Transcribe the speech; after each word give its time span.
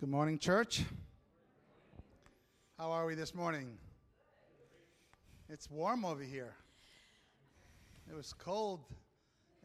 Good 0.00 0.10
morning, 0.10 0.38
church. 0.38 0.84
How 2.78 2.92
are 2.92 3.04
we 3.04 3.16
this 3.16 3.34
morning? 3.34 3.76
It's 5.48 5.68
warm 5.68 6.04
over 6.04 6.22
here. 6.22 6.54
It 8.08 8.14
was 8.14 8.32
cold 8.32 8.78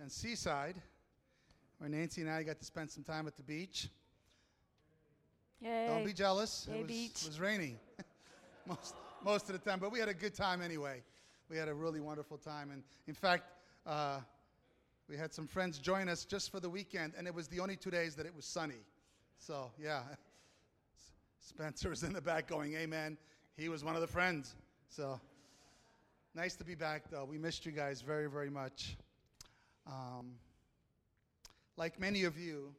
in 0.02 0.10
Seaside, 0.10 0.82
where 1.78 1.88
Nancy 1.88 2.22
and 2.22 2.32
I 2.32 2.42
got 2.42 2.58
to 2.58 2.66
spend 2.66 2.90
some 2.90 3.04
time 3.04 3.28
at 3.28 3.38
the 3.38 3.44
beach. 3.44 3.90
Yay. 5.62 5.86
Don't 5.88 6.04
be 6.04 6.14
jealous. 6.14 6.68
Yay, 6.68 6.80
it 6.80 6.82
was, 6.82 6.88
beach. 6.88 7.22
it 7.22 7.28
was 7.28 7.40
raining 7.40 7.78
most, 8.68 8.96
most 9.24 9.52
of 9.52 9.54
the 9.64 9.70
time, 9.70 9.78
but 9.78 9.92
we 9.92 10.00
had 10.00 10.10
a 10.10 10.16
good 10.16 10.34
time 10.34 10.64
anyway. 10.64 11.04
We 11.48 11.58
had 11.58 11.68
a 11.68 11.76
really 11.76 12.00
wonderful 12.00 12.40
time. 12.40 12.72
And 12.72 12.82
in 13.06 13.14
fact, 13.14 13.44
uh, 13.86 14.18
we 15.08 15.16
had 15.16 15.32
some 15.32 15.46
friends 15.46 15.78
join 15.78 16.10
us 16.10 16.26
just 16.26 16.50
for 16.50 16.60
the 16.60 16.72
weekend, 16.72 17.14
and 17.20 17.28
it 17.28 17.36
was 17.36 17.48
the 17.50 17.60
only 17.60 17.76
two 17.76 17.92
days 17.92 18.16
that 18.16 18.26
it 18.26 18.36
was 18.36 18.46
sunny. 18.46 18.82
So, 19.46 19.72
yeah. 19.78 20.04
Spencer 21.42 21.92
is 21.92 22.04
in 22.04 22.14
the 22.14 22.22
back 22.22 22.48
going, 22.48 22.76
Amen. 22.76 23.18
He 23.58 23.68
was 23.68 23.84
one 23.84 23.94
of 23.94 24.00
the 24.00 24.08
friends. 24.08 24.56
So, 24.88 25.20
nice 26.34 26.56
to 26.56 26.64
be 26.64 26.76
back, 26.76 27.10
though. 27.12 27.26
We 27.26 27.38
missed 27.38 27.66
you 27.66 27.74
guys 27.74 28.02
very, 28.02 28.30
very 28.30 28.50
much. 28.50 28.96
Um, 29.86 30.36
like 31.76 32.00
many 32.00 32.24
of 32.24 32.38
you, 32.38 32.74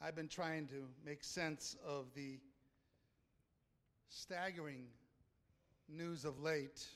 I've 0.00 0.14
been 0.14 0.28
trying 0.28 0.68
to 0.68 0.86
make 1.04 1.24
sense 1.24 1.76
of 1.84 2.06
the 2.14 2.38
staggering 4.10 4.84
news 5.88 6.24
of 6.24 6.38
late. 6.38 6.86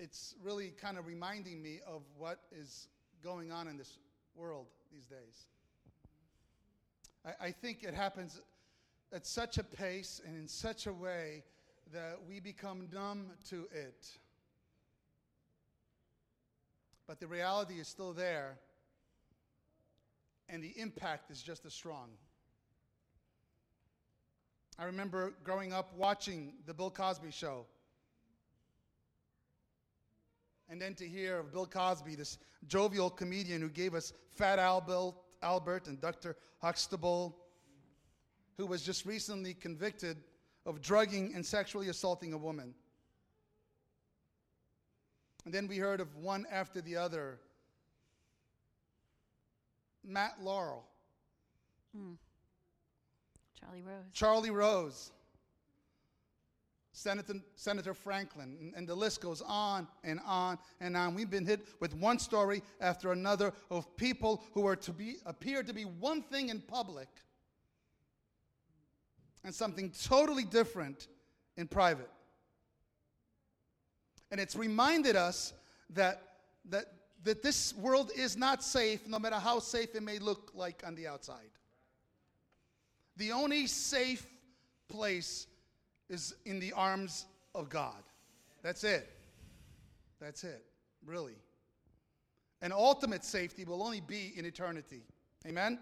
It's 0.00 0.34
really 0.42 0.70
kind 0.70 0.98
of 0.98 1.06
reminding 1.06 1.62
me 1.62 1.78
of 1.86 2.02
what 2.18 2.40
is 2.50 2.88
going 3.26 3.50
on 3.50 3.66
in 3.66 3.76
this 3.76 3.98
world 4.36 4.66
these 4.92 5.04
days. 5.04 5.46
I, 7.24 7.46
I 7.46 7.50
think 7.50 7.82
it 7.82 7.92
happens 7.92 8.40
at 9.12 9.26
such 9.26 9.58
a 9.58 9.64
pace 9.64 10.20
and 10.24 10.36
in 10.36 10.46
such 10.46 10.86
a 10.86 10.92
way 10.92 11.42
that 11.92 12.18
we 12.28 12.38
become 12.38 12.88
numb 12.92 13.32
to 13.50 13.66
it. 13.72 14.06
But 17.08 17.18
the 17.18 17.26
reality 17.26 17.80
is 17.80 17.88
still 17.88 18.12
there, 18.12 18.58
and 20.48 20.62
the 20.62 20.72
impact 20.76 21.32
is 21.32 21.42
just 21.42 21.66
as 21.66 21.74
strong. 21.74 22.10
I 24.78 24.84
remember 24.84 25.34
growing 25.42 25.72
up 25.72 25.92
watching 25.96 26.52
The 26.64 26.74
Bill 26.74 26.90
Cosby 26.90 27.32
Show. 27.32 27.66
And 30.68 30.80
then 30.80 30.94
to 30.94 31.06
hear 31.06 31.38
of 31.38 31.52
Bill 31.52 31.66
Cosby, 31.66 32.16
this 32.16 32.38
jovial 32.66 33.10
comedian 33.10 33.60
who 33.60 33.68
gave 33.68 33.94
us 33.94 34.12
Fat 34.30 34.58
Albert, 34.58 35.14
Albert 35.42 35.86
and 35.86 36.00
Dr. 36.00 36.36
Huxtable, 36.60 37.36
who 38.56 38.66
was 38.66 38.82
just 38.82 39.06
recently 39.06 39.54
convicted 39.54 40.16
of 40.64 40.80
drugging 40.80 41.32
and 41.34 41.46
sexually 41.46 41.88
assaulting 41.88 42.32
a 42.32 42.38
woman. 42.38 42.74
And 45.44 45.54
then 45.54 45.68
we 45.68 45.78
heard 45.78 46.00
of 46.00 46.16
one 46.16 46.44
after 46.50 46.80
the 46.80 46.96
other. 46.96 47.38
Matt 50.04 50.34
Lauer, 50.40 50.80
hmm. 51.96 52.14
Charlie 53.58 53.82
Rose. 53.82 54.04
Charlie 54.12 54.50
Rose, 54.50 55.10
Senator, 56.96 57.34
Senator 57.56 57.92
Franken, 57.92 58.72
and, 58.74 58.88
the 58.88 58.94
list 58.94 59.20
goes 59.20 59.42
on 59.42 59.86
and 60.02 60.18
on 60.24 60.58
and 60.80 60.96
on. 60.96 61.14
We've 61.14 61.28
been 61.28 61.44
hit 61.44 61.68
with 61.78 61.94
one 61.94 62.18
story 62.18 62.62
after 62.80 63.12
another 63.12 63.52
of 63.70 63.94
people 63.98 64.42
who 64.54 64.66
are 64.66 64.76
to 64.76 64.94
be 64.94 65.16
appear 65.26 65.62
to 65.62 65.74
be 65.74 65.82
one 65.82 66.22
thing 66.22 66.48
in 66.48 66.62
public 66.62 67.08
and 69.44 69.54
something 69.54 69.92
totally 70.04 70.44
different 70.44 71.08
in 71.58 71.68
private. 71.68 72.08
And 74.30 74.40
it's 74.40 74.56
reminded 74.56 75.16
us 75.16 75.52
that, 75.90 76.22
that, 76.70 76.86
that 77.24 77.42
this 77.42 77.74
world 77.74 78.10
is 78.16 78.38
not 78.38 78.64
safe, 78.64 79.06
no 79.06 79.18
matter 79.18 79.36
how 79.36 79.58
safe 79.58 79.94
it 79.94 80.02
may 80.02 80.18
look 80.18 80.50
like 80.54 80.82
on 80.86 80.94
the 80.94 81.08
outside. 81.08 81.50
The 83.18 83.32
only 83.32 83.66
safe 83.66 84.26
place 84.88 85.46
is 86.08 86.34
in 86.44 86.60
the 86.60 86.72
arms 86.72 87.26
of 87.54 87.68
God. 87.68 88.02
That's 88.62 88.84
it. 88.84 89.10
That's 90.20 90.44
it, 90.44 90.64
really. 91.04 91.36
And 92.62 92.72
ultimate 92.72 93.24
safety 93.24 93.64
will 93.64 93.82
only 93.82 94.00
be 94.00 94.32
in 94.36 94.44
eternity. 94.44 95.02
Amen? 95.46 95.78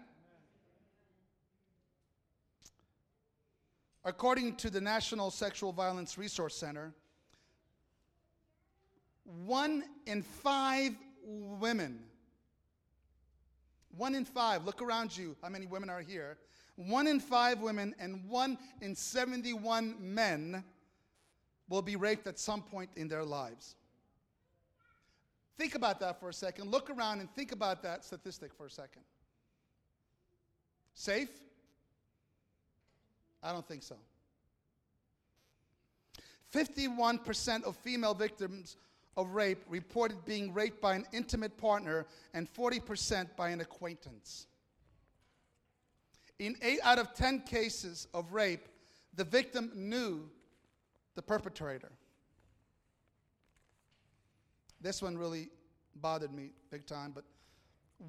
According 4.03 4.57
to 4.57 4.69
the 4.69 4.81
National 4.81 5.31
Sexual 5.31 5.71
Violence 5.73 6.17
Resource 6.17 6.55
Center, 6.55 6.93
one 9.45 9.83
in 10.05 10.21
five 10.21 10.91
women, 11.23 11.99
one 13.97 14.13
in 14.13 14.25
five, 14.25 14.63
look 14.65 14.81
around 14.81 15.17
you, 15.17 15.35
how 15.41 15.49
many 15.49 15.65
women 15.65 15.89
are 15.89 16.01
here? 16.01 16.37
One 16.75 17.07
in 17.07 17.19
five 17.19 17.61
women 17.61 17.95
and 17.99 18.27
one 18.27 18.57
in 18.81 18.95
71 18.95 19.95
men 19.99 20.63
will 21.69 21.81
be 21.81 21.95
raped 21.95 22.27
at 22.27 22.37
some 22.37 22.61
point 22.61 22.89
in 22.95 23.07
their 23.07 23.23
lives. 23.23 23.75
Think 25.57 25.75
about 25.75 25.99
that 26.01 26.19
for 26.19 26.29
a 26.29 26.33
second. 26.33 26.69
Look 26.69 26.89
around 26.89 27.21
and 27.21 27.31
think 27.31 27.53
about 27.53 27.81
that 27.83 28.03
statistic 28.03 28.53
for 28.53 28.65
a 28.65 28.69
second. 28.69 29.03
Safe? 30.93 31.29
I 33.41 33.51
don't 33.51 33.67
think 33.67 33.83
so. 33.83 33.95
51% 36.53 37.63
of 37.63 37.75
female 37.77 38.13
victims 38.13 38.77
of 39.17 39.31
rape 39.31 39.63
reported 39.69 40.25
being 40.25 40.53
raped 40.53 40.81
by 40.81 40.95
an 40.95 41.05
intimate 41.13 41.57
partner, 41.57 42.05
and 42.33 42.53
40% 42.53 43.27
by 43.37 43.49
an 43.49 43.61
acquaintance. 43.61 44.47
In 46.39 46.55
8 46.61 46.79
out 46.83 46.99
of 46.99 47.13
10 47.13 47.41
cases 47.41 48.07
of 48.13 48.33
rape, 48.33 48.67
the 49.15 49.23
victim 49.23 49.71
knew 49.73 50.29
the 51.15 51.21
perpetrator. 51.21 51.91
This 54.81 55.01
one 55.01 55.17
really 55.17 55.49
bothered 55.95 56.33
me 56.33 56.51
big 56.69 56.85
time, 56.85 57.11
but 57.15 57.23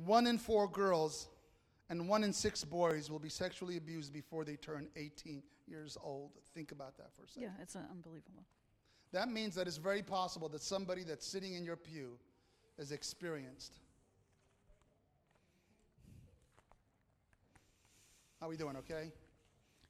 one 0.04 0.26
in 0.26 0.38
four 0.38 0.68
girls 0.68 1.28
and 1.88 2.08
one 2.08 2.24
in 2.24 2.32
six 2.32 2.64
boys 2.64 3.10
will 3.10 3.20
be 3.20 3.28
sexually 3.28 3.76
abused 3.76 4.12
before 4.12 4.44
they 4.44 4.56
turn 4.56 4.88
18 4.96 5.42
years 5.66 5.96
old. 6.02 6.30
Think 6.54 6.72
about 6.72 6.96
that 6.96 7.14
for 7.14 7.22
a 7.22 7.28
second. 7.28 7.42
Yeah, 7.42 7.62
it's 7.62 7.76
uh, 7.76 7.80
unbelievable. 7.90 8.44
That 9.12 9.30
means 9.30 9.54
that 9.54 9.68
it's 9.68 9.76
very 9.76 10.02
possible 10.02 10.48
that 10.48 10.62
somebody 10.62 11.04
that's 11.04 11.26
sitting 11.26 11.54
in 11.54 11.64
your 11.64 11.76
pew 11.76 12.18
is 12.76 12.90
experienced. 12.90 13.78
How 18.40 18.48
we 18.48 18.56
doing, 18.56 18.76
okay? 18.76 19.12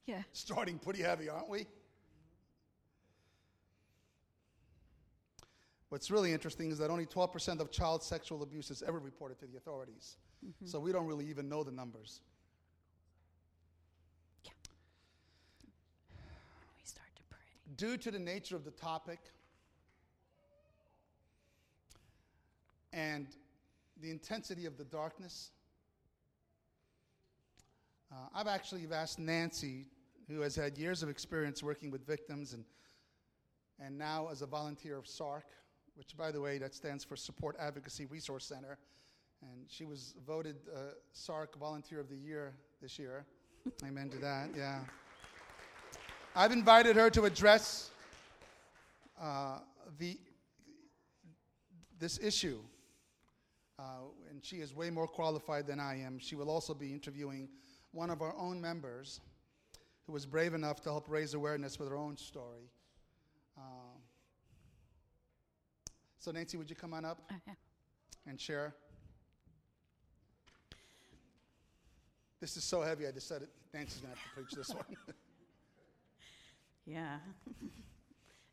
Yeah. 0.07 0.23
Starting 0.33 0.79
pretty 0.79 1.03
heavy, 1.03 1.29
aren't 1.29 1.49
we? 1.49 1.67
What's 5.89 6.11
really 6.11 6.33
interesting 6.33 6.71
is 6.71 6.79
that 6.79 6.91
only 6.91 7.07
12% 7.07 7.61
of 7.61 7.71
child 7.71 8.03
sexual 8.03 8.43
abuse 8.43 8.71
is 8.71 8.83
ever 8.83 8.99
reported 8.99 9.39
to 9.39 9.47
the 9.47 9.57
authorities. 9.57 10.17
Mm-hmm. 10.45 10.67
So 10.67 10.81
we 10.81 10.93
don't 10.93 11.07
really 11.07 11.27
even 11.27 11.49
know 11.49 11.63
the 11.63 11.73
numbers. 11.73 12.21
We 16.77 16.85
start 16.85 17.09
to 17.17 17.23
pray. 17.31 17.39
Due 17.77 17.97
to 17.99 18.11
the 18.11 18.19
nature 18.19 18.57
of 18.57 18.65
the 18.65 18.73
topic 18.73 19.21
and 22.93 23.27
the 24.01 24.11
intensity 24.11 24.67
of 24.67 24.77
the 24.77 24.85
darkness, 24.85 25.51
uh, 28.17 28.29
I've 28.35 28.47
actually 28.47 28.87
asked 28.93 29.19
Nancy, 29.19 29.87
who 30.29 30.41
has 30.41 30.57
had 30.57 30.79
years 30.79 31.03
of 31.03 31.09
experience 31.09 31.63
working 31.63 31.91
with 31.91 32.07
victims 32.07 32.55
and, 32.55 32.65
and 33.79 33.99
now 33.99 34.29
as 34.31 34.43
a 34.43 34.47
volunteer 34.47 34.97
of 34.97 35.05
SARC, 35.05 35.43
which, 35.97 36.17
by 36.17 36.31
the 36.31 36.41
way, 36.41 36.59
that 36.59 36.75
stands 36.75 37.05
for 37.05 37.17
Support 37.17 37.57
Advocacy 37.59 38.07
Resource 38.07 38.47
Center. 38.47 38.79
And 39.43 39.67
she 39.69 39.85
was 39.85 40.15
voted 40.27 40.57
uh, 40.75 40.95
SARC 41.13 41.59
Volunteer 41.59 42.01
of 42.01 42.09
the 42.09 42.17
Year 42.17 42.55
this 42.81 42.99
year. 42.99 43.27
Amen 43.85 44.09
to 44.11 44.19
that, 44.19 44.49
yeah. 44.57 44.81
I've 46.35 46.53
invited 46.53 46.97
her 46.97 47.11
to 47.11 47.25
address 47.25 47.91
uh, 49.21 49.59
the, 49.99 50.19
this 51.99 52.19
issue. 52.23 52.61
Uh, 53.79 53.83
and 54.31 54.43
she 54.43 54.57
is 54.57 54.75
way 54.75 54.89
more 54.89 55.07
qualified 55.07 55.67
than 55.67 55.81
I 55.81 56.01
am. 56.01 56.19
She 56.19 56.35
will 56.35 56.49
also 56.49 56.73
be 56.73 56.93
interviewing 56.93 57.49
one 57.97 58.11
of 58.11 58.21
our 58.21 58.35
own 58.37 58.61
members 58.61 59.21
who 60.07 60.13
was 60.13 60.27
brave 60.27 60.53
enough 60.55 60.83
to 60.83 60.91
help 60.91 61.07
raise 61.09 61.33
awareness 61.35 61.79
with 61.79 61.89
her 61.89 61.97
own 61.97 62.17
story. 62.17 62.71
Um, 63.57 63.99
so, 66.19 66.31
Nancy, 66.31 66.59
would 66.59 66.69
you 66.69 66.77
come 66.77 66.93
on 66.93 67.05
up 67.07 67.19
Okay. 67.33 67.57
and 68.29 68.39
share? 68.39 68.75
This 72.41 72.57
is 72.59 72.65
so 72.65 72.83
heavy, 72.83 73.07
I 73.07 73.11
decided 73.13 73.49
Nancy's 73.73 74.01
going 74.03 74.13
to 74.13 74.19
have 74.19 74.29
to 74.29 74.35
preach 74.35 74.51
this 74.53 74.69
one. 74.75 74.85
Yeah. 76.89 77.17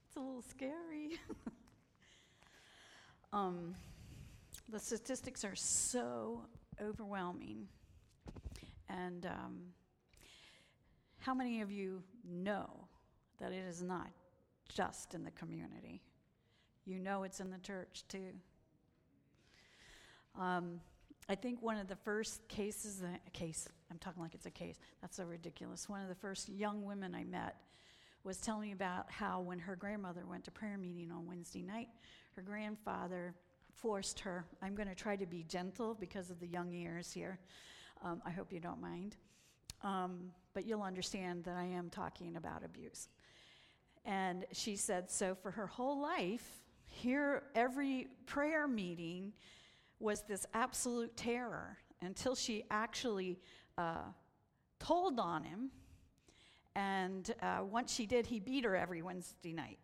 it's 0.07 0.15
a 0.17 0.19
little 0.19 0.41
scary. 0.41 1.19
um, 3.31 3.75
the 4.69 4.79
statistics 4.79 5.43
are 5.45 5.53
so 5.55 6.41
overwhelming. 6.81 7.67
And 8.89 9.25
um, 9.25 9.61
how 11.19 11.33
many 11.33 11.61
of 11.61 11.71
you 11.71 12.03
know 12.27 12.87
that 13.39 13.51
it 13.51 13.63
is 13.67 13.81
not 13.81 14.09
just 14.69 15.13
in 15.13 15.23
the 15.23 15.31
community? 15.31 16.01
You 16.85 16.99
know 16.99 17.23
it's 17.23 17.39
in 17.39 17.49
the 17.49 17.59
church 17.59 18.03
too. 18.07 18.33
Um, 20.39 20.81
I 21.29 21.35
think 21.35 21.61
one 21.61 21.77
of 21.77 21.87
the 21.87 21.95
first 21.95 22.47
cases, 22.49 23.01
a 23.01 23.29
case, 23.31 23.67
I'm 23.89 23.97
talking 23.97 24.21
like 24.21 24.33
it's 24.33 24.45
a 24.45 24.51
case, 24.51 24.79
that's 25.01 25.15
so 25.17 25.23
ridiculous. 25.23 25.87
One 25.87 26.01
of 26.01 26.09
the 26.09 26.15
first 26.15 26.49
young 26.49 26.83
women 26.83 27.15
I 27.15 27.23
met 27.23 27.55
was 28.23 28.37
telling 28.37 28.63
me 28.63 28.71
about 28.73 29.09
how 29.09 29.39
when 29.41 29.59
her 29.59 29.75
grandmother 29.75 30.25
went 30.27 30.43
to 30.45 30.51
prayer 30.51 30.77
meeting 30.77 31.11
on 31.11 31.25
Wednesday 31.25 31.61
night, 31.61 31.87
her 32.35 32.41
grandfather 32.41 33.35
forced 33.75 34.19
her. 34.21 34.45
I'm 34.61 34.75
going 34.75 34.87
to 34.87 34.95
try 34.95 35.15
to 35.15 35.25
be 35.25 35.43
gentle 35.43 35.93
because 35.93 36.29
of 36.29 36.39
the 36.39 36.47
young 36.47 36.73
ears 36.73 37.11
here. 37.11 37.39
Um, 38.03 38.21
I 38.25 38.31
hope 38.31 38.51
you 38.51 38.59
don't 38.59 38.81
mind. 38.81 39.15
Um, 39.83 40.31
but 40.53 40.65
you'll 40.65 40.83
understand 40.83 41.43
that 41.45 41.55
I 41.55 41.65
am 41.65 41.89
talking 41.89 42.35
about 42.35 42.63
abuse. 42.63 43.09
And 44.05 44.45
she 44.51 44.75
said, 44.75 45.09
so 45.09 45.35
for 45.35 45.51
her 45.51 45.67
whole 45.67 46.01
life, 46.01 46.47
here, 46.85 47.43
every 47.55 48.07
prayer 48.25 48.67
meeting 48.67 49.33
was 49.99 50.21
this 50.23 50.45
absolute 50.53 51.15
terror 51.15 51.77
until 52.01 52.35
she 52.35 52.63
actually 52.69 53.39
uh, 53.77 54.03
told 54.79 55.19
on 55.19 55.43
him 55.43 55.71
and 56.75 57.33
uh, 57.41 57.59
once 57.63 57.93
she 57.93 58.05
did, 58.05 58.25
he 58.25 58.39
beat 58.39 58.65
her 58.65 58.75
every 58.75 59.01
Wednesday 59.01 59.53
night. 59.53 59.77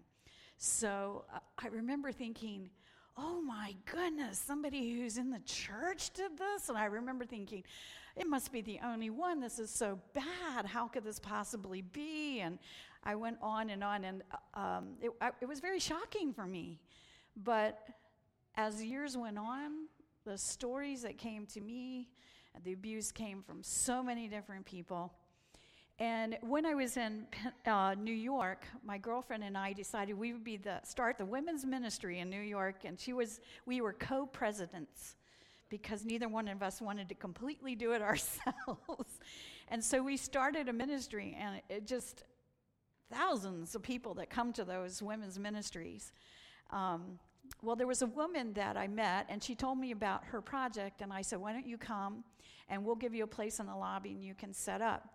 So 0.57 1.25
uh, 1.33 1.39
I 1.57 1.67
remember 1.67 2.11
thinking, 2.11 2.69
oh 3.17 3.41
my 3.41 3.75
goodness, 3.85 4.39
somebody 4.39 4.95
who's 4.95 5.17
in 5.17 5.29
the 5.29 5.39
church 5.39 6.11
did 6.11 6.37
this? 6.37 6.69
And 6.69 6.77
I 6.77 6.85
remember 6.85 7.25
thinking, 7.25 7.63
it 8.15 8.27
must 8.27 8.51
be 8.51 8.61
the 8.61 8.79
only 8.83 9.09
one. 9.09 9.39
This 9.39 9.59
is 9.59 9.69
so 9.69 9.99
bad. 10.13 10.65
How 10.65 10.87
could 10.87 11.03
this 11.03 11.19
possibly 11.19 11.81
be? 11.81 12.39
And 12.41 12.59
I 13.03 13.15
went 13.15 13.37
on 13.41 13.69
and 13.69 13.83
on, 13.83 14.03
and 14.03 14.23
uh, 14.55 14.59
um, 14.59 14.95
it, 15.01 15.11
I, 15.21 15.31
it 15.41 15.47
was 15.47 15.59
very 15.59 15.79
shocking 15.79 16.33
for 16.33 16.45
me. 16.45 16.79
But 17.37 17.87
as 18.55 18.83
years 18.83 19.15
went 19.15 19.37
on, 19.37 19.87
the 20.25 20.37
stories 20.37 21.01
that 21.03 21.17
came 21.17 21.45
to 21.47 21.61
me, 21.61 22.09
the 22.63 22.73
abuse 22.73 23.11
came 23.11 23.41
from 23.41 23.63
so 23.63 24.03
many 24.03 24.27
different 24.27 24.65
people. 24.65 25.13
And 25.99 26.37
when 26.41 26.65
I 26.65 26.75
was 26.75 26.95
in 26.95 27.25
uh, 27.65 27.93
New 27.99 28.13
York, 28.13 28.65
my 28.85 28.97
girlfriend 28.97 29.43
and 29.43 29.57
I 29.57 29.73
decided 29.73 30.17
we 30.17 30.31
would 30.31 30.45
be 30.45 30.55
the 30.55 30.79
start 30.83 31.17
the 31.17 31.25
women's 31.25 31.65
ministry 31.65 32.19
in 32.19 32.29
New 32.29 32.41
York, 32.41 32.85
and 32.85 32.97
she 32.99 33.11
was 33.11 33.41
we 33.65 33.81
were 33.81 33.93
co-presidents 33.93 35.15
because 35.69 36.05
neither 36.05 36.27
one 36.27 36.47
of 36.47 36.63
us 36.63 36.81
wanted 36.81 37.09
to 37.09 37.15
completely 37.15 37.75
do 37.75 37.91
it 37.91 38.01
ourselves. 38.11 39.19
and 39.67 39.83
so 39.83 40.01
we 40.01 40.17
started 40.17 40.69
a 40.69 40.73
ministry, 40.73 41.37
and 41.39 41.61
it 41.69 41.87
just 41.87 42.23
thousands 43.11 43.75
of 43.75 43.81
people 43.81 44.13
that 44.15 44.29
come 44.29 44.53
to 44.53 44.63
those 44.63 45.01
women's 45.01 45.39
ministries. 45.39 46.11
Um, 46.71 47.19
well, 47.63 47.75
there 47.75 47.87
was 47.87 48.03
a 48.03 48.07
woman 48.07 48.53
that 48.53 48.77
I 48.77 48.87
met, 48.87 49.25
and 49.29 49.41
she 49.41 49.55
told 49.55 49.79
me 49.79 49.91
about 49.91 50.23
her 50.25 50.41
project, 50.41 51.01
and 51.01 51.11
I 51.11 51.21
said, 51.23 51.39
Why 51.39 51.53
don't 51.53 51.65
you 51.65 51.77
come 51.77 52.23
and 52.69 52.85
we'll 52.85 52.95
give 52.95 53.13
you 53.13 53.23
a 53.23 53.27
place 53.27 53.59
in 53.59 53.65
the 53.65 53.75
lobby 53.75 54.11
and 54.11 54.23
you 54.23 54.35
can 54.35 54.53
set 54.53 54.81
up. 54.81 55.09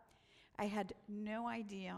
I 0.58 0.66
had 0.66 0.92
no 1.08 1.46
idea 1.46 1.96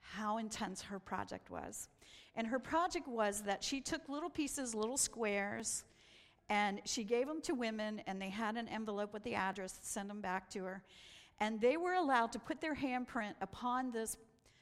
how 0.00 0.38
intense 0.38 0.82
her 0.82 0.98
project 0.98 1.50
was. 1.50 1.88
And 2.36 2.46
her 2.48 2.58
project 2.58 3.08
was 3.08 3.42
that 3.42 3.62
she 3.62 3.80
took 3.80 4.08
little 4.08 4.28
pieces, 4.28 4.74
little 4.74 4.96
squares, 4.96 5.84
and 6.48 6.80
she 6.84 7.04
gave 7.04 7.26
them 7.26 7.40
to 7.42 7.54
women, 7.54 8.02
and 8.06 8.20
they 8.20 8.30
had 8.30 8.56
an 8.56 8.68
envelope 8.68 9.12
with 9.12 9.22
the 9.24 9.34
address 9.34 9.72
to 9.72 9.86
send 9.86 10.10
them 10.10 10.20
back 10.20 10.50
to 10.50 10.64
her. 10.64 10.82
And 11.40 11.60
they 11.60 11.76
were 11.76 11.94
allowed 11.94 12.32
to 12.32 12.38
put 12.38 12.60
their 12.60 12.74
handprint 12.74 13.34
upon 13.40 13.90
this 13.90 14.16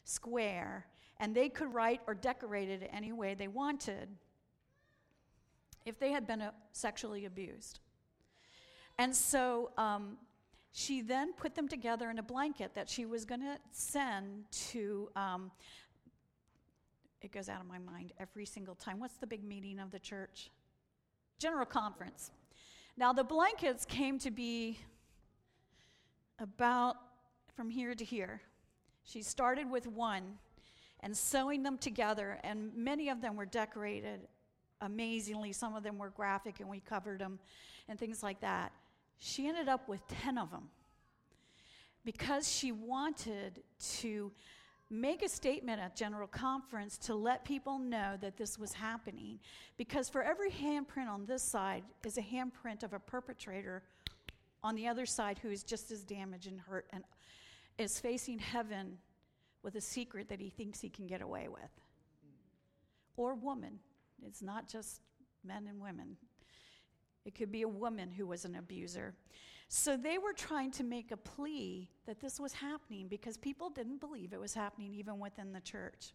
square, 0.05 0.87
and 1.19 1.35
they 1.35 1.49
could 1.49 1.73
write 1.75 2.01
or 2.07 2.15
decorate 2.15 2.69
it 2.69 2.89
any 2.93 3.13
way 3.13 3.35
they 3.35 3.49
wanted 3.49 4.09
if 5.85 5.99
they 5.99 6.13
had 6.13 6.27
been 6.27 6.43
uh, 6.43 6.53
sexually 6.73 7.25
abused. 7.25 7.81
And 8.99 9.15
so 9.15 9.71
um, 9.77 10.17
she 10.73 11.03
then 11.03 11.33
put 11.33 11.55
them 11.55 11.69
together 11.69 12.11
in 12.11 12.19
a 12.19 12.23
blanket 12.23 12.75
that 12.75 12.89
she 12.89 13.05
was 13.05 13.25
going 13.25 13.41
to 13.41 13.59
send 13.73 14.45
to, 14.71 15.11
um, 15.17 15.51
it 17.21 17.33
goes 17.33 17.49
out 17.49 17.61
of 17.61 17.67
my 17.67 17.79
mind 17.79 18.13
every 18.21 18.47
single 18.47 18.75
time. 18.75 19.01
What's 19.01 19.17
the 19.17 19.27
big 19.27 19.43
meeting 19.43 19.81
of 19.81 19.91
the 19.91 19.99
church? 19.99 20.51
General 21.43 21.67
Conference. 21.67 22.31
Now, 22.97 23.13
the 23.13 23.25
blankets 23.25 23.85
came 23.85 24.17
to 24.21 24.31
be 24.31 24.79
about 26.39 26.95
from 27.57 27.69
here 27.69 27.97
to 27.97 28.05
here. 28.05 28.41
She 29.03 29.23
started 29.23 29.69
with 29.69 29.89
one 29.89 30.39
and 31.01 31.17
sewing 31.17 31.65
them 31.65 31.79
together, 31.79 32.39
and 32.45 32.73
many 32.77 33.09
of 33.09 33.21
them 33.21 33.35
were 33.35 33.45
decorated 33.45 34.29
amazingly. 34.83 35.53
Some 35.53 35.75
of 35.75 35.83
them 35.83 35.99
were 35.99 36.11
graphic, 36.11 36.61
and 36.61 36.69
we 36.69 36.79
covered 36.79 37.19
them 37.19 37.41
and 37.89 37.99
things 37.99 38.23
like 38.23 38.41
that. 38.43 38.71
She 39.19 39.49
ended 39.49 39.69
up 39.69 39.89
with 39.89 40.07
10 40.07 40.39
of 40.39 40.53
them 40.53 40.69
because 42.05 42.49
she 42.49 42.71
wanted 42.71 43.65
to 43.99 44.31
make 44.93 45.23
a 45.23 45.29
statement 45.29 45.81
at 45.81 45.97
General 45.97 46.29
Conference 46.29 46.99
to 46.99 47.15
let 47.15 47.45
people 47.45 47.79
know 47.79 48.17
that 48.21 48.37
this 48.37 48.59
was 48.59 48.75
happening. 48.75 49.39
Because 49.79 50.09
for 50.09 50.23
every 50.23 50.51
handprint 50.51 51.09
on 51.09 51.25
this 51.25 51.43
side 51.43 51.83
is 52.05 52.19
a 52.19 52.23
handprint 52.23 52.83
of 52.83 52.93
a 52.93 52.99
perpetrator 52.99 53.83
on 54.63 54.75
the 54.75 54.87
other 54.87 55.07
side 55.07 55.39
who 55.39 55.51
is 55.51 55.63
just 55.63 55.91
as 55.91 56.05
damaged 56.05 56.47
and 56.47 56.61
hurt 56.61 56.87
and 56.93 57.05
is 57.79 57.99
facing 57.99 58.39
heaven 58.39 58.99
with 59.63 59.77
a 59.77 59.81
secret 59.81 60.29
that 60.29 60.41
he 60.41 60.51
thinks 60.51 60.81
he 60.81 60.91
can 60.91 61.07
get 61.07 61.23
away 61.23 61.49
with. 61.49 61.71
Or 63.17 63.35
woman. 63.35 63.79
It's 64.25 64.43
not 64.43 64.69
just 64.69 65.01
men 65.43 65.67
and 65.69 65.81
women. 65.81 66.17
It 67.25 67.35
could 67.35 67.51
be 67.51 67.63
a 67.63 67.69
woman 67.69 68.11
who 68.11 68.27
was 68.27 68.45
an 68.45 68.57
abuser. 68.57 69.15
So 69.75 69.97
they 69.97 70.19
were 70.19 70.35
trying 70.35 70.71
to 70.73 70.85
make 70.85 71.13
a 71.13 71.17
plea 71.17 71.89
that 72.05 72.21
this 72.21 72.39
was 72.39 72.53
happening 72.53 73.09
because 73.09 73.39
people 73.39 73.71
didn't 73.71 74.01
believe 74.01 74.35
it 74.35 74.39
was 74.39 74.53
happening 74.53 74.93
even 74.93 75.19
within 75.19 75.51
the 75.51 75.63
church. 75.63 76.13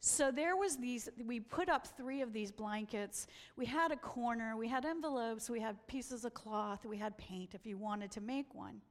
So 0.00 0.30
there 0.30 0.54
was 0.54 0.76
these 0.76 1.08
we 1.24 1.40
put 1.40 1.70
up 1.70 1.86
3 1.96 2.20
of 2.20 2.34
these 2.34 2.52
blankets. 2.52 3.26
We 3.56 3.64
had 3.64 3.90
a 3.90 3.96
corner, 3.96 4.54
we 4.58 4.68
had 4.68 4.84
envelopes, 4.84 5.48
we 5.48 5.60
had 5.60 5.78
pieces 5.86 6.26
of 6.26 6.34
cloth, 6.34 6.84
we 6.84 6.98
had 6.98 7.16
paint 7.16 7.54
if 7.54 7.64
you 7.64 7.78
wanted 7.78 8.10
to 8.10 8.20
make 8.20 8.54
one. 8.54 8.82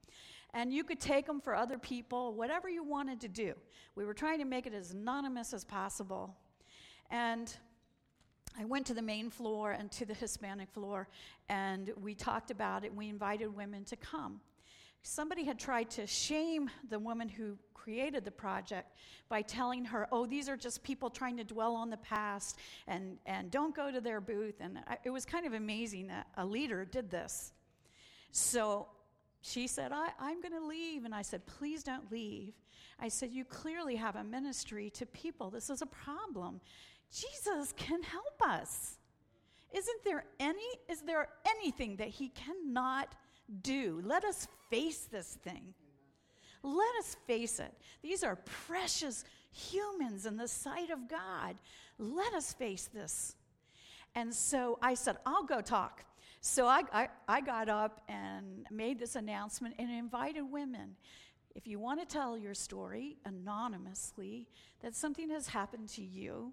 And 0.55 0.73
you 0.73 0.83
could 0.83 0.99
take 0.99 1.27
them 1.27 1.39
for 1.39 1.53
other 1.53 1.77
people, 1.77 2.33
whatever 2.33 2.67
you 2.67 2.83
wanted 2.83 3.21
to 3.21 3.27
do. 3.27 3.53
We 3.93 4.05
were 4.05 4.15
trying 4.15 4.39
to 4.39 4.45
make 4.45 4.65
it 4.65 4.73
as 4.73 4.89
anonymous 4.89 5.53
as 5.53 5.63
possible. 5.63 6.35
And 7.11 7.55
I 8.59 8.65
went 8.65 8.85
to 8.87 8.93
the 8.93 9.01
main 9.01 9.29
floor 9.29 9.71
and 9.71 9.91
to 9.91 10.05
the 10.05 10.13
Hispanic 10.13 10.69
floor, 10.71 11.07
and 11.49 11.91
we 12.01 12.13
talked 12.13 12.51
about 12.51 12.83
it. 12.83 12.93
We 12.93 13.09
invited 13.09 13.55
women 13.55 13.83
to 13.85 13.95
come. 13.95 14.41
Somebody 15.01 15.43
had 15.43 15.59
tried 15.59 15.89
to 15.91 16.07
shame 16.07 16.69
the 16.89 16.99
woman 16.99 17.27
who 17.27 17.57
created 17.73 18.23
the 18.23 18.31
project 18.31 18.95
by 19.27 19.41
telling 19.41 19.83
her, 19.83 20.07
oh, 20.11 20.25
these 20.25 20.47
are 20.47 20.55
just 20.55 20.83
people 20.83 21.09
trying 21.09 21.35
to 21.37 21.43
dwell 21.43 21.75
on 21.75 21.89
the 21.89 21.97
past 21.97 22.57
and, 22.87 23.17
and 23.25 23.51
don't 23.51 23.75
go 23.75 23.91
to 23.91 23.99
their 23.99 24.21
booth. 24.21 24.55
And 24.61 24.79
I, 24.87 24.97
it 25.03 25.09
was 25.09 25.25
kind 25.25 25.45
of 25.45 25.53
amazing 25.53 26.07
that 26.07 26.27
a 26.37 26.45
leader 26.45 26.85
did 26.85 27.09
this. 27.09 27.51
So 28.31 28.87
she 29.41 29.67
said, 29.67 29.91
I, 29.91 30.11
I'm 30.19 30.41
going 30.41 30.53
to 30.53 30.65
leave. 30.65 31.03
And 31.03 31.13
I 31.13 31.21
said, 31.21 31.45
please 31.45 31.83
don't 31.83 32.09
leave. 32.09 32.53
I 32.99 33.09
said, 33.09 33.31
You 33.31 33.43
clearly 33.43 33.95
have 33.95 34.15
a 34.15 34.23
ministry 34.23 34.89
to 34.91 35.05
people. 35.05 35.49
This 35.49 35.69
is 35.69 35.81
a 35.81 35.85
problem. 35.85 36.61
Jesus 37.13 37.73
can 37.77 38.01
help 38.01 38.41
us. 38.43 38.97
Isn't 39.71 40.03
there 40.03 40.25
any, 40.39 40.67
is 40.89 41.01
there 41.01 41.29
anything 41.47 41.97
that 41.97 42.07
he 42.07 42.29
cannot 42.29 43.13
do? 43.61 44.01
Let 44.03 44.23
us 44.23 44.47
face 44.69 45.07
this 45.11 45.37
thing. 45.43 45.73
Let 46.63 46.95
us 46.99 47.17
face 47.27 47.59
it. 47.59 47.73
These 48.01 48.23
are 48.23 48.37
precious 48.67 49.25
humans 49.51 50.25
in 50.25 50.37
the 50.37 50.47
sight 50.47 50.89
of 50.89 51.09
God. 51.09 51.55
Let 51.99 52.33
us 52.33 52.53
face 52.53 52.89
this. 52.93 53.35
And 54.15 54.33
so 54.33 54.79
I 54.81 54.93
said, 54.93 55.17
I'll 55.25 55.43
go 55.43 55.61
talk. 55.61 56.05
So 56.41 56.67
I, 56.67 56.83
I, 56.91 57.07
I, 57.27 57.41
got 57.41 57.69
up 57.69 58.01
and 58.09 58.65
made 58.69 58.99
this 58.99 59.15
announcement 59.15 59.75
and 59.79 59.89
invited 59.89 60.41
women. 60.41 60.95
If 61.55 61.67
you 61.67 61.79
want 61.79 62.01
to 62.01 62.05
tell 62.05 62.37
your 62.37 62.53
story 62.53 63.17
anonymously, 63.25 64.47
that 64.81 64.93
something 64.93 65.29
has 65.29 65.47
happened 65.47 65.87
to 65.89 66.03
you, 66.03 66.51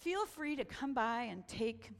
Feel 0.00 0.26
free 0.26 0.56
to 0.56 0.64
come 0.64 0.94
by 0.94 1.22
and 1.22 1.46
take. 1.46 1.92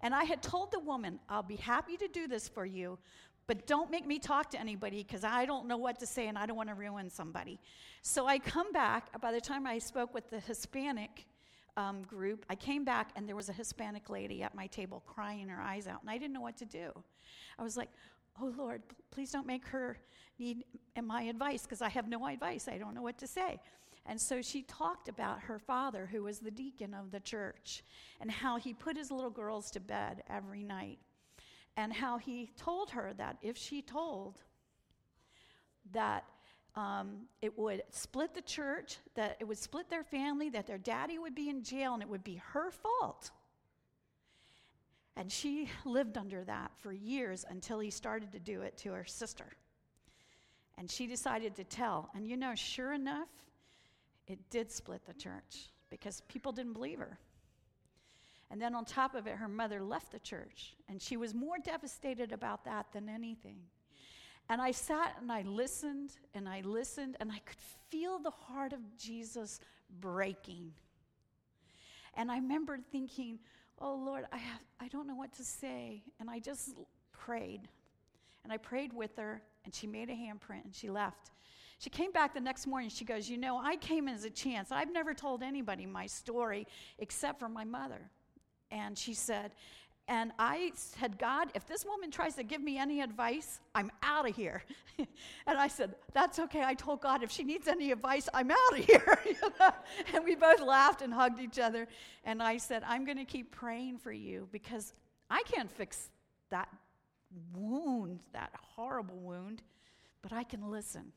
And 0.00 0.14
I 0.14 0.24
had 0.24 0.42
told 0.42 0.72
the 0.72 0.78
woman, 0.78 1.20
I'll 1.28 1.42
be 1.42 1.56
happy 1.56 1.96
to 1.98 2.08
do 2.08 2.26
this 2.26 2.48
for 2.48 2.64
you, 2.64 2.98
but 3.46 3.66
don't 3.66 3.90
make 3.90 4.06
me 4.06 4.18
talk 4.18 4.50
to 4.52 4.60
anybody 4.60 5.02
because 5.02 5.22
I 5.22 5.44
don't 5.44 5.66
know 5.66 5.76
what 5.76 6.00
to 6.00 6.06
say 6.06 6.28
and 6.28 6.38
I 6.38 6.46
don't 6.46 6.56
want 6.56 6.70
to 6.70 6.74
ruin 6.74 7.10
somebody. 7.10 7.60
So 8.02 8.26
I 8.26 8.38
come 8.38 8.72
back. 8.72 9.20
By 9.20 9.32
the 9.32 9.40
time 9.40 9.66
I 9.66 9.78
spoke 9.78 10.14
with 10.14 10.30
the 10.30 10.40
Hispanic 10.40 11.26
um, 11.76 12.02
group, 12.02 12.46
I 12.48 12.54
came 12.54 12.84
back 12.84 13.10
and 13.16 13.28
there 13.28 13.36
was 13.36 13.50
a 13.50 13.52
Hispanic 13.52 14.08
lady 14.08 14.42
at 14.42 14.54
my 14.54 14.66
table 14.68 15.02
crying 15.06 15.48
her 15.48 15.60
eyes 15.60 15.86
out, 15.86 16.00
and 16.00 16.10
I 16.10 16.16
didn't 16.16 16.32
know 16.32 16.40
what 16.40 16.56
to 16.58 16.64
do. 16.64 16.90
I 17.58 17.62
was 17.62 17.76
like, 17.76 17.90
Oh 18.40 18.54
Lord, 18.56 18.82
please 19.10 19.30
don't 19.30 19.46
make 19.46 19.66
her 19.66 19.98
need 20.38 20.64
my 21.02 21.22
advice 21.22 21.62
because 21.62 21.82
I 21.82 21.90
have 21.90 22.08
no 22.08 22.26
advice. 22.26 22.68
I 22.68 22.78
don't 22.78 22.94
know 22.94 23.02
what 23.02 23.18
to 23.18 23.26
say. 23.26 23.60
And 24.10 24.20
so 24.20 24.42
she 24.42 24.62
talked 24.62 25.08
about 25.08 25.42
her 25.42 25.60
father, 25.60 26.04
who 26.04 26.24
was 26.24 26.40
the 26.40 26.50
deacon 26.50 26.94
of 26.94 27.12
the 27.12 27.20
church, 27.20 27.84
and 28.20 28.28
how 28.28 28.56
he 28.56 28.74
put 28.74 28.96
his 28.96 29.12
little 29.12 29.30
girls 29.30 29.70
to 29.70 29.78
bed 29.78 30.24
every 30.28 30.64
night, 30.64 30.98
and 31.76 31.92
how 31.92 32.18
he 32.18 32.50
told 32.56 32.90
her 32.90 33.12
that 33.18 33.36
if 33.40 33.56
she 33.56 33.82
told, 33.82 34.42
that 35.92 36.24
um, 36.74 37.28
it 37.40 37.56
would 37.56 37.84
split 37.90 38.34
the 38.34 38.42
church, 38.42 38.98
that 39.14 39.36
it 39.38 39.44
would 39.44 39.58
split 39.58 39.88
their 39.88 40.02
family, 40.02 40.50
that 40.50 40.66
their 40.66 40.76
daddy 40.76 41.20
would 41.20 41.36
be 41.36 41.48
in 41.48 41.62
jail, 41.62 41.94
and 41.94 42.02
it 42.02 42.08
would 42.08 42.24
be 42.24 42.42
her 42.52 42.72
fault. 42.72 43.30
And 45.16 45.30
she 45.30 45.68
lived 45.84 46.18
under 46.18 46.42
that 46.42 46.72
for 46.78 46.92
years 46.92 47.44
until 47.48 47.78
he 47.78 47.90
started 47.90 48.32
to 48.32 48.40
do 48.40 48.62
it 48.62 48.76
to 48.78 48.90
her 48.90 49.04
sister. 49.04 49.52
And 50.76 50.90
she 50.90 51.06
decided 51.06 51.54
to 51.54 51.64
tell. 51.64 52.10
And 52.12 52.26
you 52.26 52.36
know, 52.36 52.56
sure 52.56 52.92
enough, 52.92 53.28
it 54.30 54.38
did 54.50 54.70
split 54.70 55.04
the 55.06 55.14
church 55.14 55.70
because 55.90 56.22
people 56.28 56.52
didn't 56.52 56.72
believe 56.72 56.98
her. 56.98 57.18
And 58.50 58.60
then 58.60 58.74
on 58.74 58.84
top 58.84 59.14
of 59.14 59.26
it, 59.26 59.36
her 59.36 59.48
mother 59.48 59.82
left 59.82 60.12
the 60.12 60.18
church. 60.18 60.74
And 60.88 61.00
she 61.00 61.16
was 61.16 61.34
more 61.34 61.58
devastated 61.58 62.32
about 62.32 62.64
that 62.64 62.86
than 62.92 63.08
anything. 63.08 63.58
And 64.48 64.60
I 64.60 64.72
sat 64.72 65.16
and 65.20 65.30
I 65.30 65.42
listened 65.42 66.16
and 66.34 66.48
I 66.48 66.62
listened 66.62 67.16
and 67.20 67.30
I 67.30 67.38
could 67.38 67.58
feel 67.90 68.18
the 68.18 68.30
heart 68.30 68.72
of 68.72 68.80
Jesus 68.98 69.60
breaking. 70.00 70.72
And 72.14 72.30
I 72.30 72.36
remember 72.36 72.78
thinking, 72.90 73.38
oh 73.78 73.94
Lord, 73.94 74.24
I, 74.32 74.38
have, 74.38 74.60
I 74.80 74.88
don't 74.88 75.06
know 75.06 75.14
what 75.14 75.32
to 75.34 75.44
say. 75.44 76.02
And 76.18 76.28
I 76.28 76.40
just 76.40 76.70
prayed. 77.12 77.68
And 78.42 78.52
I 78.52 78.56
prayed 78.56 78.92
with 78.92 79.16
her, 79.18 79.42
and 79.64 79.74
she 79.74 79.86
made 79.86 80.08
a 80.08 80.14
handprint 80.14 80.64
and 80.64 80.74
she 80.74 80.90
left. 80.90 81.30
She 81.80 81.88
came 81.88 82.12
back 82.12 82.34
the 82.34 82.40
next 82.40 82.66
morning. 82.66 82.90
She 82.90 83.06
goes, 83.06 83.28
You 83.28 83.38
know, 83.38 83.58
I 83.58 83.76
came 83.76 84.06
as 84.06 84.24
a 84.24 84.30
chance. 84.30 84.70
I've 84.70 84.92
never 84.92 85.14
told 85.14 85.42
anybody 85.42 85.86
my 85.86 86.06
story 86.06 86.66
except 86.98 87.40
for 87.40 87.48
my 87.48 87.64
mother. 87.64 88.10
And 88.70 88.96
she 88.96 89.14
said, 89.14 89.50
and 90.06 90.32
I 90.40 90.72
said, 90.74 91.18
God, 91.18 91.52
if 91.54 91.66
this 91.66 91.84
woman 91.84 92.10
tries 92.10 92.34
to 92.34 92.42
give 92.42 92.60
me 92.60 92.78
any 92.78 93.00
advice, 93.00 93.60
I'm 93.76 93.92
out 94.02 94.28
of 94.28 94.34
here. 94.34 94.64
and 94.98 95.08
I 95.46 95.68
said, 95.68 95.94
That's 96.12 96.38
okay. 96.40 96.62
I 96.64 96.74
told 96.74 97.00
God, 97.00 97.22
if 97.22 97.30
she 97.30 97.44
needs 97.44 97.66
any 97.68 97.92
advice, 97.92 98.28
I'm 98.34 98.50
out 98.50 98.78
of 98.78 98.84
here. 98.84 99.18
and 100.14 100.24
we 100.24 100.34
both 100.34 100.60
laughed 100.60 101.00
and 101.00 101.14
hugged 101.14 101.40
each 101.40 101.60
other. 101.60 101.86
And 102.24 102.42
I 102.42 102.56
said, 102.56 102.82
I'm 102.86 103.04
going 103.04 103.18
to 103.18 103.24
keep 103.24 103.52
praying 103.52 103.98
for 103.98 104.12
you 104.12 104.48
because 104.50 104.92
I 105.30 105.44
can't 105.46 105.70
fix 105.70 106.10
that 106.50 106.68
wound, 107.54 108.18
that 108.32 108.50
horrible 108.74 109.16
wound, 109.16 109.62
but 110.22 110.32
I 110.32 110.42
can 110.42 110.70
listen. 110.70 111.12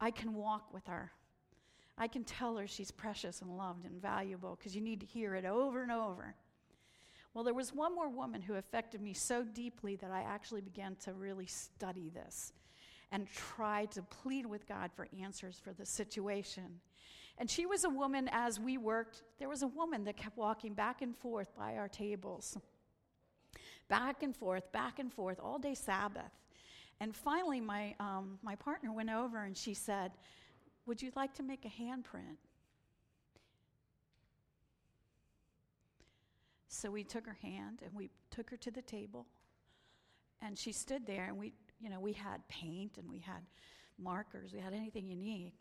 I 0.00 0.10
can 0.10 0.34
walk 0.34 0.72
with 0.72 0.86
her. 0.86 1.12
I 1.96 2.06
can 2.06 2.24
tell 2.24 2.56
her 2.56 2.66
she's 2.66 2.90
precious 2.90 3.42
and 3.42 3.56
loved 3.56 3.84
and 3.84 4.00
valuable 4.00 4.56
because 4.56 4.74
you 4.74 4.80
need 4.80 5.00
to 5.00 5.06
hear 5.06 5.34
it 5.34 5.44
over 5.44 5.82
and 5.82 5.90
over. 5.90 6.34
Well, 7.34 7.44
there 7.44 7.54
was 7.54 7.74
one 7.74 7.94
more 7.94 8.08
woman 8.08 8.40
who 8.40 8.54
affected 8.54 9.00
me 9.00 9.12
so 9.12 9.44
deeply 9.44 9.96
that 9.96 10.10
I 10.10 10.22
actually 10.22 10.60
began 10.60 10.96
to 11.04 11.12
really 11.12 11.46
study 11.46 12.10
this 12.10 12.52
and 13.10 13.26
try 13.28 13.86
to 13.86 14.02
plead 14.02 14.46
with 14.46 14.68
God 14.68 14.90
for 14.94 15.08
answers 15.20 15.60
for 15.62 15.72
the 15.72 15.86
situation. 15.86 16.80
And 17.38 17.48
she 17.48 17.66
was 17.66 17.84
a 17.84 17.90
woman, 17.90 18.28
as 18.32 18.58
we 18.58 18.78
worked, 18.78 19.22
there 19.38 19.48
was 19.48 19.62
a 19.62 19.68
woman 19.68 20.04
that 20.04 20.16
kept 20.16 20.36
walking 20.36 20.74
back 20.74 21.02
and 21.02 21.16
forth 21.16 21.54
by 21.56 21.76
our 21.76 21.88
tables. 21.88 22.58
Back 23.88 24.22
and 24.22 24.36
forth, 24.36 24.70
back 24.72 24.98
and 24.98 25.12
forth, 25.12 25.38
all 25.40 25.58
day 25.58 25.74
Sabbath. 25.74 26.32
And 27.00 27.14
finally, 27.14 27.60
my, 27.60 27.94
um, 28.00 28.38
my 28.42 28.56
partner 28.56 28.92
went 28.92 29.10
over 29.10 29.44
and 29.44 29.56
she 29.56 29.74
said, 29.74 30.12
Would 30.86 31.00
you 31.00 31.12
like 31.14 31.34
to 31.34 31.42
make 31.42 31.64
a 31.64 31.82
handprint? 31.82 32.38
So 36.68 36.90
we 36.90 37.04
took 37.04 37.26
her 37.26 37.36
hand 37.42 37.80
and 37.84 37.92
we 37.94 38.10
took 38.30 38.50
her 38.50 38.56
to 38.58 38.70
the 38.70 38.82
table. 38.82 39.26
And 40.40 40.56
she 40.56 40.72
stood 40.72 41.06
there 41.06 41.24
and 41.24 41.38
we, 41.38 41.52
you 41.80 41.90
know, 41.90 42.00
we 42.00 42.12
had 42.12 42.46
paint 42.48 42.98
and 42.98 43.08
we 43.08 43.18
had 43.18 43.42
markers, 43.98 44.52
we 44.52 44.60
had 44.60 44.72
anything 44.72 45.08
you 45.08 45.16
need. 45.16 45.52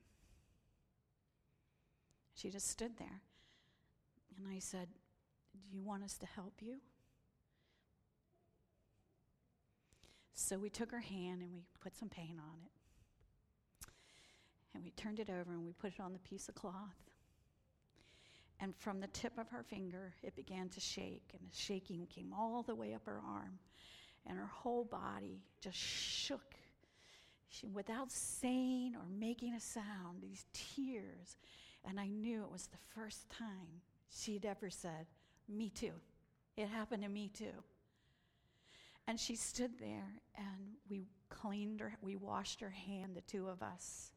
She 2.36 2.50
just 2.50 2.67
stood 2.70 2.98
there. 2.98 3.22
And 4.38 4.48
I 4.48 4.60
said, 4.60 4.88
Do 5.53 5.75
you 5.75 5.84
want 5.84 6.03
us 6.03 6.17
to 6.20 6.27
help 6.27 6.53
you? 6.62 6.77
So 10.39 10.60
we 10.60 10.70
took 10.70 10.91
her 10.91 11.00
hand 11.00 11.41
and 11.41 11.51
we 11.51 11.63
put 11.82 11.98
some 11.98 12.10
paint 12.10 12.38
on 12.38 12.60
it. 12.63 13.88
And 14.75 14.84
we 14.84 14.91
turned 14.91 15.20
it 15.20 15.32
over 15.32 15.51
and 15.51 15.65
we 15.65 15.74
put 15.74 15.94
it 15.94 16.00
on 16.00 16.13
the 16.13 16.20
piece 16.20 16.48
of 16.48 16.53
cloth. 16.53 16.96
And 18.60 18.75
from 18.75 19.00
the 19.00 19.08
tip 19.08 19.39
of 19.39 19.50
her 19.50 19.63
finger, 19.63 20.13
it 20.22 20.36
began 20.36 20.70
to 20.70 20.79
shake, 20.79 21.32
and 21.34 21.41
the 21.41 21.56
shaking 21.56 22.06
came 22.08 22.34
all 22.38 22.62
the 22.62 22.75
way 22.75 22.94
up 22.94 23.06
her 23.06 23.20
arm. 23.27 23.58
And 24.27 24.38
her 24.38 24.46
whole 24.46 24.84
body 24.84 25.41
just 25.60 25.77
shook. 25.77 26.53
She, 27.50 27.65
without 27.67 28.12
saying 28.12 28.96
or 28.96 29.08
making 29.10 29.56
a 29.56 29.60
sound, 29.60 30.22
these 30.22 30.46
tears. 30.53 31.38
And 31.84 32.00
I 32.00 32.08
knew 32.08 32.44
it 32.44 32.51
was 32.51 32.67
the 32.67 32.77
first 32.94 33.27
time 33.29 33.82
she'd 34.12 34.46
ever 34.46 34.70
said, 34.70 35.08
Me 35.50 35.70
too. 35.70 35.94
It 36.56 36.67
happened 36.67 37.01
to 37.03 37.10
me 37.10 37.32
too. 37.34 37.63
And 39.08 39.20
she 39.20 39.36
stood 39.36 39.72
there 39.80 40.22
and 40.38 40.76
we 40.90 41.08
cleaned 41.30 41.80
her, 41.80 41.94
we 42.02 42.16
washed 42.16 42.60
her 42.62 42.70
hand, 42.70 43.16
the 43.16 43.22
two 43.22 43.48
of 43.48 43.62
us, 43.62 44.12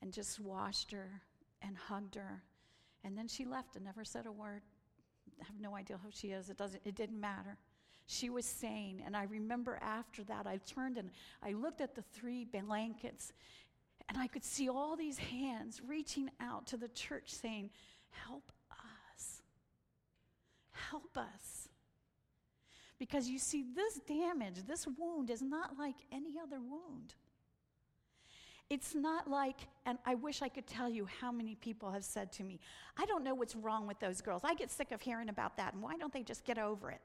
and 0.00 0.12
just 0.12 0.38
washed 0.38 0.92
her 0.92 1.22
and 1.62 1.76
hugged 1.76 2.14
her. 2.14 2.42
And 3.04 3.16
then 3.16 3.28
she 3.28 3.44
left 3.44 3.76
and 3.76 3.84
never 3.84 4.04
said 4.04 4.26
a 4.26 4.32
word. 4.32 4.62
I 5.40 5.44
have 5.44 5.60
no 5.60 5.74
idea 5.74 5.98
who 6.02 6.10
she 6.12 6.28
is. 6.28 6.50
It 6.50 6.56
doesn't 6.56 6.82
it 6.84 6.94
didn't 6.94 7.20
matter. 7.20 7.58
She 8.06 8.30
was 8.30 8.44
sane. 8.44 9.02
And 9.04 9.16
I 9.16 9.24
remember 9.24 9.78
after 9.82 10.22
that 10.24 10.46
I 10.46 10.58
turned 10.58 10.98
and 10.98 11.10
I 11.42 11.52
looked 11.52 11.80
at 11.80 11.94
the 11.94 12.02
three 12.02 12.44
blankets 12.44 13.32
and 14.08 14.18
I 14.18 14.28
could 14.28 14.44
see 14.44 14.68
all 14.68 14.96
these 14.96 15.18
hands 15.18 15.80
reaching 15.86 16.30
out 16.40 16.66
to 16.68 16.76
the 16.76 16.88
church 16.88 17.34
saying, 17.34 17.70
Help 18.10 18.52
us. 18.70 19.42
Help 20.70 21.18
us. 21.18 21.65
Because 22.98 23.28
you 23.28 23.38
see, 23.38 23.64
this 23.74 24.00
damage, 24.06 24.66
this 24.66 24.86
wound 24.98 25.30
is 25.30 25.42
not 25.42 25.78
like 25.78 25.96
any 26.10 26.38
other 26.42 26.58
wound. 26.60 27.14
It's 28.68 28.94
not 28.94 29.30
like, 29.30 29.68
and 29.84 29.98
I 30.04 30.16
wish 30.16 30.42
I 30.42 30.48
could 30.48 30.66
tell 30.66 30.88
you 30.88 31.06
how 31.20 31.30
many 31.30 31.54
people 31.54 31.90
have 31.92 32.04
said 32.04 32.32
to 32.32 32.42
me, 32.42 32.58
I 32.96 33.04
don't 33.06 33.22
know 33.22 33.34
what's 33.34 33.54
wrong 33.54 33.86
with 33.86 34.00
those 34.00 34.20
girls. 34.20 34.42
I 34.44 34.54
get 34.54 34.70
sick 34.70 34.90
of 34.90 35.00
hearing 35.00 35.28
about 35.28 35.56
that, 35.58 35.74
and 35.74 35.82
why 35.82 35.96
don't 35.96 36.12
they 36.12 36.22
just 36.22 36.44
get 36.44 36.58
over 36.58 36.90
it? 36.90 37.00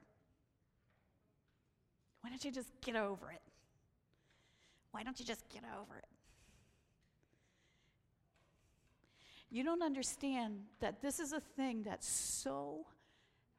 Why 2.22 2.30
don't 2.30 2.44
you 2.44 2.52
just 2.52 2.70
get 2.82 2.96
over 2.96 3.32
it? 3.32 3.42
Why 4.92 5.04
don't 5.04 5.20
you 5.20 5.26
just 5.26 5.48
get 5.50 5.64
over 5.80 5.98
it? 5.98 6.06
You 9.52 9.64
don't 9.64 9.84
understand 9.84 10.62
that 10.80 11.02
this 11.02 11.20
is 11.20 11.34
a 11.34 11.40
thing 11.42 11.84
that 11.84 12.04
so 12.04 12.86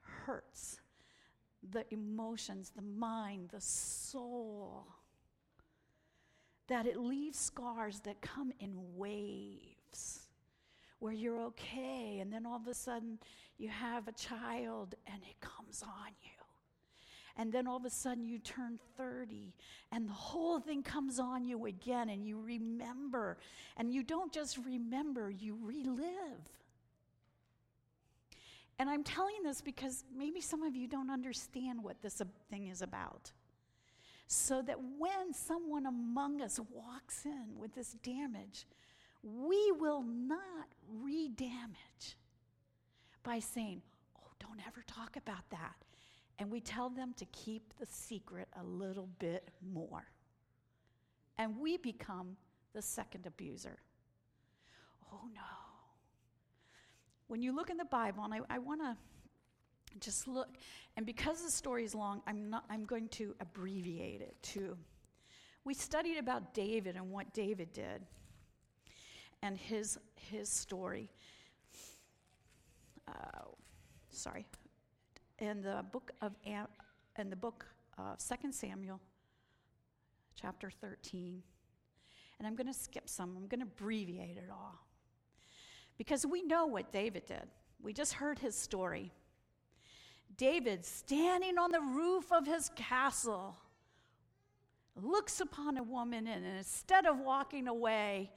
hurts 0.01 0.82
the 1.71 1.85
emotions, 1.93 2.73
the 2.75 2.83
mind, 2.83 3.51
the 3.53 3.61
soul. 3.61 4.87
That 6.69 6.87
it 6.87 6.97
leaves 6.97 7.39
scars 7.39 8.01
that 8.01 8.21
come 8.21 8.53
in 8.61 8.77
waves 8.97 10.29
where 10.99 11.13
you're 11.13 11.41
okay, 11.41 12.19
and 12.21 12.33
then 12.33 12.47
all 12.47 12.57
of 12.57 12.69
a 12.69 12.75
sudden 12.75 13.19
you 13.59 13.69
have 13.69 14.07
a 14.07 14.13
child 14.13 14.95
and 15.13 15.21
it 15.29 15.41
comes 15.41 15.83
on 15.83 16.13
you. 16.23 16.31
And 17.37 17.51
then 17.51 17.67
all 17.67 17.79
of 17.79 17.85
a 17.85 17.91
sudden 17.91 18.25
you 18.25 18.39
turn 18.39 18.79
30 18.97 19.53
and 19.91 20.09
the 20.09 20.13
whole 20.13 20.61
thing 20.61 20.83
comes 20.83 21.19
on 21.19 21.45
you 21.45 21.67
again, 21.67 22.09
and 22.09 22.25
you 22.25 22.41
remember. 22.41 23.39
And 23.77 23.93
you 23.93 24.03
don't 24.03 24.33
just 24.33 24.59
remember, 24.65 25.31
you 25.31 25.59
relive. 25.63 26.09
And 28.79 28.91
I'm 28.91 29.05
telling 29.05 29.43
this 29.45 29.61
because 29.61 30.05
maybe 30.17 30.41
some 30.41 30.63
of 30.63 30.75
you 30.75 30.89
don't 30.89 31.11
understand 31.11 31.83
what 31.83 32.01
this 32.03 32.21
thing 32.51 32.69
is 32.69 32.83
about. 32.83 33.33
So 34.27 34.63
that 34.63 34.79
when 34.99 35.33
someone 35.35 35.87
among 35.87 36.41
us 36.41 36.59
walks 36.71 37.25
in 37.27 37.59
with 37.59 37.75
this 37.75 37.93
damage, 38.03 38.67
we 39.23 39.73
will 39.79 40.03
not 40.03 40.69
re 41.03 41.29
damage 41.29 42.17
by 43.23 43.39
saying, 43.39 43.83
Oh, 44.19 44.31
don't 44.41 44.61
ever 44.67 44.83
talk 44.87 45.17
about 45.17 45.49
that. 45.51 45.75
and 46.39 46.51
we 46.51 46.61
tell 46.61 46.89
them 46.91 47.13
to 47.19 47.25
keep 47.27 47.75
the 47.79 47.87
secret 47.87 48.49
a 48.59 48.65
little 48.65 49.09
bit 49.19 49.49
more. 49.73 50.07
And 51.39 51.59
we 51.61 51.77
become 51.77 52.37
the 52.73 52.83
second 52.83 53.27
abuser. 53.27 53.79
Oh 55.13 55.29
no. 55.35 55.41
When 57.33 57.41
you 57.41 57.57
look 57.57 57.71
in 57.71 57.79
the 57.79 57.87
Bible, 57.87 58.25
and 58.25 58.35
I, 58.35 58.41
I 58.51 58.59
want 58.59 58.83
to 58.83 58.95
just 60.01 60.29
look, 60.29 60.49
and 60.99 61.07
because 61.07 61.43
the 61.43 61.51
story 61.51 61.83
is 61.83 61.95
long, 61.95 62.21
I'm, 62.27 62.51
not, 62.51 62.67
I'm 62.69 62.85
going 62.85 63.09
to 63.09 63.35
abbreviate 63.41 64.21
it 64.21 64.37
too. 64.43 64.77
We 65.65 65.73
studied 65.73 66.19
about 66.19 66.53
David 66.53 66.95
and 66.95 67.11
what 67.11 67.33
David 67.33 67.73
did 67.73 68.03
and 69.41 69.57
his, 69.57 69.99
his 70.31 70.51
story. 70.51 71.09
Uh, 73.09 73.47
sorry. 74.11 74.45
In 75.39 75.63
the 75.63 75.87
book 75.91 76.11
of 76.21 76.33
in 76.45 77.31
the 77.31 77.37
book 77.37 77.65
of 77.97 78.19
2 78.19 78.53
Samuel, 78.53 79.01
chapter 80.39 80.71
13. 80.71 81.43
And 82.39 82.47
I'm 82.47 82.57
going 82.57 82.67
to 82.67 82.79
skip 82.79 83.09
some. 83.09 83.35
I'm 83.39 83.47
going 83.47 83.61
to 83.61 83.67
abbreviate 83.67 84.37
it 84.37 84.51
all. 84.53 84.79
Because 86.03 86.27
we 86.27 86.43
know 86.43 86.67
what 86.67 86.91
David 86.91 87.27
did. 87.27 87.47
We 87.81 87.93
just 87.93 88.15
heard 88.15 88.41
his 88.41 88.57
story. 88.57 89.13
David, 90.37 90.85
standing 90.85 91.59
on 91.59 91.71
the 91.71 91.81
roof 91.81 92.33
of 92.33 92.45
his 92.45 92.73
castle, 92.75 93.57
looks 95.01 95.41
upon 95.41 95.77
a 95.77 95.83
woman, 95.85 96.27
and 96.27 96.45
instead 96.45 97.07
of 97.07 97.21
walking 97.21 97.69
away 97.69 98.33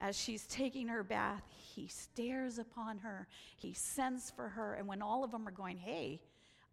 as 0.00 0.18
she's 0.18 0.48
taking 0.48 0.88
her 0.88 1.04
bath, 1.04 1.44
he 1.56 1.86
stares 1.86 2.58
upon 2.58 2.98
her. 2.98 3.28
He 3.54 3.72
sends 3.72 4.32
for 4.32 4.48
her. 4.48 4.74
And 4.74 4.88
when 4.88 5.00
all 5.00 5.22
of 5.22 5.30
them 5.30 5.46
are 5.46 5.52
going, 5.52 5.76
hey, 5.76 6.20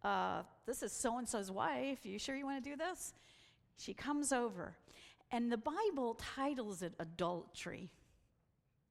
uh, 0.02 0.42
this 0.66 0.82
is 0.82 0.90
so 0.90 1.16
and 1.18 1.28
so's 1.28 1.52
wife, 1.52 2.00
you 2.02 2.18
sure 2.18 2.34
you 2.34 2.44
want 2.44 2.64
to 2.64 2.70
do 2.70 2.76
this? 2.76 3.14
She 3.78 3.94
comes 3.94 4.32
over. 4.32 4.74
And 5.30 5.52
the 5.52 5.58
Bible 5.58 6.18
titles 6.34 6.82
it 6.82 6.94
adultery. 6.98 7.92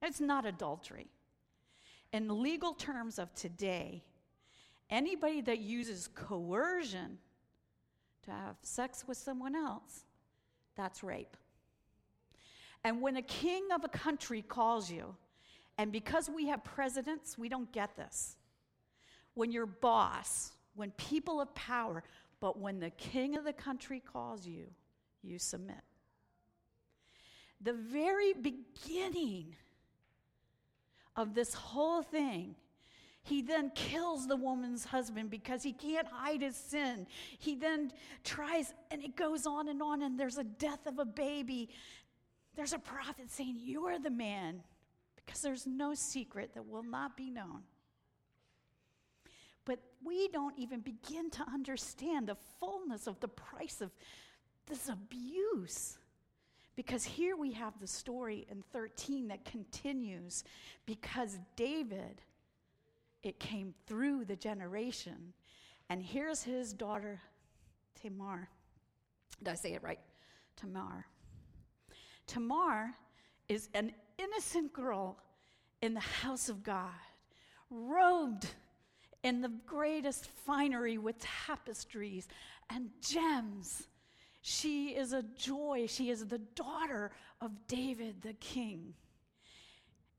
It's 0.02 0.22
not 0.22 0.46
adultery. 0.46 1.10
In 2.14 2.44
legal 2.44 2.74
terms 2.74 3.18
of 3.18 3.34
today, 3.34 4.04
anybody 4.90 5.42
that 5.42 5.60
uses 5.60 6.08
coercion 6.14 7.18
to 8.24 8.32
have 8.32 8.56
sex 8.62 9.04
with 9.08 9.18
someone 9.18 9.56
else 9.56 10.06
that's 10.76 11.04
rape. 11.04 11.36
And 12.84 13.02
when 13.02 13.18
a 13.18 13.22
king 13.22 13.72
of 13.74 13.84
a 13.84 13.88
country 13.88 14.44
calls 14.44 14.92
you, 14.92 15.16
and 15.78 15.92
because 15.92 16.30
we 16.30 16.48
have 16.48 16.64
presidents, 16.64 17.36
we 17.38 17.50
don't 17.50 17.72
get 17.72 17.96
this. 17.96 18.36
When 19.34 19.52
your 19.52 19.66
boss, 19.66 20.52
when 20.76 20.92
people 20.92 21.42
of 21.42 21.54
power, 21.56 22.04
but 22.40 22.60
when 22.60 22.80
the 22.80 22.92
king 22.92 23.36
of 23.36 23.44
the 23.44 23.54
country 23.54 24.00
calls 24.00 24.46
you, 24.46 24.66
you 25.24 25.40
submit. 25.40 25.82
The 27.62 27.74
very 27.74 28.34
beginning 28.34 29.56
of 31.16 31.34
this 31.34 31.54
whole 31.54 32.02
thing 32.02 32.56
he 33.24 33.42
then 33.42 33.72
kills 33.74 34.28
the 34.28 34.36
woman's 34.36 34.84
husband 34.84 35.30
because 35.30 35.64
he 35.64 35.72
can't 35.72 36.08
hide 36.08 36.42
his 36.42 36.58
sin. 36.58 37.08
He 37.40 37.56
then 37.56 37.94
tries, 38.26 38.74
and 38.92 39.02
it 39.02 39.16
goes 39.16 39.48
on 39.48 39.70
and 39.70 39.82
on, 39.82 40.02
and 40.02 40.20
there's 40.20 40.38
a 40.38 40.44
death 40.44 40.86
of 40.86 41.00
a 41.00 41.06
baby. 41.06 41.70
There's 42.56 42.74
a 42.74 42.80
prophet 42.80 43.32
saying, 43.32 43.56
You 43.62 43.86
are 43.86 43.98
the 43.98 44.10
man, 44.10 44.62
because 45.16 45.42
there's 45.42 45.66
no 45.66 45.94
secret 45.94 46.54
that 46.54 46.68
will 46.68 46.84
not 46.84 47.16
be 47.16 47.30
known. 47.30 47.62
But 49.64 49.80
we 50.04 50.28
don't 50.28 50.60
even 50.60 50.82
begin 50.82 51.30
to 51.32 51.44
understand 51.44 52.28
the 52.28 52.36
fullness 52.60 53.08
of 53.08 53.22
the 53.22 53.30
price 53.30 53.80
of 53.80 53.92
this 54.66 54.90
abuse. 54.90 55.98
Because 56.76 57.04
here 57.04 57.36
we 57.36 57.52
have 57.52 57.80
the 57.80 57.88
story 57.88 58.48
in 58.50 58.64
13 58.74 59.28
that 59.28 59.46
continues 59.46 60.44
because 60.86 61.38
David 61.56 62.22
it 63.24 63.40
came 63.40 63.74
through 63.88 64.26
the 64.26 64.36
generation. 64.36 65.34
And 65.90 66.04
here's 66.04 66.44
his 66.44 66.74
daughter, 66.74 67.22
Tamar. 68.02 68.50
Did 69.40 69.52
I 69.52 69.56
say 69.56 69.74
it 69.74 69.84
right? 69.84 70.00
Tamar. 70.58 71.06
Tamar 72.28 72.94
is 73.50 73.70
an 73.74 73.94
innocent 74.18 74.74
girl 74.74 75.18
in 75.82 75.94
the 75.94 76.00
house 76.00 76.50
of 76.50 76.64
God, 76.64 76.92
robed 77.70 78.48
in 79.24 79.42
the 79.42 79.52
greatest 79.66 80.28
finery 80.46 80.98
with 80.98 81.16
tapestries 81.20 82.28
and 82.70 82.90
gems. 83.02 83.88
She 84.44 84.90
is 84.90 85.12
a 85.14 85.24
joy. 85.24 85.88
She 85.88 86.12
is 86.12 86.28
the 86.28 86.38
daughter 86.38 87.12
of 87.42 87.66
David 87.68 88.22
the 88.22 88.34
king 88.34 88.94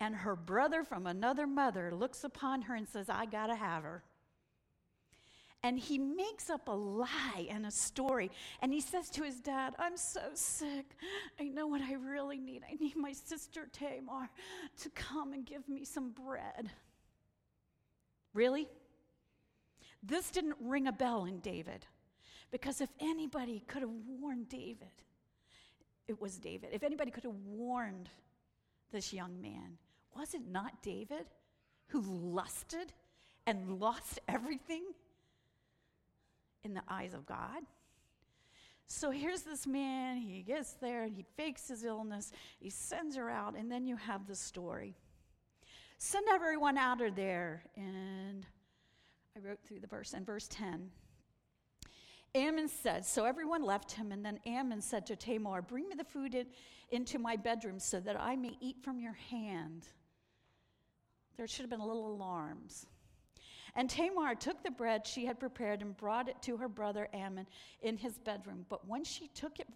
and 0.00 0.14
her 0.14 0.36
brother 0.36 0.84
from 0.84 1.06
another 1.06 1.46
mother 1.46 1.94
looks 1.94 2.24
upon 2.24 2.62
her 2.62 2.74
and 2.74 2.86
says, 2.86 3.08
I 3.08 3.26
gotta 3.26 3.54
have 3.54 3.84
her. 3.84 4.02
And 5.62 5.78
he 5.78 5.96
makes 5.96 6.50
up 6.50 6.68
a 6.68 6.72
lie 6.72 7.46
and 7.48 7.64
a 7.64 7.70
story. 7.70 8.30
And 8.60 8.70
he 8.70 8.82
says 8.82 9.08
to 9.10 9.22
his 9.22 9.40
dad, 9.40 9.74
I'm 9.78 9.96
so 9.96 10.20
sick. 10.34 10.84
I 11.40 11.44
know 11.44 11.66
what 11.66 11.80
I 11.80 11.94
really 11.94 12.38
need. 12.38 12.62
I 12.70 12.74
need 12.74 12.96
my 12.96 13.12
sister 13.12 13.66
Tamar 13.72 14.28
to 14.82 14.90
come 14.90 15.32
and 15.32 15.46
give 15.46 15.66
me 15.70 15.86
some 15.86 16.10
bread. 16.10 16.70
Really? 18.34 18.68
This 20.02 20.30
didn't 20.30 20.56
ring 20.60 20.86
a 20.86 20.92
bell 20.92 21.24
in 21.24 21.38
David. 21.38 21.86
Because 22.54 22.80
if 22.80 22.90
anybody 23.00 23.64
could 23.66 23.82
have 23.82 23.90
warned 24.20 24.48
David, 24.48 24.86
it 26.06 26.20
was 26.20 26.38
David. 26.38 26.68
If 26.72 26.84
anybody 26.84 27.10
could 27.10 27.24
have 27.24 27.34
warned 27.44 28.08
this 28.92 29.12
young 29.12 29.42
man, 29.42 29.76
was 30.16 30.34
it 30.34 30.42
not 30.48 30.80
David 30.80 31.26
who 31.88 32.00
lusted 32.00 32.92
and 33.44 33.80
lost 33.80 34.20
everything 34.28 34.84
in 36.62 36.74
the 36.74 36.82
eyes 36.88 37.12
of 37.12 37.26
God? 37.26 37.64
So 38.86 39.10
here's 39.10 39.42
this 39.42 39.66
man, 39.66 40.18
he 40.18 40.42
gets 40.42 40.74
there 40.74 41.02
and 41.02 41.12
he 41.12 41.24
fakes 41.36 41.66
his 41.66 41.82
illness, 41.82 42.30
he 42.60 42.70
sends 42.70 43.16
her 43.16 43.28
out, 43.28 43.56
and 43.56 43.68
then 43.68 43.84
you 43.84 43.96
have 43.96 44.28
the 44.28 44.36
story. 44.36 44.94
Send 45.98 46.28
everyone 46.30 46.78
out 46.78 47.00
of 47.00 47.16
there. 47.16 47.64
And 47.74 48.46
I 49.36 49.40
wrote 49.40 49.58
through 49.66 49.80
the 49.80 49.88
verse, 49.88 50.12
and 50.12 50.24
verse 50.24 50.46
10. 50.52 50.92
Amnon 52.34 52.68
said, 52.68 53.04
so 53.04 53.24
everyone 53.24 53.62
left 53.62 53.92
him, 53.92 54.10
and 54.10 54.24
then 54.24 54.40
Amnon 54.44 54.80
said 54.80 55.06
to 55.06 55.16
Tamar, 55.16 55.62
Bring 55.62 55.88
me 55.88 55.94
the 55.96 56.04
food 56.04 56.34
in, 56.34 56.46
into 56.90 57.18
my 57.18 57.36
bedroom 57.36 57.78
so 57.78 58.00
that 58.00 58.20
I 58.20 58.34
may 58.34 58.56
eat 58.60 58.82
from 58.82 59.00
your 59.00 59.16
hand. 59.30 59.86
There 61.36 61.46
should 61.46 61.62
have 61.62 61.70
been 61.70 61.80
little 61.80 62.12
alarms. 62.12 62.86
And 63.76 63.90
Tamar 63.90 64.34
took 64.34 64.62
the 64.62 64.70
bread 64.70 65.06
she 65.06 65.26
had 65.26 65.40
prepared 65.40 65.82
and 65.82 65.96
brought 65.96 66.28
it 66.28 66.40
to 66.42 66.56
her 66.56 66.68
brother 66.68 67.08
Amnon 67.12 67.46
in 67.82 67.96
his 67.96 68.18
bedroom. 68.18 68.66
But 68.68 68.86
when 68.86 69.04
she 69.04 69.28
took 69.28 69.58
it 69.58 69.68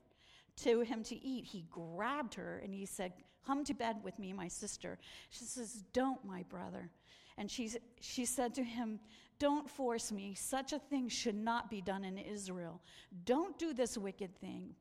to 0.63 0.81
him 0.81 1.03
to 1.05 1.17
eat, 1.17 1.45
he 1.45 1.65
grabbed 1.71 2.35
her 2.35 2.61
and 2.63 2.73
he 2.73 2.87
said, 2.87 3.13
Come 3.47 3.65
to 3.65 3.75
bed 3.75 3.97
with 4.03 4.19
me, 4.19 4.33
my 4.33 4.49
sister. 4.49 4.99
She 5.31 5.45
says, 5.45 5.85
Don't, 5.93 6.25
my 6.25 6.45
brother. 6.45 6.91
And 7.39 7.51
she, 7.51 7.71
she 8.01 8.27
said 8.27 8.53
to 8.57 8.63
him, 8.65 8.99
Don't 9.39 9.71
force 9.71 10.13
me. 10.13 10.35
Such 10.35 10.73
a 10.75 10.79
thing 10.79 11.09
should 11.09 11.37
not 11.37 11.71
be 11.71 11.81
done 11.81 12.05
in 12.05 12.19
Israel. 12.19 12.83
Don't 13.25 13.59
do 13.59 13.73
this 13.73 13.97
wicked 13.97 14.37
thing. 14.41 14.75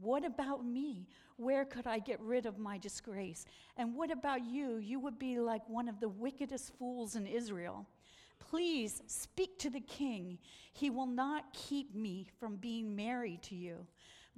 What 0.00 0.24
about 0.24 0.64
me? 0.64 1.08
Where 1.36 1.64
could 1.64 1.86
I 1.86 1.98
get 1.98 2.20
rid 2.20 2.46
of 2.46 2.58
my 2.58 2.78
disgrace? 2.78 3.44
And 3.76 3.94
what 3.94 4.10
about 4.10 4.44
you? 4.46 4.76
You 4.76 5.00
would 5.00 5.18
be 5.18 5.40
like 5.40 5.68
one 5.68 5.88
of 5.88 6.00
the 6.00 6.08
wickedest 6.08 6.72
fools 6.78 7.16
in 7.16 7.26
Israel. 7.26 7.86
Please 8.38 9.02
speak 9.06 9.58
to 9.58 9.70
the 9.70 9.80
king. 9.80 10.38
He 10.72 10.90
will 10.90 11.06
not 11.06 11.52
keep 11.52 11.94
me 11.94 12.28
from 12.38 12.56
being 12.56 12.94
married 12.94 13.42
to 13.44 13.56
you. 13.56 13.86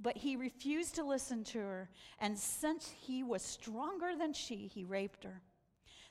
But 0.01 0.17
he 0.17 0.35
refused 0.35 0.95
to 0.95 1.03
listen 1.03 1.43
to 1.45 1.59
her, 1.59 1.89
and 2.19 2.37
since 2.37 2.89
he 2.89 3.21
was 3.21 3.41
stronger 3.41 4.15
than 4.17 4.31
she, 4.31 4.67
he 4.73 4.85
raped 4.85 5.25
her. 5.25 5.41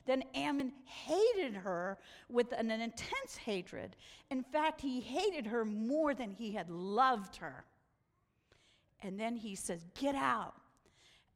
Then 0.05 0.23
Amnon 0.33 0.71
hated 0.85 1.55
her 1.55 1.97
with 2.29 2.51
an 2.51 2.71
intense 2.71 3.37
hatred. 3.43 3.95
In 4.31 4.43
fact, 4.43 4.81
he 4.81 5.01
hated 5.01 5.47
her 5.47 5.65
more 5.65 6.13
than 6.13 6.31
he 6.31 6.51
had 6.51 6.69
loved 6.69 7.37
her. 7.37 7.65
And 9.01 9.19
then 9.19 9.35
he 9.35 9.55
says, 9.55 9.85
Get 9.99 10.15
out. 10.15 10.55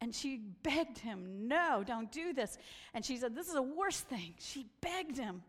And 0.00 0.14
she 0.14 0.40
begged 0.62 0.98
him, 0.98 1.48
No, 1.48 1.82
don't 1.86 2.10
do 2.10 2.32
this. 2.32 2.58
And 2.92 3.04
she 3.04 3.16
said, 3.16 3.34
This 3.34 3.48
is 3.48 3.54
a 3.54 3.62
worse 3.62 4.00
thing. 4.00 4.34
She 4.38 4.66
begged 4.80 5.16
him. 5.16 5.42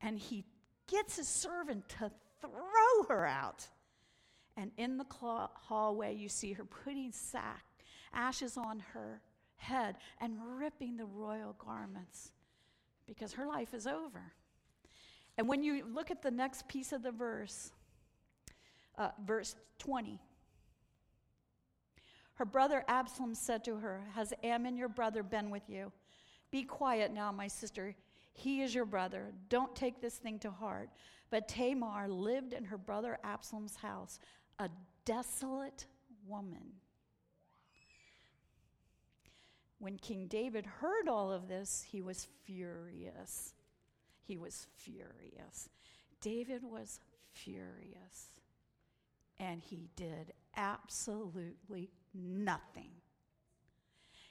And 0.00 0.18
he 0.18 0.44
gets 0.86 1.16
his 1.16 1.28
servant 1.28 1.88
to 2.00 2.10
throw 2.40 3.02
her 3.08 3.26
out. 3.26 3.66
And 4.56 4.70
in 4.76 4.96
the 4.96 5.06
hallway, 5.08 6.14
you 6.14 6.28
see 6.28 6.52
her 6.52 6.64
putting 6.64 7.12
sack, 7.12 7.64
ashes 8.12 8.56
on 8.56 8.80
her 8.92 9.20
head, 9.58 9.96
and 10.20 10.38
ripping 10.58 10.96
the 10.96 11.04
royal 11.04 11.54
garments 11.58 12.32
because 13.06 13.32
her 13.34 13.46
life 13.46 13.74
is 13.74 13.86
over. 13.86 14.32
And 15.36 15.48
when 15.48 15.62
you 15.62 15.84
look 15.94 16.10
at 16.10 16.22
the 16.22 16.30
next 16.30 16.66
piece 16.68 16.92
of 16.92 17.02
the 17.02 17.12
verse, 17.12 17.70
uh, 18.96 19.10
verse 19.24 19.54
20. 19.78 20.18
Her 22.34 22.44
brother 22.44 22.84
Absalom 22.88 23.34
said 23.34 23.64
to 23.64 23.76
her, 23.76 24.02
Has 24.14 24.32
Amnon 24.42 24.76
your 24.76 24.88
brother 24.88 25.22
been 25.22 25.50
with 25.50 25.68
you? 25.68 25.92
Be 26.50 26.62
quiet 26.62 27.12
now, 27.12 27.30
my 27.32 27.48
sister. 27.48 27.94
He 28.32 28.62
is 28.62 28.74
your 28.74 28.84
brother. 28.84 29.32
Don't 29.48 29.74
take 29.74 30.00
this 30.00 30.16
thing 30.16 30.38
to 30.40 30.50
heart. 30.50 30.90
But 31.30 31.48
Tamar 31.48 32.08
lived 32.08 32.52
in 32.52 32.64
her 32.64 32.78
brother 32.78 33.18
Absalom's 33.22 33.76
house, 33.76 34.18
a 34.58 34.68
desolate 35.04 35.86
woman. 36.26 36.72
When 39.78 39.96
King 39.96 40.26
David 40.26 40.66
heard 40.66 41.08
all 41.08 41.30
of 41.32 41.48
this, 41.48 41.84
he 41.88 42.02
was 42.02 42.26
furious. 42.44 43.54
He 44.24 44.36
was 44.36 44.66
furious. 44.76 45.68
David 46.20 46.62
was 46.64 47.00
furious. 47.32 48.30
And 49.38 49.62
he 49.62 49.88
did 49.94 50.32
absolutely 50.56 51.90
nothing. 52.12 52.90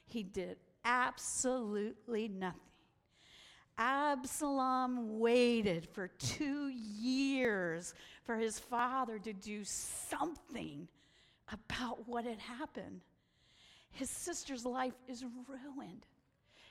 He 0.04 0.22
did 0.22 0.58
absolutely 0.84 2.28
nothing. 2.28 2.60
Absalom 3.78 5.18
waited 5.20 5.86
for 5.86 6.08
two 6.08 6.68
years 6.68 7.94
for 8.24 8.36
his 8.36 8.58
father 8.58 9.18
to 9.20 9.32
do 9.32 9.62
something 9.64 10.88
about 11.52 12.08
what 12.08 12.24
had 12.24 12.38
happened. 12.38 13.00
His 13.90 14.10
sister's 14.10 14.64
life 14.64 14.94
is 15.08 15.24
ruined. 15.48 16.06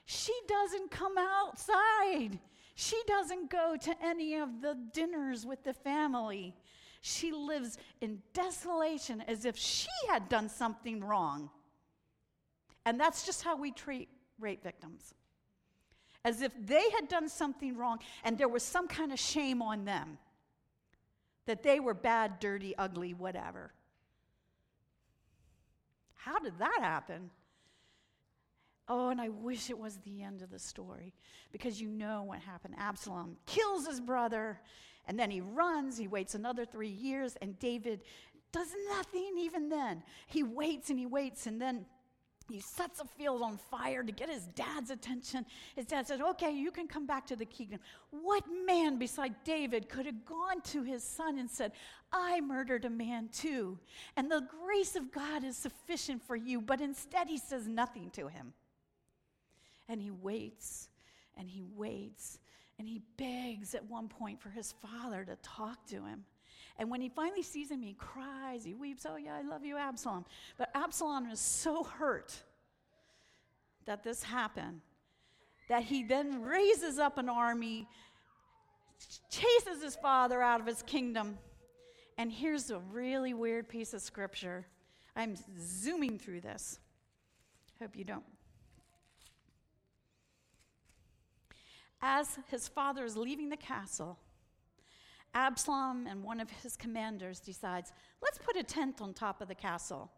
She 0.06 0.34
doesn't 0.48 0.92
come 0.92 1.18
outside. 1.18 2.40
She 2.76 3.02
doesn't 3.08 3.50
go 3.50 3.76
to 3.76 3.96
any 4.04 4.36
of 4.36 4.62
the 4.62 4.78
dinners 4.94 5.46
with 5.46 5.64
the 5.64 5.74
family. 5.74 6.54
She 7.02 7.32
lives 7.32 7.78
in 8.02 8.22
desolation 8.34 9.22
as 9.28 9.46
if 9.46 9.58
she 9.58 9.90
had 10.10 10.30
done 10.30 10.48
something 10.48 11.04
wrong. 11.04 11.50
And 12.86 13.00
that's 13.00 13.26
just 13.26 13.44
how 13.44 13.58
we 13.58 13.72
treat 13.72 14.08
rape 14.40 14.64
victims. 14.64 15.14
As 16.24 16.42
if 16.42 16.54
they 16.66 16.90
had 16.92 17.08
done 17.10 17.28
something 17.30 17.76
wrong 17.76 18.00
and 18.24 18.38
there 18.38 18.48
was 18.48 18.64
some 18.64 18.88
kind 18.88 19.12
of 19.12 19.20
shame 19.20 19.62
on 19.62 19.84
them. 19.84 20.18
That 21.48 21.64
they 21.64 21.80
were 21.80 21.94
bad, 21.94 22.40
dirty, 22.40 22.76
ugly, 22.78 23.14
whatever. 23.14 23.74
How 26.28 26.40
did 26.40 26.60
that 26.60 26.80
happen? 26.82 27.30
Oh, 28.90 29.08
and 29.10 29.22
I 29.22 29.30
wish 29.30 29.70
it 29.70 29.80
was 29.80 29.98
the 30.00 30.24
end 30.24 30.42
of 30.42 30.52
the 30.52 30.60
story 30.60 31.14
because 31.54 31.80
you 31.80 31.88
know 31.88 32.24
what 32.24 32.40
happened. 32.40 32.76
Absalom 32.78 33.38
kills 33.46 33.88
his 33.88 34.02
brother 34.02 34.60
and 35.08 35.18
then 35.18 35.32
he 35.32 35.40
runs. 35.40 35.98
He 35.98 36.10
waits 36.10 36.36
another 36.36 36.66
three 36.66 36.90
years, 36.90 37.38
and 37.42 37.58
David 37.60 38.02
does 38.52 38.68
nothing 38.90 39.38
even 39.40 39.70
then. 39.70 40.04
He 40.28 40.44
waits 40.44 40.90
and 40.90 41.00
he 41.00 41.06
waits, 41.06 41.48
and 41.48 41.62
then 41.62 41.86
he 42.50 42.60
sets 42.62 43.00
a 43.00 43.06
field 43.06 43.42
on 43.42 43.58
fire 43.58 44.04
to 44.04 44.12
get 44.12 44.30
his 44.30 44.46
dad's 44.48 44.90
attention. 44.90 45.46
His 45.76 45.86
dad 45.86 46.08
says, 46.08 46.22
Okay, 46.22 46.52
you 46.52 46.72
can 46.72 46.88
come 46.88 47.06
back 47.06 47.28
to 47.28 47.36
the 47.36 47.46
kingdom. 47.46 47.80
What 48.12 48.44
man 48.66 48.98
beside 48.98 49.36
David 49.44 49.90
could 49.90 50.06
have 50.06 50.26
gone 50.26 50.62
to 50.66 50.84
his 50.84 51.04
son 51.04 51.40
and 51.40 51.50
said, 51.50 51.74
I 52.12 52.40
murdered 52.40 52.86
a 52.86 52.90
man 52.90 53.30
too, 53.34 53.78
and 54.16 54.32
the 54.32 54.48
grace 54.64 54.96
of 54.96 55.12
God 55.12 55.44
is 55.44 55.58
sufficient 55.58 56.26
for 56.26 56.36
you? 56.36 56.62
But 56.62 56.80
instead, 56.80 57.28
he 57.28 57.38
says 57.38 57.68
nothing 57.68 58.12
to 58.12 58.28
him. 58.28 58.54
And 59.90 60.02
he 60.02 60.12
waits 60.12 60.90
and 61.36 61.50
he 61.50 61.64
waits 61.64 62.40
and 62.80 62.88
he 62.88 63.02
begs 63.18 63.74
at 63.74 63.86
one 63.86 64.08
point 64.08 64.42
for 64.42 64.50
his 64.50 64.74
father 64.74 65.26
to 65.26 65.36
talk 65.38 65.86
to 65.88 66.06
him. 66.06 66.26
And 66.80 66.92
when 66.92 67.02
he 67.02 67.10
finally 67.10 67.42
sees 67.42 67.72
him, 67.72 67.82
he 67.82 67.94
cries, 67.94 68.64
he 68.64 68.74
weeps, 68.74 69.06
Oh, 69.10 69.16
yeah, 69.16 69.36
I 69.36 69.42
love 69.42 69.66
you, 69.66 69.78
Absalom. 69.78 70.26
But 70.58 70.70
Absalom 70.76 71.30
is 71.32 71.40
so 71.40 71.84
hurt 71.84 72.44
that 73.86 74.04
this 74.04 74.24
happened 74.24 74.82
that 75.70 75.84
he 75.84 76.04
then 76.04 76.44
raises 76.44 76.98
up 76.98 77.18
an 77.18 77.30
army, 77.30 77.88
chases 79.30 79.84
his 79.84 79.96
father 79.96 80.42
out 80.42 80.62
of 80.62 80.68
his 80.68 80.82
kingdom. 80.84 81.38
And 82.18 82.32
here's 82.32 82.72
a 82.72 82.80
really 82.80 83.34
weird 83.34 83.68
piece 83.68 83.94
of 83.94 84.02
scripture. 84.02 84.66
I'm 85.16 85.36
zooming 85.60 86.20
through 86.20 86.42
this. 86.42 86.80
Hope 87.80 87.96
you 87.96 88.04
don't 88.04 88.24
As 92.02 92.40
his 92.50 92.68
father 92.68 93.04
is 93.04 93.18
leaving 93.18 93.50
the 93.50 93.58
castle, 93.58 94.18
Absalom 95.34 96.08
and 96.08 96.24
one 96.24 96.40
of 96.40 96.50
his 96.50 96.76
commanders 96.76 97.40
decides, 97.40 97.92
let's 98.22 98.38
put 98.38 98.56
a 98.56 98.64
tent 98.64 99.02
on 99.02 99.14
top 99.14 99.42
of 99.42 99.48
the 99.48 99.56
castle. 99.56 100.12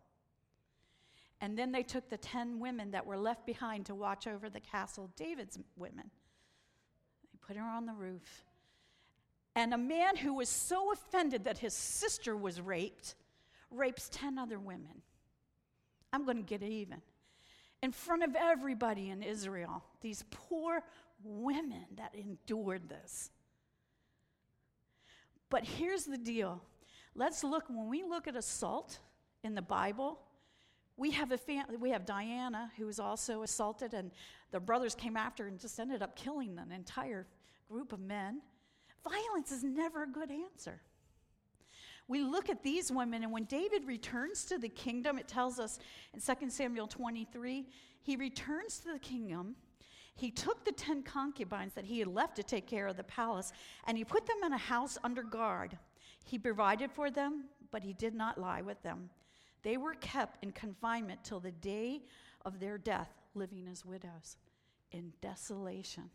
And 1.41 1.57
then 1.57 1.71
they 1.71 1.83
took 1.83 2.09
the 2.09 2.17
10 2.17 2.59
women 2.59 2.91
that 2.91 3.05
were 3.05 3.17
left 3.17 3.45
behind 3.45 3.85
to 3.85 3.95
watch 3.95 4.27
over 4.27 4.49
the 4.49 4.59
castle, 4.59 5.09
David's 5.15 5.57
women. 5.77 6.09
They 7.31 7.39
put 7.45 7.55
her 7.55 7.63
on 7.63 7.85
the 7.85 7.93
roof. 7.93 8.43
And 9.55 9.73
a 9.73 9.77
man 9.77 10.15
who 10.17 10.33
was 10.33 10.49
so 10.49 10.91
offended 10.91 11.45
that 11.45 11.57
his 11.57 11.73
sister 11.73 12.35
was 12.35 12.61
raped 12.61 13.15
rapes 13.71 14.09
10 14.11 14.37
other 14.37 14.59
women. 14.59 15.01
I'm 16.11 16.25
going 16.25 16.37
to 16.37 16.43
get 16.43 16.63
even. 16.63 17.01
In 17.81 17.91
front 17.91 18.23
of 18.23 18.35
everybody 18.35 19.09
in 19.09 19.23
Israel, 19.23 19.83
these 20.01 20.23
poor 20.31 20.81
women 21.23 21.85
that 21.97 22.13
endured 22.15 22.89
this. 22.89 23.29
But 25.49 25.65
here's 25.65 26.05
the 26.05 26.17
deal. 26.17 26.61
Let's 27.15 27.43
look, 27.43 27.65
when 27.69 27.89
we 27.89 28.03
look 28.03 28.27
at 28.27 28.35
assault 28.35 28.99
in 29.43 29.55
the 29.55 29.61
Bible, 29.61 30.19
we 30.95 31.11
have 31.11 31.31
a 31.31 31.37
family, 31.37 31.77
we 31.77 31.91
have 31.91 32.05
Dinah 32.05 32.71
who 32.77 32.85
was 32.85 32.99
also 32.99 33.43
assaulted, 33.43 33.93
and 33.93 34.11
the 34.51 34.59
brothers 34.59 34.93
came 34.93 35.17
after 35.17 35.47
and 35.47 35.59
just 35.59 35.79
ended 35.79 36.01
up 36.01 36.15
killing 36.15 36.57
an 36.59 36.71
entire 36.71 37.25
group 37.69 37.93
of 37.93 37.99
men. 37.99 38.41
Violence 39.03 39.51
is 39.51 39.63
never 39.63 40.03
a 40.03 40.07
good 40.07 40.29
answer. 40.29 40.81
We 42.07 42.21
look 42.21 42.49
at 42.49 42.63
these 42.63 42.91
women, 42.91 43.23
and 43.23 43.31
when 43.31 43.45
David 43.45 43.85
returns 43.85 44.43
to 44.45 44.57
the 44.57 44.67
kingdom, 44.67 45.17
it 45.17 45.27
tells 45.27 45.59
us 45.59 45.79
in 46.13 46.19
2 46.19 46.49
Samuel 46.49 46.87
23, 46.87 47.67
he 48.01 48.15
returns 48.15 48.79
to 48.79 48.91
the 48.91 48.99
kingdom 48.99 49.55
he 50.15 50.31
took 50.31 50.65
the 50.65 50.71
ten 50.71 51.03
concubines 51.03 51.73
that 51.73 51.85
he 51.85 51.99
had 51.99 52.07
left 52.07 52.35
to 52.35 52.43
take 52.43 52.67
care 52.67 52.87
of 52.87 52.97
the 52.97 53.03
palace 53.03 53.51
and 53.85 53.97
he 53.97 54.03
put 54.03 54.25
them 54.25 54.37
in 54.45 54.53
a 54.53 54.57
house 54.57 54.97
under 55.03 55.23
guard. 55.23 55.77
He 56.25 56.37
provided 56.37 56.91
for 56.91 57.09
them, 57.09 57.45
but 57.71 57.83
he 57.83 57.93
did 57.93 58.13
not 58.13 58.37
lie 58.37 58.61
with 58.61 58.81
them. 58.83 59.09
They 59.63 59.77
were 59.77 59.95
kept 59.95 60.43
in 60.43 60.51
confinement 60.51 61.23
till 61.23 61.39
the 61.39 61.51
day 61.51 62.01
of 62.45 62.59
their 62.59 62.77
death, 62.77 63.09
living 63.33 63.67
as 63.67 63.85
widows 63.85 64.37
in 64.91 65.13
desolation. 65.21 66.09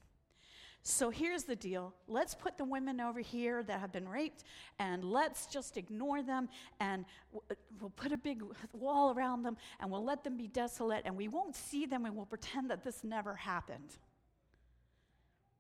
So 0.87 1.09
here's 1.09 1.44
the 1.44 1.57
deal. 1.57 1.94
Let's 2.09 2.35
put 2.35 2.59
the 2.59 2.64
women 2.64 3.01
over 3.01 3.20
here 3.20 3.62
that 3.62 3.81
have 3.81 3.90
been 3.90 4.07
raped 4.07 4.44
and 4.79 5.03
let's 5.03 5.47
just 5.47 5.79
ignore 5.79 6.23
them 6.23 6.51
and 6.79 7.07
uh, 7.35 7.55
we'll 7.81 7.88
put 7.88 8.12
a 8.12 8.18
big 8.18 8.42
wall 8.75 9.14
around 9.16 9.44
them 9.44 9.57
and 9.81 9.90
we'll 9.90 10.05
let 10.05 10.23
them 10.25 10.37
be 10.37 10.47
desolate 10.47 11.01
and 11.07 11.16
we 11.16 11.27
won't 11.27 11.57
see 11.57 11.87
them 11.87 12.05
and 12.05 12.14
we'll 12.14 12.27
pretend 12.27 12.70
that 12.70 12.85
this 12.85 13.03
never 13.03 13.35
happened. 13.35 13.97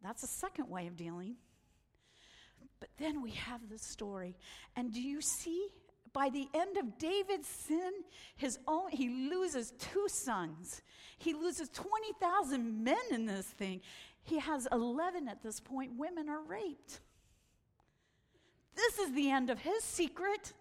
That's 0.02 0.22
a 0.22 0.26
second 0.26 0.68
way 0.68 0.88
of 0.88 0.96
dealing. 0.96 1.36
But 2.78 2.90
then 2.98 3.22
we 3.22 3.30
have 3.30 3.66
the 3.70 3.78
story. 3.78 4.36
And 4.76 4.92
do 4.92 5.00
you 5.00 5.22
see? 5.22 5.68
By 6.12 6.28
the 6.28 6.46
end 6.54 6.76
of 6.76 6.96
David's 6.98 7.48
sin, 7.48 7.90
his 8.36 8.56
own, 8.68 8.90
he 8.90 9.08
loses 9.08 9.72
two 9.78 10.06
sons. 10.06 10.80
He 11.18 11.34
loses 11.34 11.68
20,000 11.70 12.84
men 12.84 12.96
in 13.10 13.26
this 13.26 13.46
thing. 13.46 13.80
He 14.24 14.38
has 14.38 14.66
11 14.72 15.28
at 15.28 15.42
this 15.42 15.60
point. 15.60 15.92
Women 15.96 16.28
are 16.28 16.42
raped. 16.42 17.00
This 18.74 18.98
is 18.98 19.14
the 19.14 19.30
end 19.30 19.50
of 19.50 19.60
his 19.60 19.84
secret. 19.84 20.52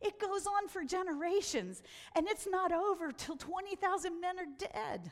It 0.00 0.18
goes 0.18 0.46
on 0.46 0.68
for 0.68 0.84
generations, 0.84 1.82
and 2.16 2.26
it's 2.28 2.48
not 2.50 2.72
over 2.72 3.12
till 3.12 3.36
20,000 3.36 4.20
men 4.20 4.38
are 4.38 4.46
dead. 4.58 5.10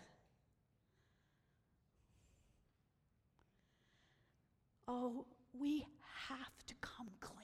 Oh, 4.88 5.26
we 5.52 5.86
have 6.28 6.66
to 6.66 6.74
come 6.80 7.08
clean. 7.20 7.36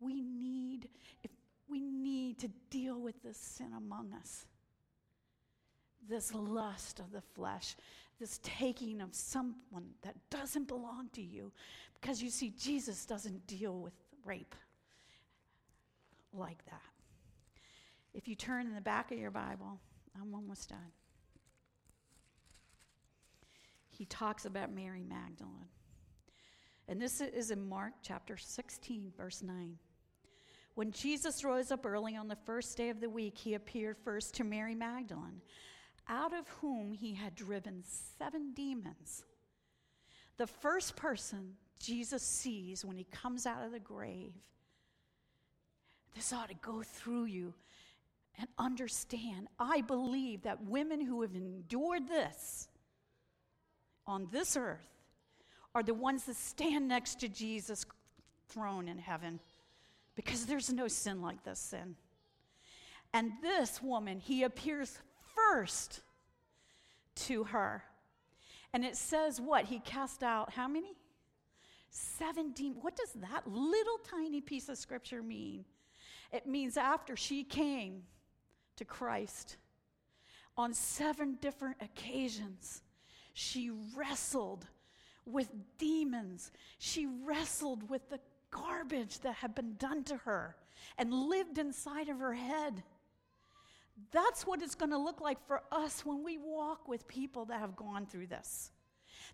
We 0.00 0.22
need, 0.22 0.88
if 1.22 1.30
we 1.68 1.80
need 1.80 2.38
to 2.40 2.48
deal 2.70 2.98
with 2.98 3.22
this 3.22 3.36
sin 3.36 3.72
among 3.76 4.14
us. 4.14 4.46
This 6.08 6.32
lust 6.32 7.00
of 7.00 7.10
the 7.12 7.20
flesh, 7.20 7.76
this 8.18 8.40
taking 8.42 9.00
of 9.00 9.14
someone 9.14 9.90
that 10.02 10.14
doesn't 10.30 10.68
belong 10.68 11.08
to 11.12 11.22
you. 11.22 11.52
Because 12.00 12.22
you 12.22 12.30
see, 12.30 12.50
Jesus 12.58 13.04
doesn't 13.06 13.46
deal 13.46 13.78
with 13.78 13.92
rape 14.24 14.54
like 16.32 16.64
that. 16.66 16.80
If 18.14 18.28
you 18.28 18.34
turn 18.34 18.66
in 18.66 18.74
the 18.74 18.80
back 18.80 19.12
of 19.12 19.18
your 19.18 19.30
Bible, 19.30 19.78
I'm 20.20 20.34
almost 20.34 20.70
done. 20.70 20.92
He 23.90 24.04
talks 24.06 24.44
about 24.44 24.72
Mary 24.72 25.02
Magdalene. 25.02 25.68
And 26.88 27.00
this 27.00 27.20
is 27.20 27.50
in 27.50 27.66
Mark 27.68 27.94
chapter 28.02 28.36
16, 28.36 29.12
verse 29.16 29.42
9. 29.42 29.76
When 30.74 30.92
Jesus 30.92 31.42
rose 31.42 31.72
up 31.72 31.86
early 31.86 32.16
on 32.16 32.28
the 32.28 32.36
first 32.44 32.76
day 32.76 32.90
of 32.90 33.00
the 33.00 33.08
week, 33.08 33.38
he 33.38 33.54
appeared 33.54 33.96
first 34.04 34.34
to 34.34 34.44
Mary 34.44 34.74
Magdalene, 34.74 35.40
out 36.08 36.32
of 36.32 36.48
whom 36.60 36.92
he 36.92 37.14
had 37.14 37.34
driven 37.34 37.82
seven 38.18 38.52
demons. 38.54 39.24
The 40.36 40.46
first 40.46 40.96
person 40.96 41.54
Jesus 41.78 42.22
sees 42.22 42.84
when 42.84 42.96
he 42.96 43.04
comes 43.04 43.46
out 43.46 43.64
of 43.64 43.72
the 43.72 43.80
grave, 43.80 44.32
this 46.14 46.32
ought 46.32 46.48
to 46.48 46.54
go 46.54 46.82
through 46.82 47.24
you 47.26 47.54
and 48.38 48.48
understand. 48.58 49.48
I 49.58 49.82
believe 49.82 50.42
that 50.42 50.64
women 50.64 51.00
who 51.00 51.22
have 51.22 51.34
endured 51.34 52.08
this 52.08 52.68
on 54.06 54.28
this 54.30 54.56
earth 54.56 54.88
are 55.74 55.82
the 55.82 55.94
ones 55.94 56.24
that 56.24 56.36
stand 56.36 56.88
next 56.88 57.20
to 57.20 57.28
Jesus' 57.28 57.84
throne 58.48 58.88
in 58.88 58.98
heaven 58.98 59.40
because 60.14 60.46
there's 60.46 60.72
no 60.72 60.88
sin 60.88 61.20
like 61.20 61.44
this 61.44 61.58
sin. 61.58 61.96
And 63.12 63.32
this 63.42 63.82
woman, 63.82 64.18
he 64.18 64.42
appears 64.42 64.98
first 65.52 66.00
to 67.14 67.44
her. 67.44 67.82
And 68.72 68.84
it 68.84 68.96
says 68.96 69.40
what? 69.40 69.66
He 69.66 69.78
cast 69.80 70.22
out 70.22 70.52
how 70.52 70.68
many? 70.68 70.96
Seven 71.90 72.52
demons. 72.52 72.82
What 72.82 72.96
does 72.96 73.12
that 73.16 73.46
little 73.46 73.98
tiny 73.98 74.40
piece 74.40 74.68
of 74.68 74.76
scripture 74.76 75.22
mean? 75.22 75.64
It 76.32 76.46
means 76.46 76.76
after 76.76 77.16
she 77.16 77.44
came 77.44 78.02
to 78.76 78.84
Christ 78.84 79.56
on 80.56 80.74
seven 80.74 81.38
different 81.40 81.76
occasions, 81.80 82.82
she 83.32 83.70
wrestled 83.94 84.66
with 85.24 85.48
demons. 85.78 86.50
She 86.78 87.06
wrestled 87.06 87.88
with 87.88 88.08
the 88.10 88.20
garbage 88.50 89.20
that 89.20 89.34
had 89.36 89.54
been 89.54 89.76
done 89.78 90.04
to 90.04 90.16
her 90.18 90.56
and 90.98 91.12
lived 91.12 91.58
inside 91.58 92.08
of 92.08 92.18
her 92.18 92.34
head. 92.34 92.82
That's 94.12 94.46
what 94.46 94.62
it's 94.62 94.74
going 94.74 94.90
to 94.90 94.98
look 94.98 95.20
like 95.20 95.44
for 95.46 95.62
us 95.72 96.04
when 96.04 96.22
we 96.22 96.38
walk 96.38 96.88
with 96.88 97.08
people 97.08 97.46
that 97.46 97.60
have 97.60 97.76
gone 97.76 98.06
through 98.06 98.26
this. 98.26 98.70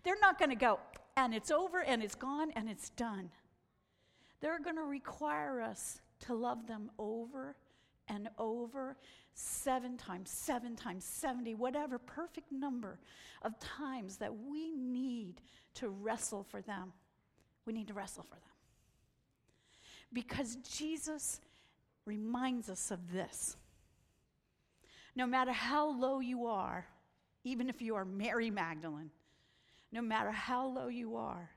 They're 0.03 0.19
not 0.19 0.39
going 0.39 0.49
to 0.49 0.55
go, 0.55 0.79
and 1.17 1.33
it's 1.33 1.51
over, 1.51 1.81
and 1.81 2.01
it's 2.01 2.15
gone, 2.15 2.51
and 2.55 2.69
it's 2.69 2.89
done. 2.91 3.29
They're 4.41 4.59
going 4.59 4.75
to 4.77 4.83
require 4.83 5.61
us 5.61 6.01
to 6.21 6.33
love 6.33 6.67
them 6.67 6.91
over 6.97 7.55
and 8.07 8.29
over, 8.37 8.97
seven 9.33 9.97
times, 9.97 10.29
seven 10.29 10.75
times, 10.75 11.05
70, 11.05 11.55
whatever 11.55 11.97
perfect 11.97 12.51
number 12.51 12.99
of 13.41 13.57
times 13.59 14.17
that 14.17 14.33
we 14.35 14.71
need 14.71 15.41
to 15.75 15.89
wrestle 15.89 16.43
for 16.43 16.61
them. 16.61 16.91
We 17.65 17.73
need 17.73 17.87
to 17.87 17.93
wrestle 17.93 18.23
for 18.23 18.35
them. 18.35 18.41
Because 20.11 20.57
Jesus 20.57 21.39
reminds 22.05 22.69
us 22.69 22.91
of 22.91 23.11
this. 23.11 23.57
No 25.15 25.27
matter 25.27 25.51
how 25.51 25.89
low 25.89 26.19
you 26.19 26.47
are, 26.47 26.85
even 27.43 27.69
if 27.69 27.81
you 27.81 27.95
are 27.95 28.05
Mary 28.05 28.49
Magdalene, 28.49 29.11
no 29.91 30.01
matter 30.01 30.31
how 30.31 30.67
low 30.67 30.87
you 30.87 31.15
are, 31.15 31.49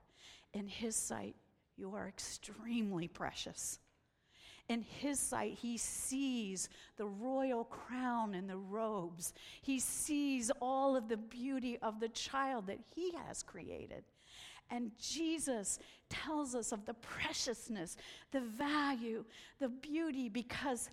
in 0.53 0.67
His 0.67 0.97
sight, 0.97 1.37
you 1.77 1.95
are 1.95 2.09
extremely 2.09 3.09
precious. 3.09 3.79
In 4.69 4.83
his 4.83 5.21
sight, 5.21 5.53
he 5.53 5.77
sees 5.77 6.69
the 6.97 7.07
royal 7.07 7.65
crown 7.65 8.35
and 8.35 8.51
the 8.51 8.57
robes. 8.57 9.33
He 9.63 9.79
sees 9.79 10.51
all 10.61 10.97
of 10.97 11.09
the 11.09 11.17
beauty 11.17 11.79
of 11.83 12.01
the 12.01 12.09
child 12.09 12.67
that 12.67 12.81
he 12.95 13.13
has 13.27 13.45
created. 13.45 14.03
And 14.69 14.91
Jesus 15.01 15.79
tells 16.09 16.57
us 16.57 16.73
of 16.73 16.85
the 16.85 16.95
preciousness, 16.95 17.97
the 18.33 18.41
value, 18.41 19.25
the 19.61 19.69
beauty, 19.69 20.29
because 20.29 20.89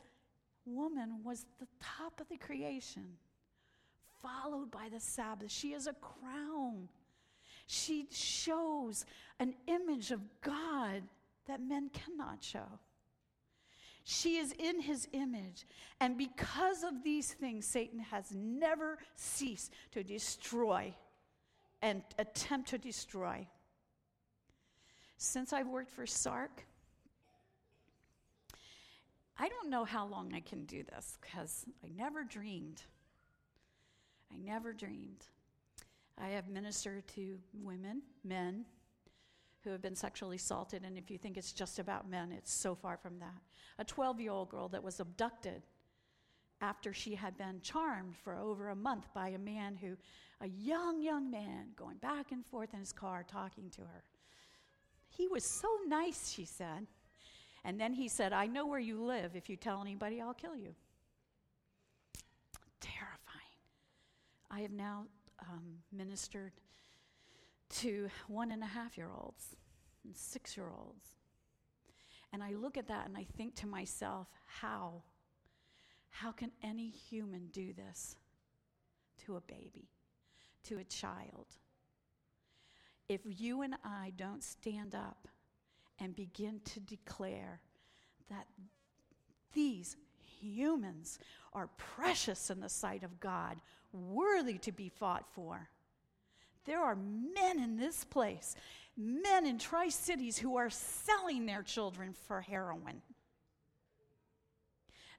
woman 0.65 1.23
was 1.23 1.45
the 1.59 1.67
top 1.81 2.19
of 2.19 2.29
the 2.29 2.37
creation, 2.37 3.05
followed 4.21 4.71
by 4.71 4.89
the 4.91 4.99
Sabbath. 4.99 5.51
She 5.51 5.73
is 5.73 5.87
a 5.87 5.93
crown. 5.93 6.89
She 7.67 8.07
shows 8.11 9.05
an 9.39 9.55
image 9.67 10.11
of 10.11 10.21
God 10.41 11.03
that 11.47 11.61
men 11.61 11.89
cannot 11.89 12.43
show. 12.43 12.79
She 14.05 14.35
is 14.37 14.53
in 14.59 14.81
his 14.81 15.07
image. 15.13 15.65
And 15.99 16.17
because 16.17 16.83
of 16.83 17.03
these 17.03 17.31
things, 17.31 17.65
Satan 17.65 17.99
has 17.99 18.33
never 18.33 18.97
ceased 19.15 19.71
to 19.91 20.03
destroy 20.03 20.93
and 21.81 22.03
attempt 22.19 22.69
to 22.69 22.77
destroy. 22.77 23.47
Since 25.17 25.53
I've 25.53 25.67
worked 25.67 25.91
for 25.91 26.05
SARC, 26.05 26.65
I 29.43 29.49
don't 29.49 29.69
know 29.69 29.83
how 29.83 30.05
long 30.05 30.31
I 30.33 30.39
can 30.39 30.63
do 30.63 30.83
this 30.83 31.17
because 31.19 31.65
I 31.83 31.89
never 31.97 32.23
dreamed. 32.23 32.81
I 34.33 34.37
never 34.37 34.71
dreamed. 34.71 35.25
I 36.17 36.29
have 36.29 36.47
ministered 36.47 37.05
to 37.09 37.37
women, 37.53 38.03
men 38.23 38.63
who 39.61 39.71
have 39.71 39.81
been 39.81 39.97
sexually 39.97 40.37
assaulted, 40.37 40.85
and 40.85 40.97
if 40.97 41.11
you 41.11 41.17
think 41.17 41.35
it's 41.35 41.51
just 41.51 41.77
about 41.77 42.09
men, 42.09 42.31
it's 42.31 42.53
so 42.53 42.73
far 42.73 42.95
from 42.95 43.19
that. 43.19 43.41
A 43.79 43.83
12 43.83 44.21
year 44.21 44.31
old 44.31 44.47
girl 44.47 44.69
that 44.69 44.81
was 44.81 45.01
abducted 45.01 45.63
after 46.61 46.93
she 46.93 47.13
had 47.13 47.37
been 47.37 47.59
charmed 47.59 48.15
for 48.15 48.37
over 48.37 48.69
a 48.69 48.75
month 48.77 49.13
by 49.13 49.27
a 49.27 49.37
man 49.37 49.75
who, 49.75 49.97
a 50.39 50.47
young, 50.47 51.01
young 51.01 51.29
man, 51.29 51.67
going 51.75 51.97
back 51.97 52.31
and 52.31 52.45
forth 52.45 52.73
in 52.73 52.79
his 52.79 52.93
car 52.93 53.25
talking 53.29 53.69
to 53.71 53.81
her. 53.81 54.05
He 55.09 55.27
was 55.27 55.43
so 55.43 55.67
nice, 55.85 56.31
she 56.31 56.45
said. 56.45 56.87
And 57.65 57.79
then 57.79 57.93
he 57.93 58.07
said, 58.07 58.33
I 58.33 58.45
know 58.47 58.65
where 58.65 58.79
you 58.79 59.01
live. 59.01 59.35
If 59.35 59.49
you 59.49 59.55
tell 59.55 59.81
anybody, 59.81 60.21
I'll 60.21 60.33
kill 60.33 60.55
you. 60.55 60.75
Terrifying. 62.81 63.19
I 64.51 64.61
have 64.61 64.71
now 64.71 65.05
um, 65.39 65.79
ministered 65.91 66.51
to 67.69 68.09
one 68.27 68.51
and 68.51 68.61
a 68.61 68.67
half 68.67 68.97
year 68.97 69.09
olds 69.15 69.55
and 70.03 70.15
six 70.15 70.57
year 70.57 70.69
olds. 70.69 71.05
And 72.33 72.43
I 72.43 72.53
look 72.53 72.77
at 72.77 72.87
that 72.87 73.07
and 73.07 73.15
I 73.15 73.25
think 73.37 73.55
to 73.55 73.67
myself, 73.67 74.27
how? 74.45 75.03
How 76.09 76.31
can 76.31 76.51
any 76.61 76.89
human 76.89 77.47
do 77.47 77.73
this 77.73 78.17
to 79.25 79.37
a 79.37 79.41
baby, 79.41 79.87
to 80.65 80.79
a 80.79 80.83
child? 80.83 81.47
if 83.09 83.21
you 83.25 83.61
and 83.61 83.75
I 83.83 84.13
don't 84.15 84.43
stand 84.43 84.95
up 84.95 85.27
and 86.03 86.15
begin 86.15 86.59
to 86.65 86.81
declare 86.81 87.61
that 88.29 88.45
these 89.53 89.95
humans 90.41 91.17
are 91.53 91.69
precious 91.77 92.49
in 92.49 92.59
the 92.59 92.67
sight 92.67 93.03
of 93.03 93.21
God, 93.21 93.61
worthy 93.93 94.57
to 94.57 94.73
be 94.73 94.89
fought 94.89 95.25
for. 95.33 95.69
There 96.65 96.83
are 96.83 96.97
men 96.97 97.57
in 97.57 97.77
this 97.77 98.03
place, 98.03 98.55
men 98.97 99.45
in 99.45 99.57
Tri 99.57 99.87
Cities, 99.87 100.37
who 100.37 100.57
are 100.57 100.69
selling 100.69 101.45
their 101.45 101.63
children 101.63 102.13
for 102.27 102.41
heroin. 102.41 103.01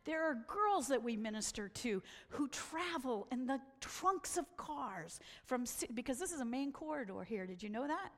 There 0.04 0.22
are 0.22 0.34
girls 0.46 0.88
that 0.88 1.02
we 1.02 1.16
minister 1.16 1.68
to 1.68 2.02
who 2.28 2.48
travel 2.48 3.26
in 3.32 3.46
the 3.46 3.58
trunks 3.80 4.36
of 4.36 4.54
cars 4.58 5.18
from, 5.46 5.64
because 5.94 6.18
this 6.18 6.32
is 6.32 6.40
a 6.40 6.44
main 6.44 6.72
corridor 6.72 7.24
here. 7.24 7.46
Did 7.46 7.62
you 7.62 7.70
know 7.70 7.86
that? 7.86 8.10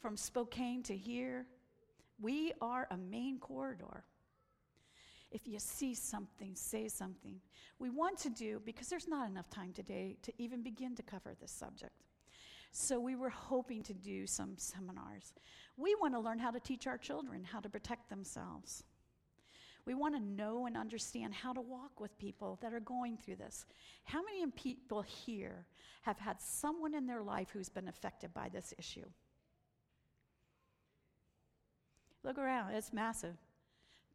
From 0.00 0.16
Spokane 0.16 0.82
to 0.84 0.96
here. 0.96 1.46
We 2.18 2.52
are 2.62 2.86
a 2.90 2.96
main 2.96 3.38
corridor. 3.38 4.04
If 5.30 5.46
you 5.46 5.58
see 5.58 5.94
something, 5.94 6.54
say 6.54 6.88
something. 6.88 7.36
We 7.78 7.90
want 7.90 8.18
to 8.20 8.30
do, 8.30 8.62
because 8.64 8.88
there's 8.88 9.08
not 9.08 9.28
enough 9.28 9.50
time 9.50 9.72
today 9.74 10.16
to 10.22 10.32
even 10.38 10.62
begin 10.62 10.96
to 10.96 11.02
cover 11.02 11.34
this 11.38 11.52
subject. 11.52 11.92
So 12.72 12.98
we 12.98 13.14
were 13.14 13.28
hoping 13.28 13.82
to 13.84 13.94
do 13.94 14.26
some 14.26 14.54
seminars. 14.56 15.34
We 15.76 15.94
want 16.00 16.14
to 16.14 16.20
learn 16.20 16.38
how 16.38 16.50
to 16.50 16.60
teach 16.60 16.86
our 16.86 16.98
children 16.98 17.44
how 17.44 17.60
to 17.60 17.68
protect 17.68 18.08
themselves. 18.08 18.84
We 19.84 19.94
want 19.94 20.14
to 20.14 20.20
know 20.20 20.66
and 20.66 20.76
understand 20.76 21.34
how 21.34 21.52
to 21.52 21.60
walk 21.60 22.00
with 22.00 22.18
people 22.18 22.58
that 22.62 22.72
are 22.72 22.80
going 22.80 23.18
through 23.18 23.36
this. 23.36 23.66
How 24.04 24.22
many 24.22 24.46
people 24.52 25.02
here 25.02 25.66
have 26.02 26.18
had 26.18 26.40
someone 26.40 26.94
in 26.94 27.06
their 27.06 27.22
life 27.22 27.48
who's 27.52 27.68
been 27.68 27.88
affected 27.88 28.32
by 28.32 28.48
this 28.48 28.72
issue? 28.78 29.06
Look 32.22 32.38
around, 32.38 32.72
it's 32.72 32.92
massive. 32.92 33.36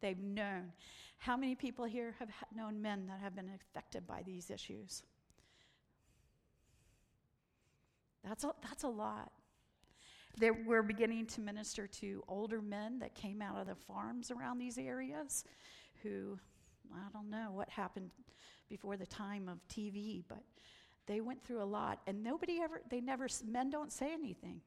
They've 0.00 0.18
known. 0.18 0.72
How 1.18 1.36
many 1.36 1.54
people 1.54 1.84
here 1.84 2.14
have 2.18 2.28
known 2.54 2.80
men 2.80 3.06
that 3.06 3.20
have 3.20 3.34
been 3.34 3.50
affected 3.54 4.06
by 4.06 4.22
these 4.24 4.50
issues? 4.50 5.02
That's 8.22 8.44
a, 8.44 8.52
that's 8.62 8.82
a 8.82 8.88
lot. 8.88 9.32
There, 10.38 10.52
we're 10.52 10.82
beginning 10.82 11.26
to 11.26 11.40
minister 11.40 11.86
to 11.86 12.22
older 12.28 12.60
men 12.60 12.98
that 12.98 13.14
came 13.14 13.40
out 13.40 13.56
of 13.56 13.66
the 13.66 13.74
farms 13.74 14.30
around 14.30 14.58
these 14.58 14.76
areas 14.76 15.44
who, 16.02 16.38
I 16.92 17.10
don't 17.12 17.30
know 17.30 17.52
what 17.52 17.70
happened 17.70 18.10
before 18.68 18.96
the 18.96 19.06
time 19.06 19.48
of 19.48 19.58
TV, 19.68 20.22
but 20.28 20.42
they 21.06 21.20
went 21.20 21.42
through 21.42 21.62
a 21.62 21.64
lot. 21.64 22.00
And 22.06 22.22
nobody 22.22 22.60
ever, 22.60 22.82
they 22.90 23.00
never, 23.00 23.28
men 23.46 23.70
don't 23.70 23.92
say 23.92 24.12
anything. 24.12 24.60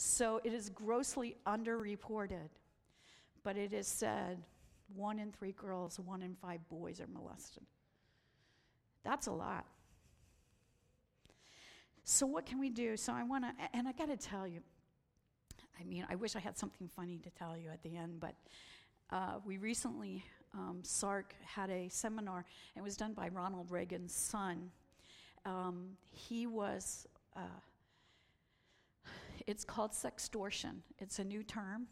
So 0.00 0.40
it 0.44 0.52
is 0.54 0.70
grossly 0.70 1.34
underreported. 1.44 2.50
But 3.42 3.56
it 3.56 3.72
is 3.72 3.88
said 3.88 4.38
One 4.94 5.18
in 5.18 5.32
three 5.32 5.52
girls, 5.52 5.98
one 5.98 6.22
in 6.22 6.36
five 6.36 6.60
boys 6.68 7.00
are 7.00 7.08
molested. 7.08 7.64
That's 9.02 9.26
a 9.26 9.32
lot. 9.32 9.66
So, 12.04 12.26
what 12.26 12.46
can 12.46 12.58
we 12.60 12.70
do? 12.70 12.96
So, 12.96 13.12
I 13.12 13.24
want 13.24 13.44
to, 13.44 13.50
and 13.74 13.88
I 13.88 13.92
got 13.92 14.08
to 14.08 14.16
tell 14.16 14.46
you, 14.46 14.60
I 15.78 15.84
mean, 15.84 16.06
I 16.08 16.14
wish 16.14 16.36
I 16.36 16.40
had 16.40 16.56
something 16.56 16.88
funny 16.88 17.18
to 17.18 17.30
tell 17.30 17.56
you 17.56 17.68
at 17.70 17.82
the 17.82 17.96
end, 17.96 18.20
but 18.20 18.34
uh, 19.10 19.40
we 19.44 19.58
recently, 19.58 20.24
um, 20.54 20.78
SARC 20.84 21.32
had 21.44 21.70
a 21.70 21.88
seminar. 21.88 22.44
and 22.74 22.82
It 22.82 22.84
was 22.84 22.96
done 22.96 23.14
by 23.14 23.28
Ronald 23.28 23.70
Reagan's 23.70 24.14
son. 24.14 24.70
Um, 25.44 25.96
he 26.10 26.46
was, 26.46 27.06
uh, 27.36 27.40
it's 29.48 29.64
called 29.64 29.92
sextortion. 29.92 30.76
It's 30.98 31.18
a 31.18 31.24
new 31.24 31.42
term, 31.42 31.86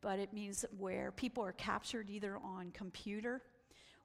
but 0.00 0.18
it 0.18 0.32
means 0.32 0.64
where 0.76 1.12
people 1.12 1.44
are 1.44 1.52
captured 1.52 2.10
either 2.10 2.38
on 2.44 2.70
computer 2.72 3.42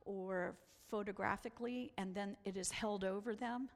or 0.05 0.55
photographically, 0.89 1.91
and 1.97 2.15
then 2.15 2.37
it 2.45 2.55
is 2.55 2.71
held 2.71 3.03
over 3.03 3.35
them 3.35 3.67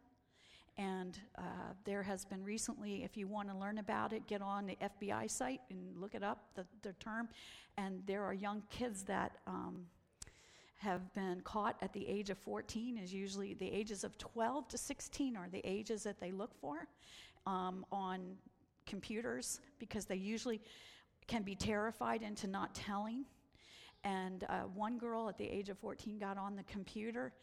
and 0.78 1.20
uh, 1.38 1.42
there 1.84 2.02
has 2.02 2.26
been 2.26 2.44
recently, 2.44 3.04
if 3.04 3.18
you 3.18 3.28
want 3.28 3.50
to 3.50 3.56
learn 3.56 3.78
about 3.78 4.14
it, 4.14 4.26
get 4.28 4.42
on 4.42 4.66
the 4.66 4.78
FBI 4.82 5.30
site 5.30 5.62
and 5.70 5.98
look 5.98 6.16
it 6.16 6.24
up, 6.24 6.46
the, 6.56 6.66
the 6.82 6.94
term. 6.94 7.28
And 7.78 8.02
there 8.06 8.24
are 8.24 8.34
young 8.34 8.64
kids 8.70 9.04
that 9.04 9.34
um, 9.48 9.86
have 10.78 11.14
been 11.14 11.42
caught 11.44 11.78
at 11.82 11.94
the 11.94 12.08
age 12.08 12.30
of 12.30 12.38
14, 12.40 12.98
is 12.98 13.14
usually 13.14 13.54
the 13.54 13.70
ages 13.70 14.04
of 14.04 14.18
12 14.18 14.70
to 14.70 14.78
16 14.78 15.36
are 15.36 15.50
the 15.52 15.62
ages 15.64 16.04
that 16.04 16.20
they 16.20 16.32
look 16.32 16.54
for 16.60 16.88
um, 17.46 17.86
on 17.92 18.22
computers 18.86 19.60
because 19.80 20.06
they 20.06 20.16
usually 20.16 20.62
can 21.28 21.44
be 21.44 21.56
terrified 21.56 22.22
into 22.22 22.48
not 22.48 22.74
telling. 22.76 23.26
And 24.04 24.44
uh, 24.50 24.62
one 24.74 24.98
girl 24.98 25.30
at 25.30 25.38
the 25.38 25.46
age 25.46 25.70
of 25.70 25.78
14 25.78 26.18
got 26.18 26.38
on 26.38 26.56
the 26.56 26.64
computer 26.64 27.34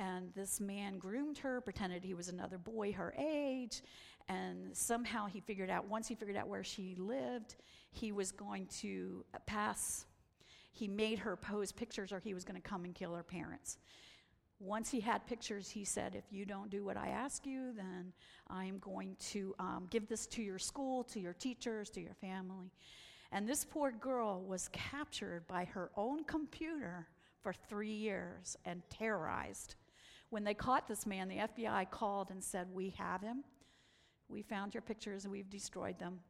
and 0.00 0.32
this 0.34 0.60
man 0.60 0.98
groomed 0.98 1.36
her, 1.38 1.60
pretended 1.60 2.02
he 2.02 2.14
was 2.14 2.28
another 2.28 2.56
boy 2.56 2.90
her 2.92 3.14
age, 3.18 3.82
and 4.28 4.74
somehow 4.74 5.26
he 5.26 5.40
figured 5.40 5.68
out, 5.68 5.86
once 5.88 6.08
he 6.08 6.14
figured 6.14 6.38
out 6.38 6.48
where 6.48 6.64
she 6.64 6.94
lived, 6.96 7.56
he 7.90 8.10
was 8.10 8.32
going 8.32 8.66
to 8.66 9.24
pass, 9.46 10.06
he 10.72 10.88
made 10.88 11.18
her 11.18 11.36
pose 11.36 11.70
pictures 11.70 12.12
or 12.12 12.18
he 12.18 12.32
was 12.32 12.44
going 12.44 12.60
to 12.60 12.66
come 12.66 12.84
and 12.84 12.94
kill 12.94 13.14
her 13.14 13.22
parents. 13.22 13.76
Once 14.60 14.90
he 14.90 15.00
had 15.00 15.26
pictures, 15.26 15.70
he 15.70 15.84
said, 15.84 16.14
If 16.14 16.30
you 16.30 16.44
don't 16.44 16.68
do 16.68 16.84
what 16.84 16.98
I 16.98 17.08
ask 17.08 17.46
you, 17.46 17.72
then 17.74 18.12
I'm 18.48 18.78
going 18.78 19.16
to 19.30 19.54
um, 19.58 19.86
give 19.90 20.06
this 20.06 20.26
to 20.28 20.42
your 20.42 20.58
school, 20.58 21.02
to 21.04 21.18
your 21.18 21.32
teachers, 21.32 21.88
to 21.90 22.00
your 22.00 22.14
family. 22.14 22.70
And 23.32 23.48
this 23.48 23.64
poor 23.64 23.90
girl 23.90 24.42
was 24.42 24.68
captured 24.68 25.46
by 25.46 25.64
her 25.64 25.90
own 25.96 26.24
computer 26.24 27.06
for 27.42 27.54
three 27.54 27.92
years 27.92 28.54
and 28.66 28.82
terrorized. 28.90 29.76
When 30.28 30.44
they 30.44 30.52
caught 30.52 30.86
this 30.86 31.06
man, 31.06 31.28
the 31.28 31.38
FBI 31.38 31.90
called 31.90 32.30
and 32.30 32.44
said, 32.44 32.68
We 32.70 32.90
have 32.98 33.22
him. 33.22 33.44
We 34.28 34.42
found 34.42 34.74
your 34.74 34.82
pictures 34.82 35.24
and 35.24 35.32
we've 35.32 35.48
destroyed 35.48 35.98
them. 35.98 36.20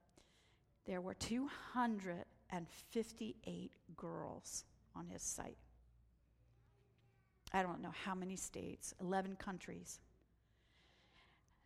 There 0.87 1.01
were 1.01 1.15
258 1.15 3.73
girls 3.97 4.65
on 4.95 5.09
his 5.09 5.23
site. 5.23 5.57
I 7.53 7.63
don't 7.63 7.83
know 7.83 7.93
how 8.05 8.15
many 8.15 8.37
states, 8.37 8.95
11 9.01 9.37
countries. 9.37 10.01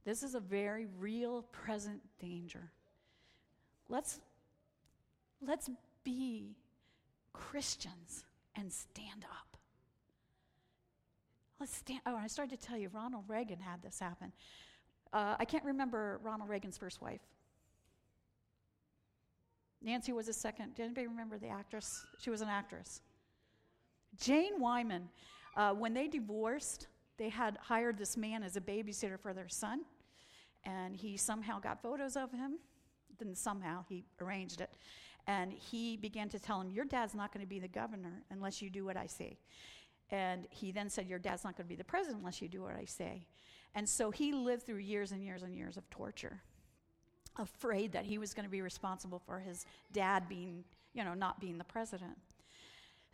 This 0.05 0.23
is 0.23 0.35
a 0.35 0.40
very 0.40 0.87
real, 0.99 1.42
present 1.53 2.01
danger. 2.18 2.70
Let's, 3.88 4.20
let's 5.40 5.70
be 6.05 6.57
Christians 7.33 8.25
and 8.57 8.73
stand 8.73 9.25
up. 9.25 9.57
Let's 11.61 11.77
stand. 11.77 12.01
Oh, 12.07 12.16
I 12.16 12.27
started 12.27 12.59
to 12.61 12.66
tell 12.66 12.77
you, 12.77 12.90
Ronald 12.92 13.25
Reagan 13.29 13.59
had 13.59 13.83
this 13.83 13.99
happen. 13.99 14.33
Uh, 15.12 15.37
I 15.38 15.44
can't 15.44 15.64
remember 15.64 16.20
Ronald 16.23 16.51
Reagan's 16.51 16.77
first 16.77 17.01
wife. 17.01 17.20
Nancy 19.81 20.12
was 20.12 20.27
his 20.27 20.37
second. 20.37 20.75
Did 20.75 20.85
anybody 20.85 21.07
remember 21.07 21.38
the 21.38 21.49
actress? 21.49 22.05
She 22.18 22.31
was 22.31 22.40
an 22.40 22.49
actress. 22.49 23.01
Jane 24.20 24.59
Wyman. 24.59 25.09
Uh, 25.57 25.73
when 25.73 25.95
they 25.95 26.09
divorced, 26.09 26.88
they 27.17 27.29
had 27.29 27.59
hired 27.61 27.97
this 27.97 28.17
man 28.17 28.43
as 28.43 28.57
a 28.57 28.61
babysitter 28.61 29.19
for 29.19 29.33
their 29.33 29.49
son, 29.49 29.83
and 30.64 30.97
he 30.97 31.17
somehow 31.17 31.61
got 31.61 31.83
photos 31.83 32.17
of 32.17 32.33
him. 32.33 32.59
Then 33.19 33.35
somehow 33.35 33.85
he 33.88 34.05
arranged 34.21 34.61
it, 34.61 34.71
and 35.27 35.53
he 35.53 35.97
began 35.97 36.29
to 36.31 36.38
tell 36.38 36.61
him, 36.61 36.71
"Your 36.71 36.85
dad's 36.85 37.14
not 37.14 37.33
going 37.33 37.45
to 37.45 37.49
be 37.49 37.61
the 37.61 37.69
governor 37.69 38.25
unless 38.31 38.61
you 38.61 38.71
do 38.71 38.85
what 38.85 38.97
I 38.97 39.07
say." 39.07 39.38
And 40.11 40.47
he 40.51 40.71
then 40.71 40.90
said, 40.90 41.09
Your 41.09 41.19
dad's 41.19 41.45
not 41.45 41.57
going 41.57 41.67
to 41.67 41.69
be 41.69 41.77
the 41.77 41.85
president 41.85 42.19
unless 42.21 42.43
you 42.43 42.49
do 42.49 42.62
what 42.62 42.77
I 42.77 42.85
say. 42.85 43.27
And 43.75 43.88
so 43.88 44.11
he 44.11 44.33
lived 44.33 44.64
through 44.64 44.79
years 44.79 45.12
and 45.12 45.23
years 45.25 45.43
and 45.43 45.57
years 45.57 45.77
of 45.77 45.88
torture, 45.90 46.40
afraid 47.37 47.93
that 47.93 48.05
he 48.05 48.19
was 48.19 48.35
going 48.35 48.45
to 48.45 48.51
be 48.51 48.62
responsible 48.62 49.19
for 49.19 49.40
his 49.40 49.67
dad 49.93 50.29
being, 50.29 50.64
you 50.93 51.03
know, 51.03 51.14
not 51.14 51.40
being 51.40 51.59
the 51.59 51.64
president. 51.64 52.17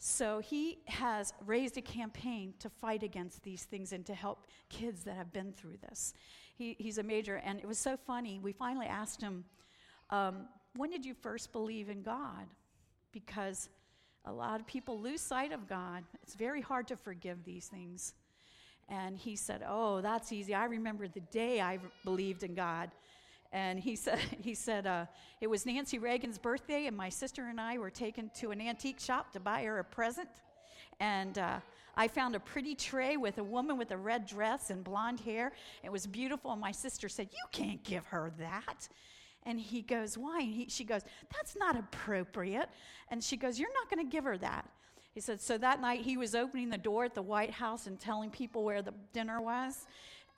So 0.02 0.38
he 0.38 0.78
has 0.86 1.34
raised 1.44 1.76
a 1.76 1.82
campaign 1.82 2.54
to 2.60 2.70
fight 2.70 3.02
against 3.02 3.42
these 3.42 3.64
things 3.64 3.92
and 3.92 4.04
to 4.06 4.14
help 4.14 4.46
kids 4.70 5.04
that 5.04 5.14
have 5.14 5.30
been 5.30 5.52
through 5.52 5.76
this. 5.82 6.14
He, 6.56 6.74
he's 6.78 6.96
a 6.96 7.02
major, 7.02 7.36
and 7.36 7.60
it 7.60 7.66
was 7.66 7.78
so 7.78 7.98
funny. 7.98 8.38
We 8.38 8.52
finally 8.52 8.86
asked 8.86 9.20
him, 9.20 9.44
um, 10.08 10.48
When 10.74 10.88
did 10.88 11.04
you 11.04 11.12
first 11.12 11.52
believe 11.52 11.90
in 11.90 12.00
God? 12.00 12.46
Because 13.12 13.68
a 14.24 14.32
lot 14.32 14.58
of 14.58 14.66
people 14.66 14.98
lose 14.98 15.20
sight 15.20 15.52
of 15.52 15.68
God. 15.68 16.02
It's 16.22 16.34
very 16.34 16.62
hard 16.62 16.88
to 16.88 16.96
forgive 16.96 17.44
these 17.44 17.66
things. 17.66 18.14
And 18.88 19.18
he 19.18 19.36
said, 19.36 19.62
Oh, 19.68 20.00
that's 20.00 20.32
easy. 20.32 20.54
I 20.54 20.64
remember 20.64 21.08
the 21.08 21.20
day 21.20 21.60
I 21.60 21.78
believed 22.04 22.42
in 22.42 22.54
God. 22.54 22.90
And 23.52 23.80
he 23.80 23.96
said, 23.96 24.18
he 24.40 24.54
said 24.54 24.86
uh, 24.86 25.06
it 25.40 25.48
was 25.48 25.66
Nancy 25.66 25.98
Reagan's 25.98 26.38
birthday, 26.38 26.86
and 26.86 26.96
my 26.96 27.08
sister 27.08 27.46
and 27.46 27.60
I 27.60 27.78
were 27.78 27.90
taken 27.90 28.30
to 28.36 28.50
an 28.50 28.60
antique 28.60 29.00
shop 29.00 29.32
to 29.32 29.40
buy 29.40 29.64
her 29.64 29.78
a 29.78 29.84
present. 29.84 30.28
And 31.00 31.38
uh, 31.38 31.60
I 31.96 32.08
found 32.08 32.34
a 32.34 32.40
pretty 32.40 32.74
tray 32.74 33.16
with 33.16 33.38
a 33.38 33.44
woman 33.44 33.78
with 33.78 33.90
a 33.90 33.96
red 33.96 34.26
dress 34.26 34.70
and 34.70 34.84
blonde 34.84 35.20
hair. 35.20 35.52
It 35.82 35.90
was 35.90 36.06
beautiful. 36.06 36.52
And 36.52 36.60
my 36.60 36.72
sister 36.72 37.08
said, 37.08 37.28
You 37.32 37.44
can't 37.52 37.82
give 37.82 38.06
her 38.06 38.32
that. 38.38 38.88
And 39.44 39.58
he 39.58 39.82
goes, 39.82 40.18
Why? 40.18 40.40
And 40.40 40.52
he, 40.52 40.66
she 40.68 40.84
goes, 40.84 41.02
That's 41.34 41.56
not 41.56 41.78
appropriate. 41.78 42.68
And 43.10 43.24
she 43.24 43.36
goes, 43.36 43.58
You're 43.58 43.72
not 43.72 43.90
going 43.90 44.04
to 44.06 44.10
give 44.10 44.24
her 44.24 44.36
that. 44.38 44.68
He 45.12 45.20
said, 45.20 45.40
So 45.40 45.58
that 45.58 45.80
night 45.80 46.02
he 46.02 46.16
was 46.16 46.34
opening 46.34 46.68
the 46.68 46.78
door 46.78 47.04
at 47.04 47.14
the 47.14 47.22
White 47.22 47.50
House 47.50 47.86
and 47.86 47.98
telling 47.98 48.30
people 48.30 48.62
where 48.64 48.82
the 48.82 48.94
dinner 49.12 49.40
was. 49.40 49.86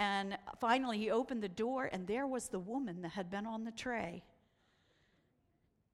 And 0.02 0.36
finally 0.58 0.98
he 0.98 1.12
opened 1.12 1.44
the 1.44 1.48
door, 1.48 1.88
and 1.92 2.08
there 2.08 2.26
was 2.26 2.48
the 2.48 2.58
woman 2.58 3.02
that 3.02 3.12
had 3.12 3.30
been 3.30 3.46
on 3.46 3.62
the 3.62 3.70
tray. 3.70 4.24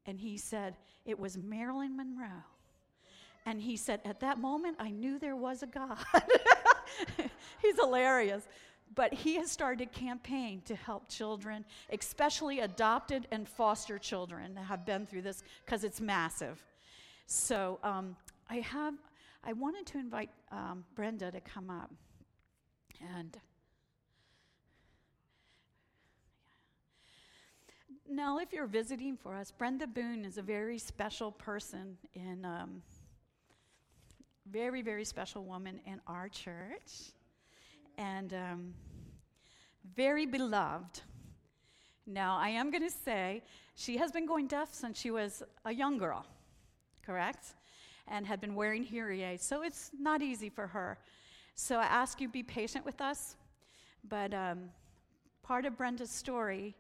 And 0.07 0.19
he 0.19 0.39
said, 0.39 0.79
It 1.05 1.19
was 1.19 1.37
Marilyn 1.37 1.95
Monroe. 1.95 2.45
And 3.45 3.61
he 3.61 3.77
said, 3.77 4.01
At 4.07 4.21
that 4.21 4.39
moment, 4.39 4.79
I 4.81 4.89
knew 4.89 5.19
there 5.19 5.37
was 5.37 5.63
a 5.63 5.67
God. 5.67 5.99
He's 7.63 7.77
hilarious. 7.77 8.49
But 8.95 9.13
he 9.13 9.37
has 9.37 9.51
started 9.51 9.87
a 9.87 9.91
campaign 9.91 10.63
to 10.65 10.75
help 10.75 11.11
children, 11.11 11.67
especially 11.93 12.61
adopted 12.61 13.29
and 13.31 13.47
foster 13.47 13.99
children 13.99 14.55
that 14.55 14.65
have 14.65 14.87
been 14.87 15.05
through 15.05 15.23
this 15.23 15.43
because 15.67 15.85
it's 15.85 16.01
massive. 16.01 16.65
So 17.27 17.79
um, 17.83 18.17
I 18.49 18.61
have, 18.61 18.95
I 19.45 19.53
wanted 19.53 19.85
to 19.89 19.99
invite 19.99 20.31
um, 20.51 20.87
Brenda 20.95 21.31
to 21.31 21.41
come 21.43 21.69
up. 21.69 21.91
And 23.15 23.37
now, 28.11 28.39
if 28.39 28.53
you're 28.53 28.67
visiting 28.67 29.17
for 29.17 29.35
us, 29.35 29.51
Brenda 29.51 29.87
Boone 29.87 30.25
is 30.25 30.39
a 30.39 30.43
very 30.43 30.79
special 30.79 31.33
person 31.33 31.97
in, 32.15 32.45
um, 32.45 32.83
very, 34.51 34.83
very 34.83 35.05
special 35.05 35.45
woman 35.45 35.81
in 35.87 36.01
our 36.07 36.29
church 36.29 37.13
and 37.99 38.33
um, 38.33 38.75
very 39.95 40.27
beloved. 40.27 41.03
Now, 42.07 42.39
I 42.39 42.49
am 42.51 42.71
going 42.71 42.83
to 42.83 42.91
say 42.91 43.43
she 43.75 43.99
has 43.99 44.11
been 44.11 44.27
going 44.27 44.47
deaf 44.47 44.73
since 44.73 44.99
she 44.99 45.11
was 45.11 45.43
a 45.65 45.73
young 45.73 45.99
girl, 45.99 46.25
correct? 47.05 47.55
And 48.07 48.27
had 48.27 48.41
been 48.41 48.55
wearing 48.55 48.83
hearing 48.83 49.21
aids, 49.21 49.45
so 49.45 49.63
it's 49.63 49.91
not 49.99 50.23
easy 50.23 50.49
for 50.49 50.67
her. 50.67 50.99
So 51.55 51.77
I 51.77 51.85
ask 51.85 52.21
you 52.21 52.29
be 52.29 52.43
patient 52.43 52.87
with 52.87 53.01
us. 53.01 53.37
But 54.09 54.33
um, 54.33 54.71
part 55.43 55.67
of 55.67 55.77
Brenda's 55.77 56.11
story 56.11 56.75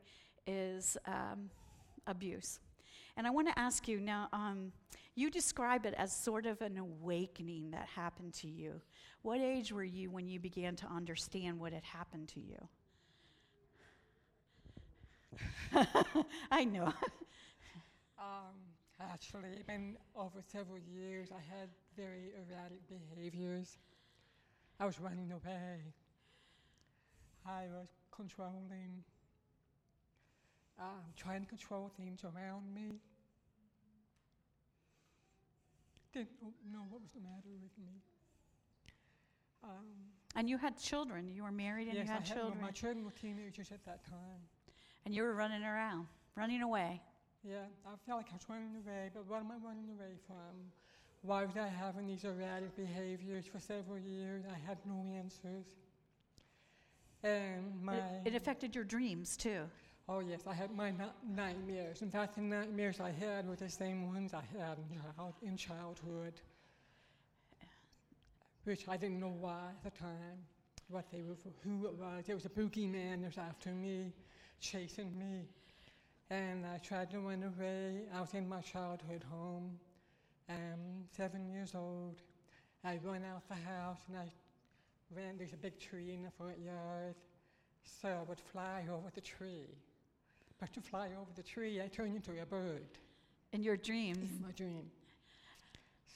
is 0.48 0.96
um, 1.06 1.50
abuse. 2.06 2.58
And 3.16 3.26
I 3.26 3.30
want 3.30 3.48
to 3.48 3.58
ask 3.58 3.86
you 3.86 4.00
now, 4.00 4.28
um, 4.32 4.72
you 5.14 5.30
describe 5.30 5.86
it 5.86 5.94
as 5.96 6.12
sort 6.12 6.46
of 6.46 6.60
an 6.62 6.78
awakening 6.78 7.70
that 7.72 7.86
happened 7.86 8.34
to 8.34 8.48
you. 8.48 8.80
What 9.22 9.40
age 9.40 9.72
were 9.72 9.84
you 9.84 10.10
when 10.10 10.28
you 10.28 10.40
began 10.40 10.74
to 10.76 10.86
understand 10.86 11.58
what 11.58 11.72
had 11.72 11.84
happened 11.84 12.28
to 12.28 12.40
you? 12.40 12.68
I 16.50 16.64
know. 16.64 16.86
um, 18.18 18.54
Actually, 19.00 19.62
been 19.66 19.96
over 20.16 20.42
several 20.42 20.78
years, 20.78 21.28
I 21.30 21.40
had 21.56 21.68
very 21.96 22.32
erratic 22.34 22.80
behaviors. 22.88 23.78
I 24.80 24.86
was 24.86 24.98
running 24.98 25.30
away. 25.30 25.94
I 27.46 27.66
was 27.70 27.86
controlling, 28.10 29.04
um, 30.78 31.02
trying 31.16 31.42
to 31.42 31.46
control 31.48 31.90
things 31.96 32.24
around 32.24 32.72
me. 32.74 33.00
Didn't 36.12 36.28
know 36.72 36.84
what 36.88 37.02
was 37.02 37.12
the 37.12 37.20
matter 37.20 37.50
with 37.60 37.76
me. 37.78 38.00
Um, 39.62 39.86
And 40.36 40.48
you 40.48 40.56
had 40.56 40.78
children. 40.78 41.28
You 41.28 41.42
were 41.42 41.52
married 41.52 41.88
and 41.88 41.96
yes, 41.96 42.06
you 42.06 42.12
had 42.12 42.22
I 42.22 42.24
children. 42.24 42.52
Had, 42.52 42.58
well, 42.58 42.68
my 42.68 42.70
children 42.70 43.04
were 43.04 43.10
teenagers 43.10 43.70
at 43.72 43.84
that 43.84 44.04
time. 44.04 44.40
and 45.04 45.14
you 45.14 45.22
were 45.22 45.34
running 45.34 45.64
around, 45.64 46.06
running 46.36 46.62
away. 46.62 47.00
Yeah, 47.44 47.56
I 47.86 47.90
felt 48.06 48.18
like 48.18 48.26
I 48.30 48.34
was 48.34 48.48
running 48.48 48.74
away, 48.84 49.10
but 49.14 49.26
what 49.26 49.40
am 49.40 49.50
I 49.50 49.56
running 49.64 49.88
away 49.90 50.14
from? 50.26 50.36
Why 51.22 51.44
was 51.44 51.56
I 51.56 51.66
having 51.68 52.06
these 52.06 52.24
erratic 52.24 52.74
behaviors 52.76 53.44
for 53.46 53.58
several 53.58 53.98
years? 53.98 54.44
I 54.50 54.58
had 54.66 54.78
no 54.86 55.04
answers. 55.16 55.66
And 57.22 57.82
my. 57.82 57.94
It, 57.96 58.02
it 58.26 58.34
affected 58.34 58.74
your 58.74 58.84
dreams 58.84 59.36
too. 59.36 59.62
Oh, 60.10 60.20
yes, 60.20 60.40
I 60.46 60.54
had 60.54 60.74
my 60.74 60.90
nightmares. 61.36 62.00
In 62.00 62.10
fact, 62.10 62.36
the 62.36 62.40
nightmares 62.40 62.98
I 62.98 63.10
had 63.10 63.46
were 63.46 63.56
the 63.56 63.68
same 63.68 64.06
ones 64.06 64.32
I 64.32 64.42
had 64.58 64.78
in, 65.42 65.56
childhood, 65.58 66.32
which 68.64 68.88
I 68.88 68.96
didn't 68.96 69.20
know 69.20 69.36
why 69.38 69.66
at 69.68 69.84
the 69.84 69.98
time, 69.98 70.46
what 70.88 71.04
they 71.12 71.20
were 71.20 71.34
for, 71.34 71.50
who 71.62 71.84
it 71.84 71.92
was. 71.92 72.24
It 72.26 72.32
was 72.32 72.46
a 72.46 72.48
boogeyman 72.48 73.20
that 73.20 73.26
was 73.26 73.36
after 73.38 73.68
me, 73.68 74.14
chasing 74.60 75.12
me. 75.18 75.44
And 76.30 76.64
I 76.64 76.78
tried 76.78 77.10
to 77.10 77.20
run 77.20 77.42
away. 77.42 78.04
I 78.14 78.22
was 78.22 78.32
in 78.32 78.48
my 78.48 78.62
childhood 78.62 79.24
home, 79.30 79.78
um, 80.48 81.04
seven 81.14 81.50
years 81.50 81.74
old. 81.74 82.22
I 82.82 82.98
ran 83.04 83.24
out 83.24 83.46
the 83.46 83.56
house 83.56 84.00
and 84.08 84.16
I 84.16 84.30
ran. 85.14 85.36
There's 85.36 85.52
a 85.52 85.58
big 85.58 85.78
tree 85.78 86.14
in 86.14 86.22
the 86.22 86.30
front 86.30 86.58
yard, 86.64 87.14
so 88.00 88.08
I 88.08 88.22
would 88.26 88.40
fly 88.40 88.86
over 88.90 89.10
the 89.14 89.20
tree. 89.20 89.68
But 90.60 90.72
to 90.74 90.80
fly 90.80 91.08
over 91.20 91.30
the 91.36 91.42
tree, 91.42 91.80
I 91.80 91.88
turned 91.88 92.16
into 92.16 92.40
a 92.40 92.46
bird 92.46 92.86
In 93.52 93.62
your 93.62 93.76
dreams. 93.76 94.18
in 94.30 94.42
my 94.44 94.52
dream. 94.52 94.90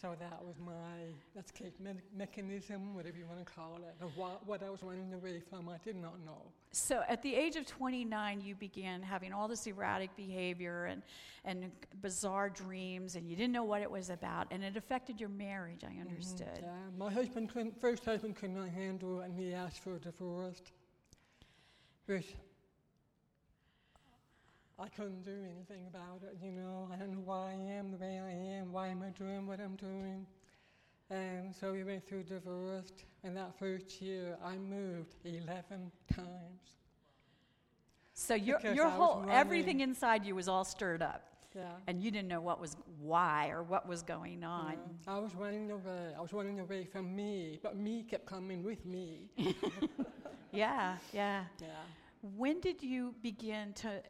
So 0.01 0.17
that 0.19 0.45
was 0.45 0.57
my 0.59 1.41
escape 1.41 1.79
me- 1.79 1.93
mechanism, 2.17 2.93
whatever 2.93 3.17
you 3.19 3.25
want 3.27 3.39
to 3.39 3.53
call 3.53 3.77
it, 3.77 3.95
of 4.05 4.17
what, 4.17 4.45
what 4.45 4.61
I 4.61 4.69
was 4.69 4.83
running 4.83 5.15
away 5.15 5.39
from. 5.49 5.69
I 5.69 5.77
did 5.85 5.95
not 5.95 6.19
know. 6.27 6.43
So 6.73 7.03
at 7.09 7.23
the 7.23 7.33
age 7.33 7.55
of 7.55 7.67
29, 7.67 8.41
you 8.41 8.57
began 8.57 9.01
having 9.01 9.33
all 9.33 9.47
this 9.47 9.65
erratic 9.69 10.17
behavior 10.17 10.87
and, 10.87 11.03
and 11.45 11.71
bizarre 12.01 12.51
dreams, 12.51 13.15
and 13.15 13.29
you 13.29 13.37
didn't 13.37 13.53
know 13.53 13.63
what 13.63 13.81
it 13.81 13.89
was 13.89 14.11
about, 14.11 14.49
and 14.51 14.65
it 14.65 14.77
affected 14.77 15.21
your 15.21 15.29
marriage, 15.29 15.85
I 15.85 15.93
Mhm, 15.93 16.01
understood. 16.09 16.59
Yeah, 16.61 16.73
my 16.99 17.13
husband 17.13 17.51
couldn't, 17.51 17.81
first 17.81 18.05
husband 18.05 18.35
could 18.35 18.51
not 18.51 18.71
handle 18.71 19.21
it, 19.21 19.27
and 19.27 19.35
he 19.39 19.55
asked 19.55 19.85
for 19.85 19.95
a 19.95 20.01
divorce. 20.01 20.61
Which 22.07 22.35
I 24.83 24.89
couldn't 24.89 25.25
do 25.25 25.31
anything 25.45 25.87
about 25.87 26.23
it, 26.25 26.37
you 26.45 26.51
know. 26.51 26.89
I 26.93 26.97
don't 26.97 27.13
know 27.13 27.23
why 27.25 27.51
I 27.51 27.73
am 27.79 27.93
the 27.93 27.99
way 27.99 28.19
I 28.19 28.31
am. 28.59 28.73
Why 28.73 28.89
am 28.89 29.03
I 29.03 29.11
doing 29.11 29.47
what 29.47 29.61
I'm 29.61 29.77
doing? 29.77 30.27
And 31.11 31.55
so 31.55 31.73
we 31.73 31.85
went 31.85 32.07
through 32.07 32.25
divorce. 32.25 32.93
And 33.23 33.37
that 33.37 33.57
first 33.59 34.01
year, 34.03 34.37
I 34.45 34.57
moved 34.57 35.15
11 35.25 35.93
times. 36.13 36.61
So 38.15 38.35
your, 38.35 38.59
Because 38.59 38.75
your 38.77 38.87
I 38.87 38.91
whole, 38.91 39.25
everything 39.31 39.81
inside 39.81 40.25
you 40.25 40.35
was 40.35 40.49
all 40.49 40.65
stirred 40.65 41.03
up, 41.03 41.23
Yeah. 41.55 41.63
and 41.87 42.03
you 42.03 42.11
didn't 42.11 42.29
know 42.29 42.41
what 42.41 42.61
was 42.61 42.77
why 43.01 43.49
or 43.51 43.63
what 43.63 43.87
was 43.89 44.03
going 44.03 44.43
on. 44.45 44.73
Yeah. 45.07 45.15
I 45.15 45.19
was 45.19 45.35
running 45.35 45.71
away. 45.71 46.13
I 46.17 46.21
was 46.21 46.33
running 46.33 46.61
away 46.61 46.85
from 46.85 47.15
me, 47.15 47.59
but 47.63 47.77
me 47.77 48.03
kept 48.03 48.27
coming 48.27 48.63
with 48.63 48.85
me. 48.85 49.31
Yeah, 50.55 50.99
yeah. 51.15 51.45
yeah. 51.63 51.69
When 52.37 52.61
did 52.61 52.83
you 52.83 53.15
begin 53.23 53.73
to 53.75 54.03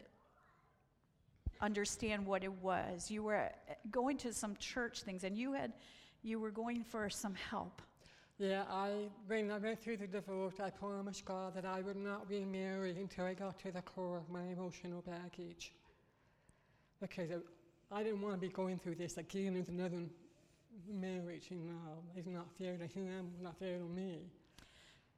understand 1.62 2.26
what 2.26 2.44
it 2.44 2.52
was? 2.52 3.10
You 3.10 3.22
were 3.22 3.36
uh, 3.36 3.74
going 3.90 4.18
to 4.18 4.32
some 4.32 4.56
church 4.56 5.02
things, 5.02 5.24
and 5.24 5.38
you 5.38 5.52
had 5.52 5.72
you 6.22 6.38
were 6.38 6.50
going 6.50 6.84
for 6.84 7.08
some 7.08 7.34
help. 7.34 7.80
Yeah, 8.38 8.64
I 8.70 9.08
when 9.26 9.50
I 9.50 9.58
went 9.58 9.80
through 9.80 9.98
the 9.98 10.06
divorce, 10.06 10.54
I 10.60 10.70
promised 10.70 11.24
God 11.24 11.54
that 11.54 11.64
I 11.64 11.80
would 11.80 11.96
not 11.96 12.28
remarry 12.28 12.96
until 12.98 13.24
I 13.24 13.34
got 13.34 13.58
to 13.60 13.70
the 13.70 13.82
core 13.82 14.18
of 14.18 14.28
my 14.28 14.44
emotional 14.48 15.02
baggage. 15.02 15.72
Because 17.00 17.30
I 17.90 18.02
didn't 18.02 18.20
want 18.20 18.34
to 18.34 18.40
be 18.40 18.48
going 18.48 18.78
through 18.78 18.96
this 18.96 19.16
again 19.16 19.54
with 19.54 19.68
another 19.68 20.02
marriage, 20.88 21.48
you 21.50 21.58
know. 21.58 22.02
It's 22.16 22.26
not 22.26 22.46
fair 22.58 22.76
to 22.76 22.86
him, 22.86 23.32
not 23.42 23.58
fair 23.58 23.78
to 23.78 23.84
me. 23.84 24.20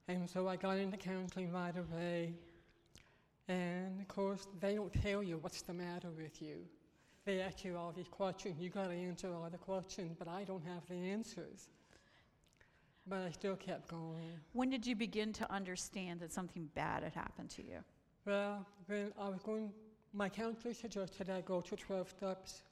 And 0.08 0.28
so 0.28 0.48
I 0.48 0.56
got 0.56 0.78
into 0.78 0.96
counseling 0.96 1.52
right 1.52 1.74
away. 1.76 2.34
And 3.48 4.00
of 4.00 4.08
course, 4.08 4.48
they 4.60 4.74
don't 4.74 4.92
tell 4.92 5.22
you 5.22 5.38
what's 5.38 5.62
the 5.62 5.74
matter 5.74 6.10
with 6.10 6.40
you. 6.40 6.56
They 7.24 7.40
ask 7.40 7.64
you 7.64 7.76
all 7.76 7.92
these 7.92 8.08
questions. 8.08 8.56
You 8.58 8.70
got 8.70 8.88
to 8.88 8.94
answer 8.94 9.32
all 9.32 9.48
the 9.50 9.58
questions, 9.58 10.14
but 10.18 10.28
I 10.28 10.44
don't 10.44 10.64
have 10.64 10.86
the 10.88 10.94
answers. 10.94 11.68
But 13.06 13.20
I 13.20 13.30
still 13.30 13.56
kept 13.56 13.88
going. 13.88 14.38
When 14.52 14.70
did 14.70 14.86
you 14.86 14.96
begin 14.96 15.32
to 15.34 15.52
understand 15.52 16.20
that 16.20 16.32
something 16.32 16.68
bad 16.74 17.02
had 17.02 17.14
happened 17.14 17.50
to 17.50 17.62
you? 17.62 17.78
Well, 18.26 18.66
when 18.86 19.12
I 19.18 19.28
was 19.28 19.42
going, 19.42 19.72
my 20.12 20.28
counselor 20.28 20.72
suggested 20.72 21.28
I 21.28 21.42
go 21.42 21.60
to 21.60 21.76
12 21.76 22.08
Steps 22.08 22.62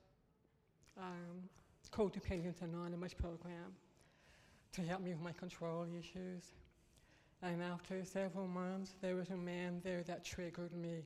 um, 0.98 1.48
Codependence 1.90 2.62
Anonymous 2.62 3.12
program 3.12 3.74
to 4.72 4.82
help 4.82 5.02
me 5.02 5.12
with 5.12 5.22
my 5.22 5.32
control 5.32 5.86
issues. 5.98 6.44
And 7.42 7.62
after 7.62 8.04
several 8.04 8.46
months, 8.46 8.94
there 9.00 9.16
was 9.16 9.30
a 9.30 9.36
man 9.36 9.80
there 9.82 10.02
that 10.04 10.24
triggered 10.24 10.72
me. 10.74 11.02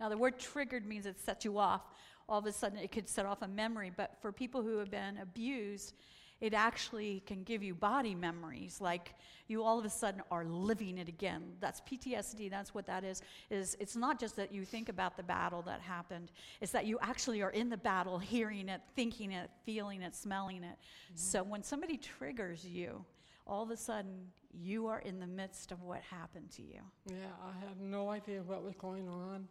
Now, 0.00 0.08
the 0.08 0.18
word 0.18 0.38
triggered 0.38 0.86
means 0.86 1.06
it 1.06 1.20
set 1.20 1.44
you 1.44 1.58
off. 1.58 1.82
All 2.28 2.38
of 2.38 2.46
a 2.46 2.52
sudden, 2.52 2.78
it 2.78 2.90
could 2.90 3.08
set 3.08 3.26
off 3.26 3.42
a 3.42 3.48
memory. 3.48 3.92
But 3.94 4.16
for 4.20 4.32
people 4.32 4.62
who 4.62 4.78
have 4.78 4.90
been 4.90 5.18
abused, 5.18 5.94
it 6.40 6.54
actually 6.54 7.22
can 7.26 7.42
give 7.42 7.62
you 7.62 7.74
body 7.74 8.14
memories. 8.14 8.80
Like 8.80 9.14
you 9.46 9.62
all 9.62 9.78
of 9.78 9.84
a 9.84 9.90
sudden 9.90 10.22
are 10.30 10.44
living 10.44 10.98
it 10.98 11.08
again. 11.08 11.42
That's 11.60 11.80
PTSD. 11.82 12.50
That's 12.50 12.74
what 12.74 12.86
that 12.86 13.04
is. 13.04 13.22
Is 13.50 13.76
it's 13.78 13.94
not 13.94 14.18
just 14.18 14.36
that 14.36 14.52
you 14.52 14.64
think 14.64 14.88
about 14.88 15.16
the 15.16 15.22
battle 15.22 15.62
that 15.62 15.80
happened. 15.80 16.32
It's 16.60 16.72
that 16.72 16.86
you 16.86 16.98
actually 17.02 17.42
are 17.42 17.50
in 17.50 17.68
the 17.68 17.76
battle, 17.76 18.18
hearing 18.18 18.68
it, 18.68 18.80
thinking 18.96 19.32
it, 19.32 19.50
feeling 19.64 20.02
it, 20.02 20.16
smelling 20.16 20.64
it. 20.64 20.66
Mm-hmm. 20.66 21.16
So 21.16 21.42
when 21.42 21.62
somebody 21.62 21.98
triggers 21.98 22.64
you, 22.64 23.04
all 23.46 23.62
of 23.62 23.70
a 23.70 23.76
sudden 23.76 24.26
you 24.52 24.86
are 24.86 25.00
in 25.00 25.20
the 25.20 25.26
midst 25.26 25.70
of 25.72 25.82
what 25.82 26.00
happened 26.02 26.50
to 26.52 26.62
you. 26.62 26.80
Yeah, 27.06 27.14
I 27.44 27.52
had 27.64 27.80
no 27.80 28.10
idea 28.10 28.42
what 28.42 28.62
was 28.64 28.74
going 28.76 29.08
on. 29.08 29.46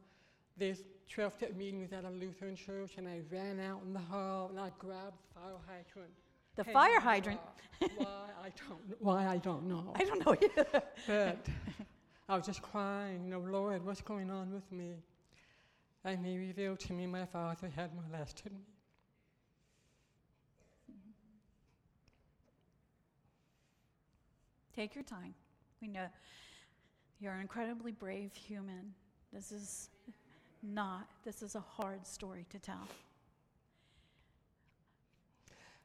This 0.58 0.84
12 1.10 1.34
step 1.34 1.56
meeting 1.56 1.82
was 1.82 1.94
at 1.94 2.04
a 2.04 2.10
Lutheran 2.10 2.56
church, 2.56 2.92
and 2.98 3.08
I 3.08 3.22
ran 3.32 3.60
out 3.60 3.82
in 3.86 3.94
the 3.94 4.00
hall 4.00 4.50
and 4.50 4.60
I 4.60 4.72
grabbed 4.78 5.18
the 5.18 5.40
fire 5.40 5.58
hydrant. 5.68 6.14
The 6.56 6.64
Hey, 6.66 6.74
fire 6.74 7.00
hydrant. 7.00 7.40
Why 7.98 8.30
I 8.44 8.52
don't 8.68 8.80
why 9.00 9.28
I 9.28 9.38
don't 9.38 9.66
know. 9.68 9.94
I 9.96 10.04
don't 10.04 10.26
know 10.26 10.36
either. 10.42 10.84
But 11.08 11.48
I 12.28 12.36
was 12.36 12.46
just 12.46 12.62
crying, 12.62 13.24
you 13.24 13.30
know, 13.30 13.40
Lord, 13.40 13.86
what's 13.86 14.02
going 14.02 14.30
on 14.30 14.52
with 14.52 14.70
me? 14.72 14.96
And 16.04 16.26
he 16.26 16.38
revealed 16.38 16.80
to 16.82 16.94
me 16.94 17.08
my 17.08 17.26
father 17.26 17.70
had 17.74 17.92
molested 17.96 18.52
me. 18.52 18.60
Take 24.80 24.96
your 24.96 25.04
time. 25.04 25.34
We 25.82 25.90
know 25.90 26.06
you're 27.20 27.34
an 27.34 27.42
incredibly 27.42 27.92
brave 27.92 28.34
human. 28.34 28.94
This 29.34 29.52
is 29.52 29.90
not, 30.64 31.06
this 31.26 31.42
is 31.42 31.56
a 31.56 31.60
hard 31.60 32.08
story 32.08 32.46
to 32.50 32.60
tell. 32.60 32.88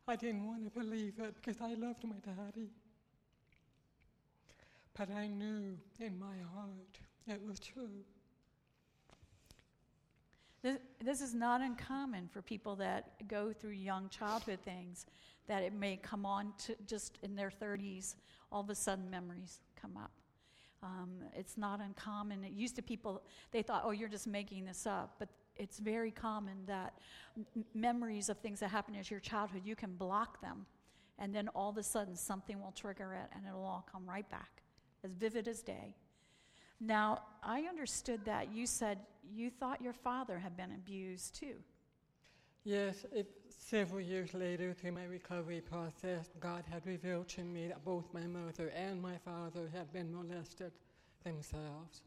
I 0.07 0.15
didn't 0.15 0.47
want 0.47 0.73
to 0.73 0.79
believe 0.79 1.15
it 1.19 1.35
because 1.35 1.61
I 1.61 1.75
loved 1.75 2.05
my 2.05 2.15
daddy. 2.25 2.71
But 4.97 5.11
I 5.11 5.27
knew 5.27 5.77
in 5.99 6.17
my 6.17 6.37
heart 6.55 7.01
it 7.27 7.45
was 7.45 7.59
true. 7.59 8.05
This, 10.63 10.79
this 11.05 11.21
is 11.21 11.35
not 11.35 11.63
uncommon 11.63 12.29
for 12.33 12.43
people 12.43 12.77
that 12.77 13.27
go 13.27 13.53
through 13.53 13.73
young 13.73 14.09
childhood 14.09 14.61
things 14.65 15.05
that 15.47 15.63
it 15.63 15.73
may 15.73 15.97
come 15.97 16.25
on 16.25 16.53
to 16.67 16.77
just 16.87 17.19
in 17.23 17.37
their 17.37 17.51
30s, 17.51 18.15
all 18.51 18.61
of 18.61 18.71
a 18.71 18.75
sudden 18.75 19.11
memories 19.11 19.61
come 19.81 19.97
up. 19.97 20.13
Um, 20.83 21.11
it's 21.35 21.57
not 21.57 21.81
uncommon. 21.81 22.45
It 22.45 22.53
used 22.53 22.77
to 22.77 22.83
people, 22.83 23.23
they 23.53 23.63
thought, 23.63 23.83
oh, 23.85 23.91
you're 23.91 24.09
just 24.09 24.27
making 24.27 24.65
this 24.67 24.87
up. 24.87 25.17
But 25.19 25.29
it's 25.57 25.79
very 25.79 26.11
common 26.11 26.59
that 26.67 26.95
m- 27.37 27.65
memories 27.75 28.29
of 28.29 28.39
things 28.39 28.61
that 28.61 28.71
happened 28.71 28.97
as 28.99 29.11
your 29.11 29.21
childhood, 29.21 29.63
you 29.65 29.77
can 29.77 29.95
block 29.95 30.41
them. 30.43 30.67
And 31.19 31.35
then 31.35 31.49
all 31.49 31.71
of 31.71 31.79
a 31.79 31.83
sudden 31.83 32.17
something 32.17 32.61
will 32.61 32.73
trigger 32.73 33.15
it 33.15 33.31
and 33.35 33.47
it'll 33.47 33.65
all 33.65 33.87
come 33.91 34.09
right 34.09 34.29
back, 34.31 34.63
as 35.05 35.13
vivid 35.13 35.49
as 35.49 35.63
day. 35.63 35.95
Now, 36.81 37.23
I 37.43 37.63
understood 37.63 38.25
that 38.25 38.53
you 38.53 38.67
said 38.67 38.99
you 39.33 39.49
thought 39.49 39.81
your 39.81 39.93
father 39.93 40.39
had 40.39 40.57
been 40.57 40.73
abused 40.73 41.35
too. 41.35 41.55
Yes, 42.65 43.05
it, 43.13 43.31
several 43.59 44.01
years 44.01 44.35
later, 44.35 44.73
through 44.75 44.93
my 44.93 45.05
recovery 45.05 45.61
process, 45.61 46.29
God 46.41 46.65
had 46.71 46.87
revealed 46.87 47.29
to 47.31 47.43
me 47.45 47.69
that 47.69 47.85
both 47.85 48.05
my 48.13 48.27
mother 48.27 48.69
and 48.71 49.01
my 49.01 49.17
father 49.19 49.69
had 49.73 49.93
been 49.93 50.13
molested 50.15 50.73
themselves 51.25 52.03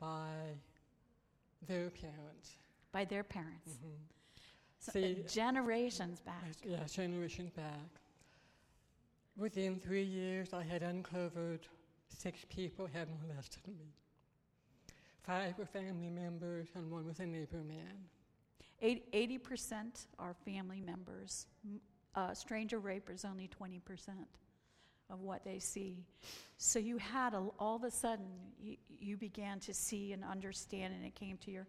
by 0.00 0.58
their 1.66 1.90
parents. 1.90 2.56
By 2.92 3.04
their 3.04 3.24
parents. 3.24 3.72
Mhm. 3.72 3.96
So, 4.78 4.90
uh, 4.90 4.92
See- 4.92 5.22
generations 5.26 6.20
back. 6.20 6.44
Yes, 6.62 6.64
Yeah, 6.64 6.84
generations 7.04 7.50
back. 7.52 8.00
Within 9.36 9.80
three 9.80 10.04
years, 10.04 10.52
I 10.52 10.62
had 10.62 10.82
uncovered 10.82 11.66
six 12.08 12.44
people 12.48 12.86
had 12.86 13.08
molested 13.20 13.66
me. 13.66 13.92
Five 15.22 15.58
were 15.58 15.66
family 15.66 16.10
members, 16.10 16.68
and 16.74 16.90
one 16.90 17.06
was 17.06 17.18
a 17.18 17.26
neighbor 17.26 17.64
man. 17.64 18.08
Eight- 18.80 19.10
80% 19.12 20.06
are 20.18 20.34
family 20.44 20.80
members. 20.80 21.46
Uh, 22.14 22.34
stranger 22.34 22.78
rape 22.78 23.08
is 23.10 23.24
only 23.24 23.48
20% 23.48 23.80
of 25.10 25.20
what 25.20 25.44
they 25.44 25.58
see. 25.58 26.04
So 26.58 26.78
you 26.78 26.98
had, 26.98 27.34
a, 27.34 27.38
all 27.58 27.76
of 27.76 27.84
a 27.84 27.90
sudden, 27.90 28.26
you, 28.60 28.76
you 28.98 29.16
began 29.16 29.60
to 29.60 29.74
see 29.74 30.12
and 30.12 30.24
understand, 30.24 30.94
and 30.94 31.04
it 31.04 31.14
came 31.14 31.36
to 31.38 31.50
your. 31.50 31.66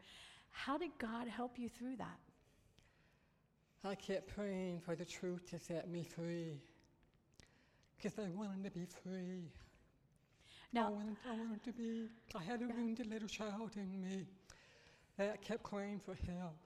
How 0.51 0.78
did 0.78 0.91
God 0.99 1.28
help 1.28 1.58
you 1.60 1.70
through 1.70 1.97
that? 1.97 2.20
I 3.84 3.95
kept 3.95 4.28
praying 4.36 4.80
for 4.82 4.95
the 4.95 5.06
truth 5.06 5.49
to 5.51 5.60
set 5.60 5.89
me 5.89 6.03
free. 6.03 6.60
Because 7.97 8.18
I 8.20 8.30
wanted 8.30 8.64
to 8.66 8.72
be 8.72 8.86
free. 8.86 9.43
I 9.47 10.68
Now, 10.74 10.91
wanted, 10.91 11.16
I 11.30 11.36
wanted 11.38 11.64
to 11.66 11.72
be, 11.72 12.08
I 12.36 12.43
had 12.43 12.62
a 12.62 12.66
Yeah. 12.66 12.74
wounded 12.76 13.08
little 13.08 13.28
child 13.28 13.72
in 13.78 14.01
me 14.01 14.26
that 15.18 15.41
kept 15.41 15.64
crying 15.64 15.99
for 15.99 16.16
help. 16.16 16.64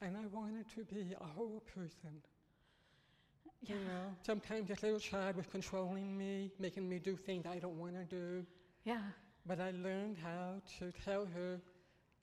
And 0.00 0.16
I 0.16 0.26
wanted 0.26 0.66
to 0.74 0.84
be 0.84 1.14
a 1.20 1.24
whole 1.24 1.62
person. 1.74 2.10
You 3.66 3.76
know, 3.76 4.14
sometimes 4.26 4.68
this 4.68 4.82
little 4.82 4.98
child 5.00 5.36
was 5.36 5.46
controlling 5.46 6.18
me, 6.18 6.50
making 6.58 6.86
me 6.86 6.98
do 6.98 7.16
things 7.16 7.46
I 7.46 7.58
don't 7.58 7.78
want 7.78 7.94
to 7.94 8.04
do. 8.04 8.44
yeah, 8.84 9.00
But 9.46 9.58
I 9.60 9.70
learned 9.70 10.18
how 10.18 10.60
to 10.78 10.92
tell 11.02 11.24
her, 11.34 11.58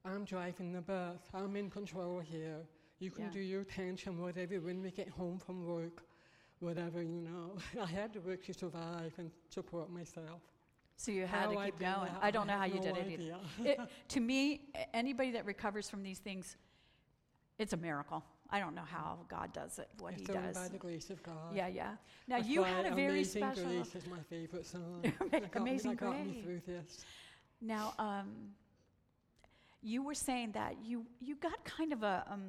I'm 0.06 0.24
driving 0.24 0.72
the 0.72 0.82
bus, 0.82 1.20
I'm 1.34 1.56
in 1.56 1.72
control 1.72 2.20
here. 2.20 2.58
You 3.00 3.10
can 3.10 3.26
Yeah. 3.26 3.32
do 3.32 3.40
your 3.40 3.64
tantrum, 3.64 4.22
whatever, 4.22 4.60
when 4.60 4.84
we 4.84 4.92
get 4.92 5.10
home 5.10 5.40
from 5.40 5.66
work, 5.66 6.04
whatever, 6.60 7.02
you 7.02 7.22
know. 7.22 7.58
I 7.82 7.88
had 7.88 8.14
to 8.14 8.20
work 8.20 8.44
to 8.46 8.54
survive 8.54 9.14
and 9.18 9.32
support 9.50 9.90
myself. 9.90 10.42
so 10.96 11.12
you 11.12 11.22
had 11.26 11.46
How 11.46 11.50
to 11.50 11.66
keep 11.66 11.80
did 11.80 11.86
going. 11.88 12.12
I 12.22 12.30
don't 12.30 12.46
know 12.46 12.58
how 12.58 12.66
you 12.66 12.76
no 12.76 12.82
did 12.84 12.98
it 12.98 13.20
either. 13.20 13.40
It, 13.66 13.80
to 14.10 14.20
me, 14.20 14.62
anybody 14.94 15.32
that 15.32 15.46
recovers 15.48 15.90
from 15.90 16.04
these 16.04 16.20
things, 16.20 16.56
it's 17.62 17.74
a 17.74 17.78
miracle. 17.78 18.24
I 18.50 18.60
don't 18.60 18.76
know 18.76 18.84
how 18.86 19.20
God 19.30 19.54
does 19.54 19.80
it, 19.80 19.88
what 20.00 20.14
it's 20.14 20.22
He 20.28 20.34
does. 20.34 20.58
by 20.58 20.68
the 20.68 20.78
grace 20.78 21.10
of 21.10 21.24
God. 21.24 21.56
Yeah, 21.56 21.68
yeah. 21.68 21.92
Now 22.28 22.38
That's 22.38 22.50
you 22.50 22.64
had 22.64 22.86
a 22.86 22.94
very 22.94 23.20
Amazing 23.22 23.44
special. 23.44 23.64
Grace 23.72 23.96
is 23.96 24.08
my 24.08 24.20
favorite 24.30 24.66
song. 24.66 25.02
Ama- 25.06 25.30
That 25.32 25.52
got 25.52 25.64
me- 25.64 25.72
Amazing 25.72 25.92
that 25.92 26.00
got 26.00 26.20
me 26.26 26.32
Grace. 26.34 26.44
through 26.44 26.62
this. 26.68 27.06
Now, 27.62 27.94
um, 27.98 28.28
you 29.82 30.04
were 30.04 30.14
saying 30.14 30.52
that 30.54 30.76
you 30.84 31.06
you 31.22 31.36
got 31.36 31.64
kind 31.64 31.94
of 31.94 32.04
a 32.04 32.26
um, 32.30 32.44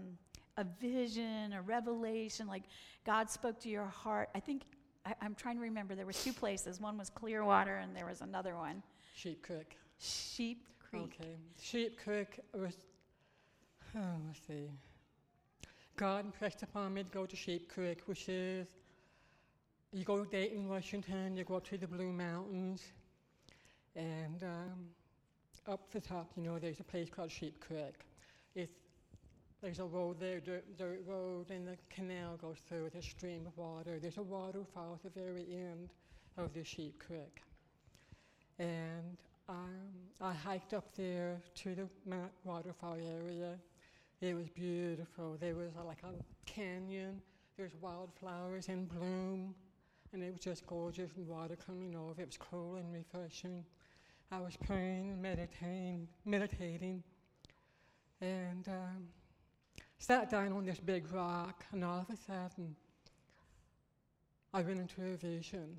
a 0.57 0.65
vision, 0.81 1.53
a 1.53 1.63
revelation, 1.63 2.47
like 2.47 2.65
God 3.05 3.31
spoke 3.31 3.61
to 3.61 3.69
your 3.69 3.87
heart. 3.87 4.29
I 4.35 4.41
think 4.41 4.63
I, 5.07 5.15
I'm 5.23 5.35
trying 5.35 5.57
to 5.57 5.63
remember. 5.63 5.95
There 5.95 6.07
was 6.07 6.23
two 6.23 6.33
places. 6.33 6.81
One 6.81 6.99
was 6.99 7.11
Clearwater, 7.11 7.77
and 7.77 7.95
there 7.97 8.07
was 8.07 8.21
another 8.23 8.57
one, 8.57 8.83
Sheep 9.15 9.43
Creek. 9.47 9.77
Sheep 9.99 10.67
Creek. 10.91 11.03
Okay. 11.21 11.37
Sheep 11.61 11.99
Creek 12.03 12.41
was, 12.55 12.75
oh, 13.97 14.01
let's 14.27 14.41
see. 14.47 14.69
God 16.03 16.25
impressed 16.25 16.65
upon 16.65 16.95
me 16.95 17.05
to 17.05 17.09
go 17.11 17.27
to 17.27 17.37
Sheep 17.37 17.73
Creek, 17.73 18.01
which 18.07 18.29
is, 18.29 18.67
you 19.93 20.03
go 20.03 20.25
to 20.25 20.29
Dayton, 20.29 20.69
Washington, 20.69 21.37
you 21.37 21.45
go 21.45 21.59
up 21.59 21.69
to 21.69 21.79
the 21.79 21.87
Blue 21.87 22.11
Mountains, 22.11 22.83
and 23.95 24.43
um, 24.43 24.89
up 25.69 25.93
the 25.93 26.01
top, 26.01 26.33
you 26.37 26.43
know, 26.43 26.59
there's 26.59 26.81
a 26.81 26.83
place 26.83 27.09
called 27.09 27.31
Sheep 27.31 27.61
Creek. 27.61 27.95
It's, 28.57 28.73
there's 29.63 29.79
a 29.79 29.85
road 29.85 30.19
there, 30.19 30.41
dirt, 30.41 30.77
dirt 30.77 31.05
road, 31.07 31.53
and 31.53 31.69
the 31.69 31.77
canal 31.89 32.37
goes 32.37 32.57
through 32.69 32.83
with 32.83 32.97
a 32.97 33.03
stream 33.03 33.47
of 33.47 33.57
water. 33.57 34.01
There's 34.01 34.19
a 34.19 34.23
waterfall 34.23 34.99
at 35.05 35.15
the 35.15 35.21
very 35.21 35.47
end 35.53 35.91
of 36.37 36.53
the 36.53 36.65
Sheep 36.65 36.99
Creek. 36.99 37.45
And 38.59 39.19
um, 39.49 39.93
I 40.21 40.33
hiked 40.33 40.75
up 40.75 40.97
there 40.97 41.41
to 41.59 41.77
the 41.77 41.87
waterfall 42.43 42.97
area. 42.97 43.57
It 44.23 44.37
was 44.37 44.49
beautiful. 44.49 45.37
There 45.41 45.57
was 45.57 45.73
a, 45.77 45.83
like 45.83 46.05
a 46.05 46.13
canyon. 46.47 47.21
There's 47.57 47.73
wildflowers 47.81 48.69
in 48.69 48.85
bloom, 48.85 49.53
and 50.13 50.23
it 50.23 50.31
was 50.31 50.41
just 50.41 50.65
gorgeous 50.65 51.11
and 51.17 51.27
water 51.27 51.57
coming 51.57 51.97
over. 51.97 52.23
It 52.23 52.29
was 52.29 52.37
cool 52.37 52.77
and 52.77 52.93
refreshing. 52.93 53.65
I 54.31 54.39
was 54.39 54.57
praying 54.57 55.11
and 55.11 55.21
meditating, 55.21 56.07
meditating, 56.25 57.03
and 58.21 58.69
um, 58.69 59.09
sat 59.99 60.31
down 60.31 60.53
on 60.53 60.67
this 60.67 60.79
big 60.79 61.13
rock, 61.13 61.65
and 61.73 61.85
all 61.85 62.07
of 62.09 62.09
a 62.09 62.17
sudden, 62.17 62.77
I 64.55 64.63
went 64.63 64.79
into 64.79 65.03
a 65.03 65.17
vision. 65.17 65.77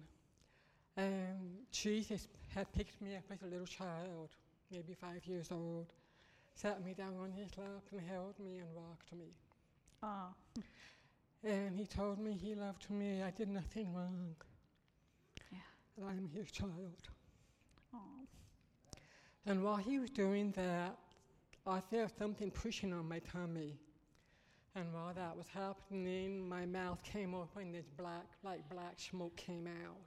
And 0.97 1.59
Jesus 1.71 2.27
had 2.53 2.69
picked 2.73 3.01
me 3.01 3.15
up 3.15 3.23
as 3.31 3.41
a 3.41 3.45
little 3.45 3.65
child, 3.65 4.31
maybe 4.69 4.93
five 4.93 5.25
years 5.25 5.47
old, 5.49 5.93
sat 6.55 6.83
me 6.85 6.93
down 6.93 7.15
on 7.21 7.31
his 7.31 7.49
lap 7.57 7.83
and 7.91 8.01
held 8.01 8.39
me 8.39 8.59
and 8.59 8.67
rocked 8.75 9.11
me. 9.13 9.33
Oh, 10.01 10.33
And 11.43 11.77
he 11.77 11.85
told 11.85 12.19
me 12.19 12.33
he 12.33 12.55
loved 12.55 12.89
me. 12.89 13.21
I 13.23 13.31
did 13.31 13.49
nothing 13.49 13.93
wrong. 13.93 14.35
Yeah. 15.51 15.57
And 15.97 16.05
I'm 16.05 16.29
his 16.33 16.51
child. 16.51 17.09
oh, 17.93 18.27
And 19.45 19.63
while 19.63 19.77
he 19.77 19.99
was 19.99 20.09
doing 20.09 20.51
that, 20.51 20.97
I 21.65 21.79
felt 21.79 22.11
something 22.17 22.51
pushing 22.51 22.93
on 22.93 23.07
my 23.07 23.19
tummy. 23.19 23.77
And 24.75 24.91
while 24.93 25.13
that 25.13 25.37
was 25.37 25.45
happening, 25.53 26.47
my 26.49 26.65
mouth 26.65 27.01
came 27.03 27.35
open, 27.35 27.61
and 27.63 27.75
this 27.75 27.89
black, 27.97 28.25
like 28.43 28.67
black 28.69 28.99
smoke 28.99 29.35
came 29.35 29.67
out. 29.67 29.97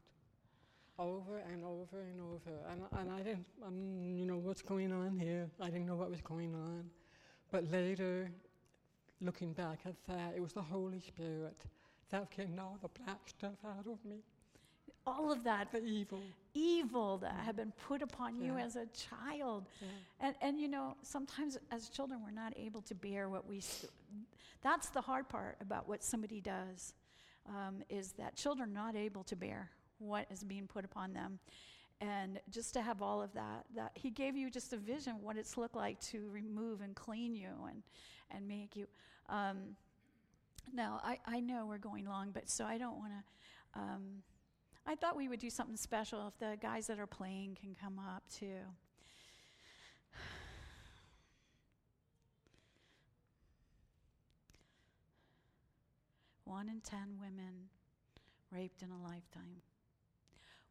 Over 0.98 1.38
and 1.52 1.62
over 1.62 2.00
and 2.00 2.20
over. 2.20 2.56
And, 2.70 2.80
and 2.98 3.12
I 3.12 3.18
didn't, 3.18 3.46
um, 3.66 4.14
you 4.16 4.24
know, 4.24 4.38
what's 4.38 4.62
going 4.62 4.92
on 4.92 5.18
here? 5.18 5.50
I 5.60 5.66
didn't 5.66 5.86
know 5.86 5.96
what 5.96 6.10
was 6.10 6.22
going 6.22 6.54
on. 6.54 6.88
But 7.52 7.70
later, 7.70 8.30
looking 9.20 9.52
back 9.52 9.80
at 9.84 9.94
that, 10.08 10.32
it 10.34 10.40
was 10.40 10.54
the 10.54 10.62
Holy 10.62 11.00
Spirit 11.00 11.56
that 12.10 12.30
getting 12.30 12.58
all 12.58 12.78
the 12.80 12.88
black 13.04 13.18
stuff 13.26 13.58
out 13.64 13.86
of 13.86 14.02
me, 14.04 14.22
all 15.06 15.30
of 15.30 15.44
that 15.44 15.70
the 15.70 15.84
evil. 15.84 16.20
evil 16.54 17.18
that 17.18 17.34
had 17.44 17.56
been 17.56 17.72
put 17.86 18.00
upon 18.00 18.40
you 18.40 18.56
as 18.56 18.76
a 18.76 18.86
child. 18.86 19.66
Yeah. 19.80 20.28
And, 20.28 20.36
and 20.40 20.60
you 20.60 20.68
know, 20.68 20.96
sometimes 21.02 21.58
as 21.70 21.88
children, 21.88 22.20
we're 22.24 22.30
not 22.30 22.54
able 22.56 22.80
to 22.82 22.94
bear 22.94 23.28
what 23.28 23.46
we. 23.46 23.60
That's 24.62 24.88
the 24.88 25.00
hard 25.00 25.28
part 25.28 25.58
about 25.60 25.88
what 25.88 26.02
somebody 26.02 26.40
does, 26.40 26.94
um, 27.48 27.82
is 27.88 28.12
that 28.12 28.34
children 28.34 28.70
are 28.70 28.72
not 28.72 28.96
able 28.96 29.24
to 29.24 29.36
bear 29.36 29.70
what 29.98 30.26
is 30.30 30.44
being 30.44 30.66
put 30.66 30.84
upon 30.84 31.12
them, 31.12 31.38
and 32.00 32.40
just 32.50 32.74
to 32.74 32.82
have 32.82 33.02
all 33.02 33.22
of 33.22 33.32
that. 33.34 33.64
That 33.74 33.92
he 33.94 34.10
gave 34.10 34.36
you 34.36 34.50
just 34.50 34.72
a 34.72 34.76
vision 34.76 35.14
what 35.22 35.36
it's 35.36 35.56
looked 35.56 35.76
like 35.76 36.00
to 36.12 36.28
remove 36.30 36.80
and 36.80 36.94
clean 36.94 37.34
you 37.34 37.50
and 37.68 37.82
and 38.30 38.46
make 38.46 38.76
you. 38.76 38.86
Um, 39.28 39.76
now 40.72 41.00
I 41.04 41.18
I 41.26 41.40
know 41.40 41.66
we're 41.66 41.78
going 41.78 42.06
long, 42.06 42.30
but 42.32 42.48
so 42.48 42.64
I 42.64 42.78
don't 42.78 42.98
want 42.98 43.12
to. 43.12 43.80
Um, 43.80 44.22
I 44.86 44.94
thought 44.94 45.16
we 45.16 45.28
would 45.28 45.40
do 45.40 45.50
something 45.50 45.76
special 45.76 46.28
if 46.28 46.38
the 46.38 46.56
guys 46.60 46.86
that 46.86 47.00
are 47.00 47.06
playing 47.06 47.56
can 47.60 47.74
come 47.74 47.98
up 47.98 48.22
too. 48.32 48.60
One 56.44 56.68
in 56.68 56.80
ten 56.80 57.18
women 57.20 57.68
raped 58.52 58.82
in 58.82 58.90
a 58.90 59.02
lifetime. 59.02 59.62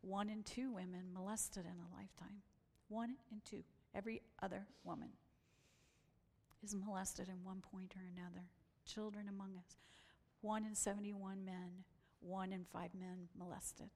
One 0.05 0.29
in 0.29 0.43
two 0.43 0.71
women 0.71 1.11
molested 1.11 1.65
in 1.65 1.71
a 1.71 1.95
lifetime. 1.97 2.43
One 2.89 3.15
in 3.31 3.41
two. 3.43 3.63
Every 3.95 4.21
other 4.41 4.67
woman 4.83 5.09
is 6.63 6.75
molested 6.75 7.27
in 7.27 7.43
one 7.43 7.61
point 7.71 7.95
or 7.95 8.03
another. 8.15 8.45
Children 8.85 9.27
among 9.29 9.57
us. 9.57 9.77
One 10.41 10.63
in 10.63 10.75
71 10.75 11.43
men, 11.43 11.83
one 12.19 12.53
in 12.53 12.65
five 12.71 12.91
men 12.93 13.29
molested. 13.35 13.89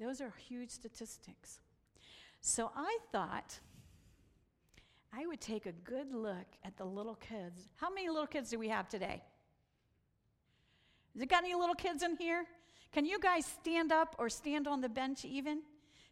Those 0.00 0.22
are 0.22 0.32
huge 0.48 0.70
statistics. 0.70 1.60
So 2.40 2.70
I 2.74 2.96
thought 3.12 3.60
I 5.12 5.26
would 5.26 5.42
take 5.42 5.66
a 5.66 5.72
good 5.72 6.14
look 6.14 6.46
at 6.64 6.78
the 6.78 6.84
little 6.86 7.16
kids. 7.16 7.68
How 7.76 7.92
many 7.92 8.08
little 8.08 8.26
kids 8.26 8.48
do 8.48 8.58
we 8.58 8.68
have 8.68 8.88
today? 8.88 9.22
Has 11.12 11.22
it 11.22 11.28
got 11.28 11.44
any 11.44 11.54
little 11.54 11.74
kids 11.74 12.02
in 12.02 12.16
here? 12.16 12.46
Can 12.92 13.06
you 13.06 13.18
guys 13.18 13.46
stand 13.46 13.90
up 13.90 14.14
or 14.18 14.28
stand 14.28 14.68
on 14.68 14.80
the 14.80 14.88
bench 14.88 15.24
even? 15.24 15.62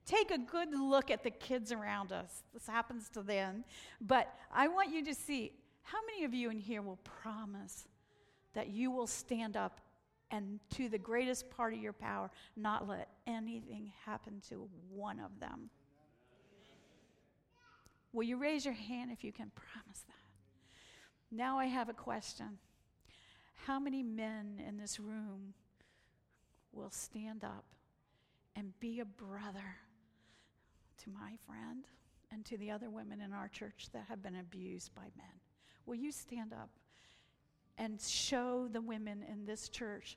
Take 0.06 0.30
a 0.30 0.38
good 0.38 0.70
look 0.74 1.10
at 1.10 1.22
the 1.22 1.30
kids 1.30 1.72
around 1.72 2.10
us. 2.10 2.42
This 2.54 2.66
happens 2.66 3.08
to 3.10 3.22
them. 3.22 3.64
But 4.00 4.34
I 4.52 4.68
want 4.68 4.92
you 4.92 5.04
to 5.04 5.14
see 5.14 5.52
how 5.82 5.98
many 6.06 6.24
of 6.24 6.32
you 6.32 6.50
in 6.50 6.58
here 6.58 6.82
will 6.82 6.98
promise 7.04 7.86
that 8.54 8.68
you 8.68 8.90
will 8.90 9.06
stand 9.06 9.56
up 9.56 9.80
and 10.30 10.60
to 10.70 10.88
the 10.88 10.98
greatest 10.98 11.50
part 11.50 11.74
of 11.74 11.80
your 11.80 11.92
power, 11.92 12.30
not 12.56 12.88
let 12.88 13.08
anything 13.26 13.92
happen 14.04 14.40
to 14.48 14.68
one 14.88 15.18
of 15.18 15.38
them. 15.40 15.70
Will 18.12 18.22
you 18.24 18.36
raise 18.36 18.64
your 18.64 18.74
hand 18.74 19.10
if 19.12 19.22
you 19.22 19.32
can 19.32 19.50
promise 19.54 20.00
that? 20.06 20.14
Now 21.30 21.58
I 21.58 21.66
have 21.66 21.88
a 21.88 21.92
question. 21.92 22.58
How 23.66 23.78
many 23.78 24.02
men 24.02 24.60
in 24.66 24.78
this 24.78 24.98
room 24.98 25.54
will 26.72 26.90
stand 26.90 27.44
up 27.44 27.64
and 28.56 28.78
be 28.80 29.00
a 29.00 29.04
brother 29.04 29.76
to 31.02 31.10
my 31.10 31.32
friend 31.46 31.84
and 32.30 32.44
to 32.44 32.56
the 32.58 32.70
other 32.70 32.90
women 32.90 33.20
in 33.20 33.32
our 33.32 33.48
church 33.48 33.88
that 33.92 34.04
have 34.08 34.22
been 34.22 34.36
abused 34.36 34.94
by 34.94 35.06
men? 35.16 35.40
Will 35.86 35.96
you 35.96 36.12
stand 36.12 36.52
up 36.52 36.70
and 37.78 38.00
show 38.00 38.68
the 38.70 38.80
women 38.80 39.24
in 39.30 39.44
this 39.46 39.68
church 39.68 40.16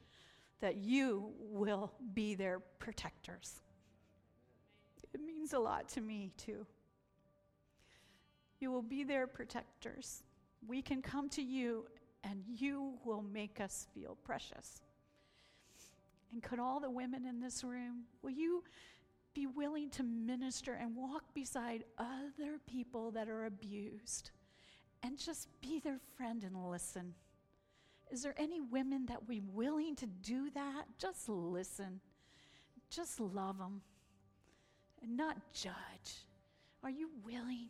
that 0.61 0.75
you 0.75 1.31
will 1.39 1.91
be 2.13 2.35
their 2.35 2.59
protectors? 2.79 3.61
It 5.13 5.21
means 5.21 5.53
a 5.53 5.59
lot 5.59 5.89
to 5.89 6.01
me, 6.01 6.31
too. 6.37 6.65
You 8.59 8.71
will 8.71 8.81
be 8.81 9.03
their 9.03 9.27
protectors. 9.27 10.23
We 10.67 10.81
can 10.81 11.01
come 11.01 11.29
to 11.29 11.41
you 11.41 11.85
and 12.23 12.43
you 12.47 12.93
will 13.03 13.21
make 13.21 13.59
us 13.59 13.87
feel 13.93 14.17
precious. 14.23 14.81
And 16.33 16.41
could 16.41 16.59
all 16.59 16.79
the 16.79 16.89
women 16.89 17.25
in 17.25 17.39
this 17.39 17.63
room, 17.63 18.05
will 18.23 18.31
you 18.31 18.63
be 19.35 19.45
willing 19.45 19.91
to 19.91 20.03
minister 20.03 20.73
and 20.73 20.95
walk 20.95 21.23
beside 21.35 21.83
other 21.99 22.59
people 22.67 23.11
that 23.11 23.29
are 23.29 23.45
abused 23.45 24.31
and 25.03 25.17
just 25.17 25.47
be 25.61 25.79
their 25.79 25.99
friend 26.17 26.43
and 26.43 26.55
listen? 26.69 27.13
Is 28.11 28.23
there 28.23 28.33
any 28.37 28.61
women 28.61 29.05
that 29.07 29.19
would 29.19 29.27
be 29.27 29.41
willing 29.41 29.95
to 29.97 30.07
do 30.07 30.49
that? 30.55 30.85
Just 30.97 31.29
listen, 31.29 31.99
just 32.89 33.19
love 33.19 33.59
them, 33.59 33.81
and 35.03 35.15
not 35.15 35.37
judge. 35.53 36.25
Are 36.83 36.89
you 36.89 37.09
willing? 37.23 37.69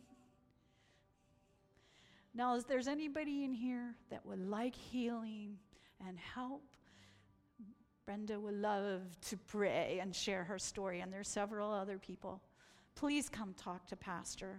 Now, 2.34 2.56
if 2.56 2.66
there's 2.66 2.88
anybody 2.88 3.44
in 3.44 3.52
here 3.52 3.94
that 4.10 4.24
would 4.24 4.40
like 4.40 4.74
healing 4.74 5.58
and 6.06 6.18
help, 6.18 6.62
Brenda 8.06 8.38
would 8.38 8.60
love 8.60 9.00
to 9.28 9.36
pray 9.36 9.98
and 10.00 10.14
share 10.14 10.44
her 10.44 10.58
story, 10.58 11.00
and 11.00 11.10
there's 11.12 11.28
several 11.28 11.72
other 11.72 11.96
people. 11.96 12.42
Please 12.94 13.30
come 13.30 13.54
talk 13.54 13.86
to 13.86 13.96
Pastor 13.96 14.58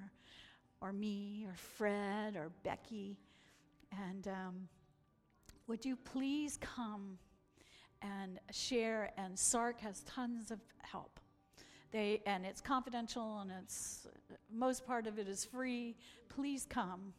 or 0.81 0.91
me 0.91 1.45
or 1.47 1.53
Fred 1.55 2.35
or 2.35 2.51
Becky. 2.63 3.17
And 4.09 4.27
um, 4.27 4.67
would 5.67 5.85
you 5.85 5.95
please 5.95 6.57
come 6.57 7.19
and 8.01 8.39
share? 8.51 9.11
And 9.17 9.35
SARC 9.35 9.79
has 9.81 10.01
tons 10.01 10.49
of 10.49 10.59
help. 10.81 11.19
They, 11.91 12.21
and 12.25 12.45
it's 12.45 12.61
confidential 12.61 13.39
and 13.39 13.51
it's 13.63 14.07
most 14.51 14.85
part 14.85 15.07
of 15.07 15.19
it 15.19 15.27
is 15.29 15.45
free. 15.45 15.95
Please 16.29 16.65
come. 16.67 17.13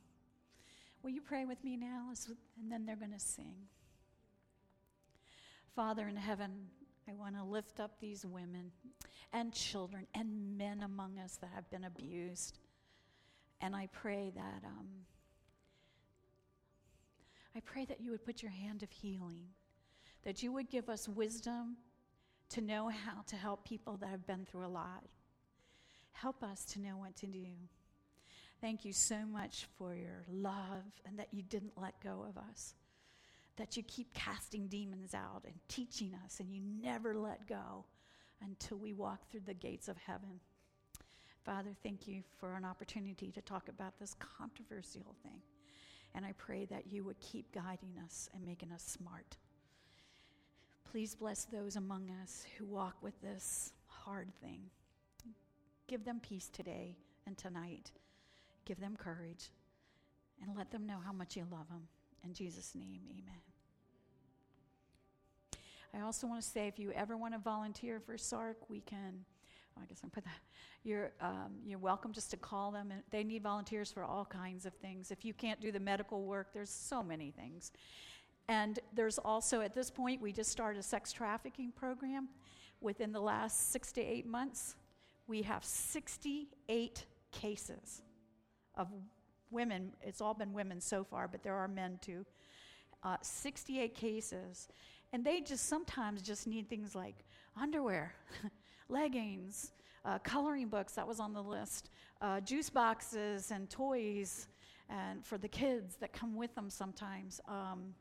Will 1.03 1.11
you 1.11 1.23
pray 1.23 1.45
with 1.45 1.63
me 1.63 1.77
now? 1.77 2.09
And 2.61 2.71
then 2.71 2.85
they're 2.85 2.97
going 2.97 3.13
to 3.13 3.19
sing. 3.21 3.55
Father 5.77 6.09
in 6.09 6.17
heaven, 6.17 6.53
I 7.07 7.13
want 7.13 7.37
to 7.37 7.45
lift 7.45 7.81
up 7.81 8.01
these 8.01 8.25
women 8.25 8.73
and 9.35 9.53
children 9.53 10.07
and 10.15 10.57
men 10.57 10.83
among 10.83 11.19
us 11.19 11.37
that 11.43 11.51
have 11.55 11.71
been 11.71 11.85
abused. 11.85 12.59
And 13.61 13.77
I 13.77 13.89
pray 13.93 14.33
that 14.35 14.65
um, 14.65 14.89
I 17.55 17.61
pray 17.61 17.85
that 17.85 18.01
you 18.01 18.11
would 18.11 18.25
put 18.25 18.43
your 18.43 18.53
hand 18.53 18.83
of 18.83 18.91
healing, 18.91 19.49
that 20.25 20.43
you 20.43 20.51
would 20.51 20.71
give 20.71 20.89
us 20.89 21.09
wisdom 21.11 21.77
to 22.51 22.63
know 22.63 22.89
how 22.89 23.23
to 23.27 23.37
help 23.37 23.67
people 23.67 23.99
that 23.99 24.09
have 24.09 24.27
been 24.27 24.47
through 24.47 24.65
a 24.65 24.69
lot. 24.69 25.05
Help 26.13 26.43
us 26.43 26.65
to 26.65 26.81
know 26.81 26.97
what 26.97 27.15
to 27.17 27.27
do. 27.27 27.49
Thank 28.63 28.87
you 28.87 28.95
so 28.95 29.27
much 29.31 29.67
for 29.77 29.95
your 29.95 30.25
love 30.31 30.85
and 31.07 31.19
that 31.19 31.29
you 31.33 31.43
didn't 31.43 31.73
let 31.77 32.01
go 32.03 32.25
of 32.27 32.39
us. 32.39 32.75
That 33.57 33.77
you 33.77 33.83
keep 33.85 34.13
casting 34.13 34.67
demons 34.69 35.15
out 35.15 35.43
and 35.45 35.55
teaching 35.69 36.13
us, 36.25 36.41
and 36.41 36.53
you 36.53 36.61
never 36.83 37.15
let 37.15 37.49
go 37.49 37.85
until 38.43 38.77
we 38.77 38.93
walk 38.93 39.31
through 39.31 39.41
the 39.47 39.55
gates 39.55 39.89
of 39.89 39.97
heaven. 39.97 40.41
Father, 41.45 41.71
thank 41.83 42.07
you 42.07 42.23
for 42.39 42.55
an 42.55 42.65
opportunity 42.65 43.31
to 43.33 43.41
talk 43.41 43.69
about 43.69 43.99
this 43.99 44.15
controversial 44.39 45.15
thing. 45.23 45.41
And 46.15 46.25
I 46.27 46.33
pray 46.37 46.67
that 46.67 46.91
you 46.91 47.05
would 47.05 47.21
keep 47.21 47.53
guiding 47.53 47.95
us 48.05 48.29
and 48.35 48.45
making 48.45 48.73
us 48.73 48.83
smart. 48.83 49.37
Please 50.91 51.15
bless 51.15 51.45
those 51.45 51.77
among 51.77 52.11
us 52.23 52.45
who 52.59 52.67
walk 52.67 52.97
with 53.03 53.21
this 53.23 53.73
hard 53.87 54.29
thing. 54.43 54.61
Give 55.87 56.05
them 56.05 56.21
peace 56.21 56.49
today 56.49 56.97
and 57.27 57.39
tonight. 57.39 57.93
Give 58.65 58.81
them 58.81 58.97
courage 58.97 59.51
and 60.43 60.57
let 60.57 60.71
them 60.71 60.87
know 60.87 60.99
how 61.05 61.13
much 61.13 61.37
you 61.37 61.47
love 61.51 61.69
them. 61.69 61.87
In 62.27 62.35
Jesus' 62.35 62.75
name, 62.75 63.01
amen. 63.09 63.41
I 65.95 66.01
also 66.05 66.27
want 66.27 66.43
to 66.43 66.49
say 66.49 66.67
if 66.67 66.77
you 66.77 66.91
ever 66.91 67.17
want 67.17 67.35
to 67.35 67.39
volunteer 67.39 68.01
for 68.01 68.17
SARC, 68.17 68.57
we 68.69 68.81
can. 68.81 69.25
Oh, 69.77 69.83
I 69.83 69.87
guess 69.87 70.01
I'm 70.03 70.11
put 70.11 70.25
that. 70.25 70.41
You're 70.83 71.13
um, 71.21 71.53
you're 71.65 71.79
welcome 71.79 72.13
just 72.13 72.33
to 72.33 72.37
call 72.37 72.73
them, 72.73 72.91
and 72.91 73.03
they 73.11 73.23
need 73.23 73.45
volunteers 73.45 73.93
for 73.93 74.03
all 74.03 74.25
kinds 74.25 74.67
of 74.67 74.75
things. 74.75 75.13
If 75.13 75.25
you 75.25 75.35
can't 75.35 75.61
do 75.61 75.71
the 75.71 75.79
medical 75.79 76.25
work, 76.25 76.49
there's 76.53 76.71
so 76.71 77.01
many 77.01 77.31
things. 77.31 77.71
And 78.49 78.81
there's 78.93 79.19
also 79.19 79.61
at 79.61 79.75
this 79.75 79.91
point 79.91 80.21
we 80.21 80.33
just 80.33 80.51
started 80.51 80.81
a 80.81 80.83
sex 80.83 81.13
trafficking 81.13 81.71
program. 81.71 82.29
Within 82.81 83.13
the 83.13 83.21
last 83.21 83.71
six 83.71 83.93
to 83.93 84.01
eight 84.01 84.27
months, 84.27 84.75
we 85.29 85.43
have 85.43 85.65
68 85.65 87.07
cases 87.31 88.03
of 88.75 88.89
women. 89.51 89.93
It's 90.03 90.21
all 90.21 90.35
been 90.35 90.53
women 90.53 90.81
so 90.81 91.05
far, 91.05 91.29
but 91.29 91.43
there 91.43 91.55
are 91.55 91.69
men 91.69 91.99
too. 92.01 92.25
Uh, 93.03 93.17
68 93.21 93.95
cases. 93.95 94.69
And 95.13 95.25
they 95.25 95.41
just 95.41 95.69
sometimes 95.69 96.23
just 96.23 96.47
need 96.47 96.69
things 96.69 96.95
like 96.95 97.25
underwear, 97.61 98.15
leggings, 98.89 99.73
uh, 100.05 100.19
coloring 100.21 100.69
books, 100.69 100.95
that 100.95 101.07
was 101.07 101.21
on 101.21 101.33
the 101.33 101.43
list, 101.43 101.91
uh, 102.21 102.41
juice 102.41 102.71
boxes, 102.71 103.51
and 103.51 103.69
toys 103.71 104.49
and 104.89 105.25
for 105.25 105.39
the 105.39 105.49
kids 105.49 105.97
that 105.97 106.13
come 106.13 106.37
with 106.37 106.55
them 106.55 106.71
sometimes. 106.71 107.41
Um, 107.49 107.95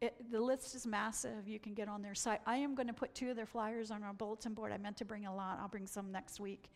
it, 0.00 0.14
the 0.30 0.40
list 0.40 0.74
is 0.74 0.86
massive. 0.86 1.48
You 1.48 1.58
can 1.58 1.74
get 1.74 1.88
on 1.88 2.02
their 2.02 2.14
site. 2.14 2.40
I 2.46 2.56
am 2.56 2.74
going 2.74 2.86
to 2.86 2.92
put 2.92 3.14
two 3.14 3.30
of 3.30 3.36
their 3.36 3.46
flyers 3.46 3.90
on 3.90 4.04
our 4.04 4.12
bulletin 4.12 4.54
board. 4.54 4.72
I 4.72 4.78
meant 4.78 4.96
to 4.98 5.04
bring 5.04 5.26
a 5.26 5.34
lot. 5.34 5.58
I'll 5.60 5.68
bring 5.68 5.86
some 5.86 6.12
next 6.12 6.38
week. 6.38 6.70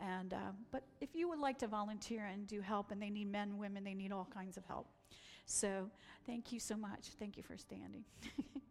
And 0.00 0.34
uh, 0.34 0.52
but 0.70 0.82
if 1.00 1.14
you 1.14 1.28
would 1.28 1.38
like 1.38 1.58
to 1.60 1.66
volunteer 1.66 2.26
and 2.26 2.46
do 2.46 2.60
help, 2.60 2.90
and 2.90 3.00
they 3.00 3.10
need 3.10 3.30
men, 3.30 3.58
women, 3.58 3.82
they 3.84 3.94
need 3.94 4.12
all 4.12 4.28
kinds 4.32 4.56
of 4.56 4.64
help. 4.66 4.88
So 5.46 5.90
thank 6.26 6.52
you 6.52 6.60
so 6.60 6.76
much. 6.76 7.08
Thank 7.18 7.36
you 7.36 7.42
for 7.42 7.56
standing. 7.56 8.04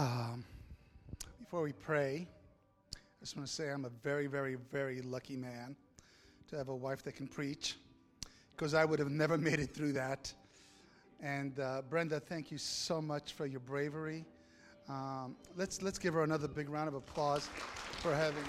Um, 0.00 0.46
before 1.38 1.60
we 1.60 1.74
pray, 1.74 2.26
I 2.96 2.98
just 3.20 3.36
want 3.36 3.46
to 3.46 3.52
say 3.52 3.68
I'm 3.68 3.84
a 3.84 3.90
very, 4.02 4.28
very, 4.28 4.54
very 4.54 5.02
lucky 5.02 5.36
man 5.36 5.76
to 6.48 6.56
have 6.56 6.68
a 6.68 6.74
wife 6.74 7.02
that 7.02 7.16
can 7.16 7.26
preach 7.26 7.76
because 8.56 8.72
I 8.72 8.86
would 8.86 8.98
have 8.98 9.10
never 9.10 9.36
made 9.48 9.60
it 9.60 9.74
through 9.74 9.92
that. 9.92 10.32
And 11.22 11.60
uh, 11.60 11.82
Brenda, 11.90 12.18
thank 12.18 12.50
you 12.50 12.56
so 12.56 13.02
much 13.02 13.34
for 13.34 13.44
your 13.44 13.60
bravery. 13.60 14.24
Um, 14.88 15.36
let's, 15.54 15.82
let's 15.82 15.98
give 15.98 16.14
her 16.14 16.22
another 16.22 16.48
big 16.48 16.70
round 16.70 16.88
of 16.88 16.94
applause 16.94 17.50
for 17.98 18.14
having. 18.14 18.44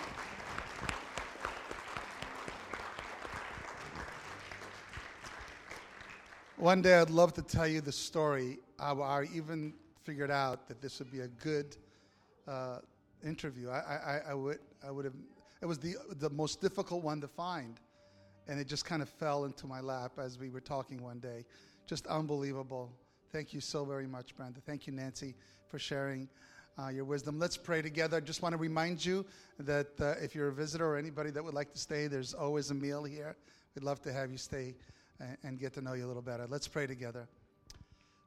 One 6.56 6.82
day 6.82 6.94
I'd 6.98 7.10
love 7.10 7.34
to 7.34 7.42
tell 7.42 7.68
you 7.68 7.82
the 7.82 7.92
story 7.92 8.60
how 8.80 9.02
I 9.02 9.28
even 9.34 9.74
figured 10.04 10.32
out 10.32 10.68
that 10.68 10.82
this 10.82 11.00
would 11.00 11.12
be 11.12 11.22
a 11.22 11.28
good 11.28 11.76
uh, 12.48 12.80
interview. 13.26 13.70
I, 13.70 13.78
I, 13.78 14.22
I, 14.30 14.34
would, 14.34 14.60
I 14.86 14.92
would 14.92 15.06
have, 15.06 15.14
it 15.62 15.66
was 15.66 15.78
the, 15.78 15.96
the 16.20 16.30
most 16.30 16.62
difficult 16.62 17.04
one 17.04 17.22
to 17.22 17.28
find. 17.28 17.80
And 18.48 18.60
it 18.60 18.68
just 18.68 18.86
kind 18.86 19.02
of 19.02 19.10
fell 19.10 19.46
into 19.46 19.68
my 19.68 19.80
lap 19.80 20.14
as 20.18 20.40
we 20.40 20.50
were 20.50 20.60
talking 20.60 21.02
one 21.02 21.20
day. 21.20 21.46
Just 21.86 22.08
unbelievable. 22.08 22.92
Thank 23.32 23.54
you 23.54 23.62
so 23.62 23.86
very 23.86 24.08
much, 24.08 24.36
Brenda. 24.36 24.60
Thank 24.66 24.88
you, 24.88 24.94
Nancy, 24.94 25.36
for 25.68 25.80
sharing 25.80 26.28
uh, 26.78 26.90
your 26.90 27.06
wisdom. 27.06 27.40
Let's 27.40 27.58
pray 27.58 27.82
together. 27.82 28.18
I 28.18 28.20
just 28.20 28.42
want 28.42 28.54
to 28.54 28.58
remind 28.58 29.06
you 29.06 29.26
that 29.60 30.00
uh, 30.02 30.16
if 30.22 30.34
you're 30.34 30.48
a 30.48 30.54
visitor 30.54 30.86
or 30.86 30.98
anybody 30.98 31.30
that 31.32 31.44
would 31.44 31.54
like 31.54 31.72
to 31.74 31.80
stay, 31.80 32.08
there's 32.08 32.34
always 32.34 32.72
a 32.72 32.74
meal 32.74 33.04
here. 33.04 33.36
We'd 33.76 33.84
love 33.84 34.02
to 34.02 34.12
have 34.12 34.32
you 34.32 34.38
stay 34.38 34.76
and 35.44 35.60
get 35.60 35.74
to 35.74 35.82
know 35.82 35.94
you 35.94 36.06
a 36.06 36.08
little 36.08 36.22
better. 36.22 36.48
Let's 36.50 36.68
pray 36.68 36.88
together. 36.88 37.28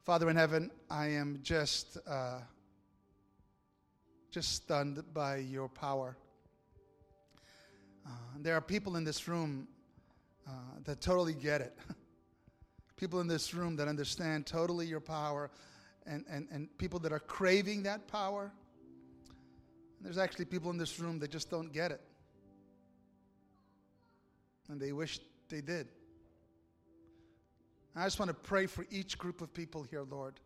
Father 0.05 0.29
in 0.29 0.37
heaven, 0.37 0.71
I 0.91 1.07
am 1.07 1.41
just 1.43 1.97
uh, 2.07 2.41
just 4.31 4.53
stunned 4.53 5.03
by 5.15 5.37
your 5.37 5.67
power. 5.67 6.15
Uh, 8.07 8.11
there 8.39 8.55
are 8.55 8.61
people 8.61 8.97
in 8.97 9.05
this 9.05 9.27
room 9.29 9.67
uh, 10.47 10.51
that 10.85 11.01
totally 11.01 11.33
get 11.33 11.63
it. 11.63 11.79
people 12.97 13.23
in 13.23 13.27
this 13.27 13.55
room 13.55 13.77
that 13.77 13.89
understand 13.89 14.45
totally 14.45 14.87
your 14.87 15.01
power, 15.01 15.51
and, 16.05 16.27
and, 16.29 16.49
and 16.51 16.69
people 16.77 16.99
that 16.99 17.11
are 17.11 17.21
craving 17.21 17.83
that 17.85 18.07
power. 18.07 18.53
And 19.97 20.05
there's 20.05 20.19
actually 20.19 20.45
people 20.45 20.71
in 20.71 20.77
this 20.77 21.01
room 21.01 21.19
that 21.21 21.31
just 21.31 21.51
don't 21.51 21.73
get 21.73 21.91
it. 21.91 22.03
And 24.69 24.79
they 24.79 24.93
wish 24.93 25.19
they 25.49 25.63
did. 25.63 25.89
I 27.97 28.05
just 28.05 28.19
want 28.19 28.29
to 28.29 28.35
pray 28.35 28.67
for 28.67 28.85
each 28.91 29.17
group 29.19 29.41
of 29.41 29.55
people 29.55 29.85
here, 29.85 30.03
Lord, 30.03 30.41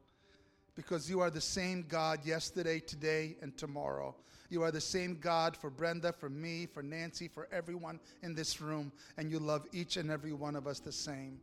because 0.74 1.08
you 1.08 1.20
are 1.20 1.30
the 1.30 1.40
same 1.40 1.86
God 1.88 2.24
yesterday, 2.24 2.78
today, 2.78 3.36
and 3.40 3.56
tomorrow. 3.56 4.14
You 4.50 4.62
are 4.62 4.70
the 4.70 4.80
same 4.80 5.16
God 5.18 5.56
for 5.56 5.70
Brenda, 5.70 6.12
for 6.12 6.28
me, 6.28 6.66
for 6.66 6.82
Nancy, 6.82 7.26
for 7.26 7.48
everyone 7.50 8.00
in 8.22 8.34
this 8.34 8.60
room, 8.60 8.92
and 9.16 9.30
you 9.30 9.38
love 9.38 9.66
each 9.72 9.96
and 9.96 10.10
every 10.10 10.32
one 10.32 10.56
of 10.56 10.66
us 10.66 10.78
the 10.78 10.92
same. 10.92 11.40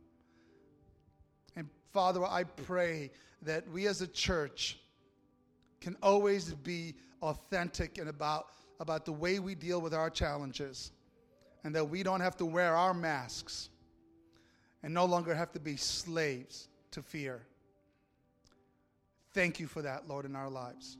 And 1.56 1.68
Father, 1.92 2.24
I 2.24 2.44
pray 2.44 3.10
that 3.42 3.68
we 3.70 3.88
as 3.88 4.00
a 4.00 4.06
church 4.06 4.78
can 5.80 5.96
always 6.02 6.54
be 6.54 6.94
authentic 7.20 7.98
and 7.98 8.08
about, 8.08 8.46
about 8.78 9.04
the 9.04 9.12
way 9.12 9.40
we 9.40 9.56
deal 9.56 9.80
with 9.80 9.92
our 9.92 10.10
challenges, 10.10 10.92
and 11.64 11.74
that 11.74 11.88
we 11.88 12.04
don't 12.04 12.20
have 12.20 12.36
to 12.36 12.46
wear 12.46 12.76
our 12.76 12.94
masks 12.94 13.70
and 14.86 14.94
no 14.94 15.04
longer 15.04 15.34
have 15.34 15.50
to 15.50 15.58
be 15.58 15.74
slaves 15.76 16.68
to 16.92 17.02
fear. 17.02 17.42
Thank 19.34 19.58
you 19.58 19.66
for 19.66 19.82
that, 19.82 20.06
Lord, 20.06 20.24
in 20.24 20.36
our 20.36 20.48
lives. 20.48 20.96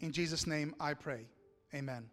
In 0.00 0.10
Jesus' 0.10 0.44
name 0.44 0.74
I 0.80 0.94
pray. 0.94 1.28
Amen. 1.72 2.10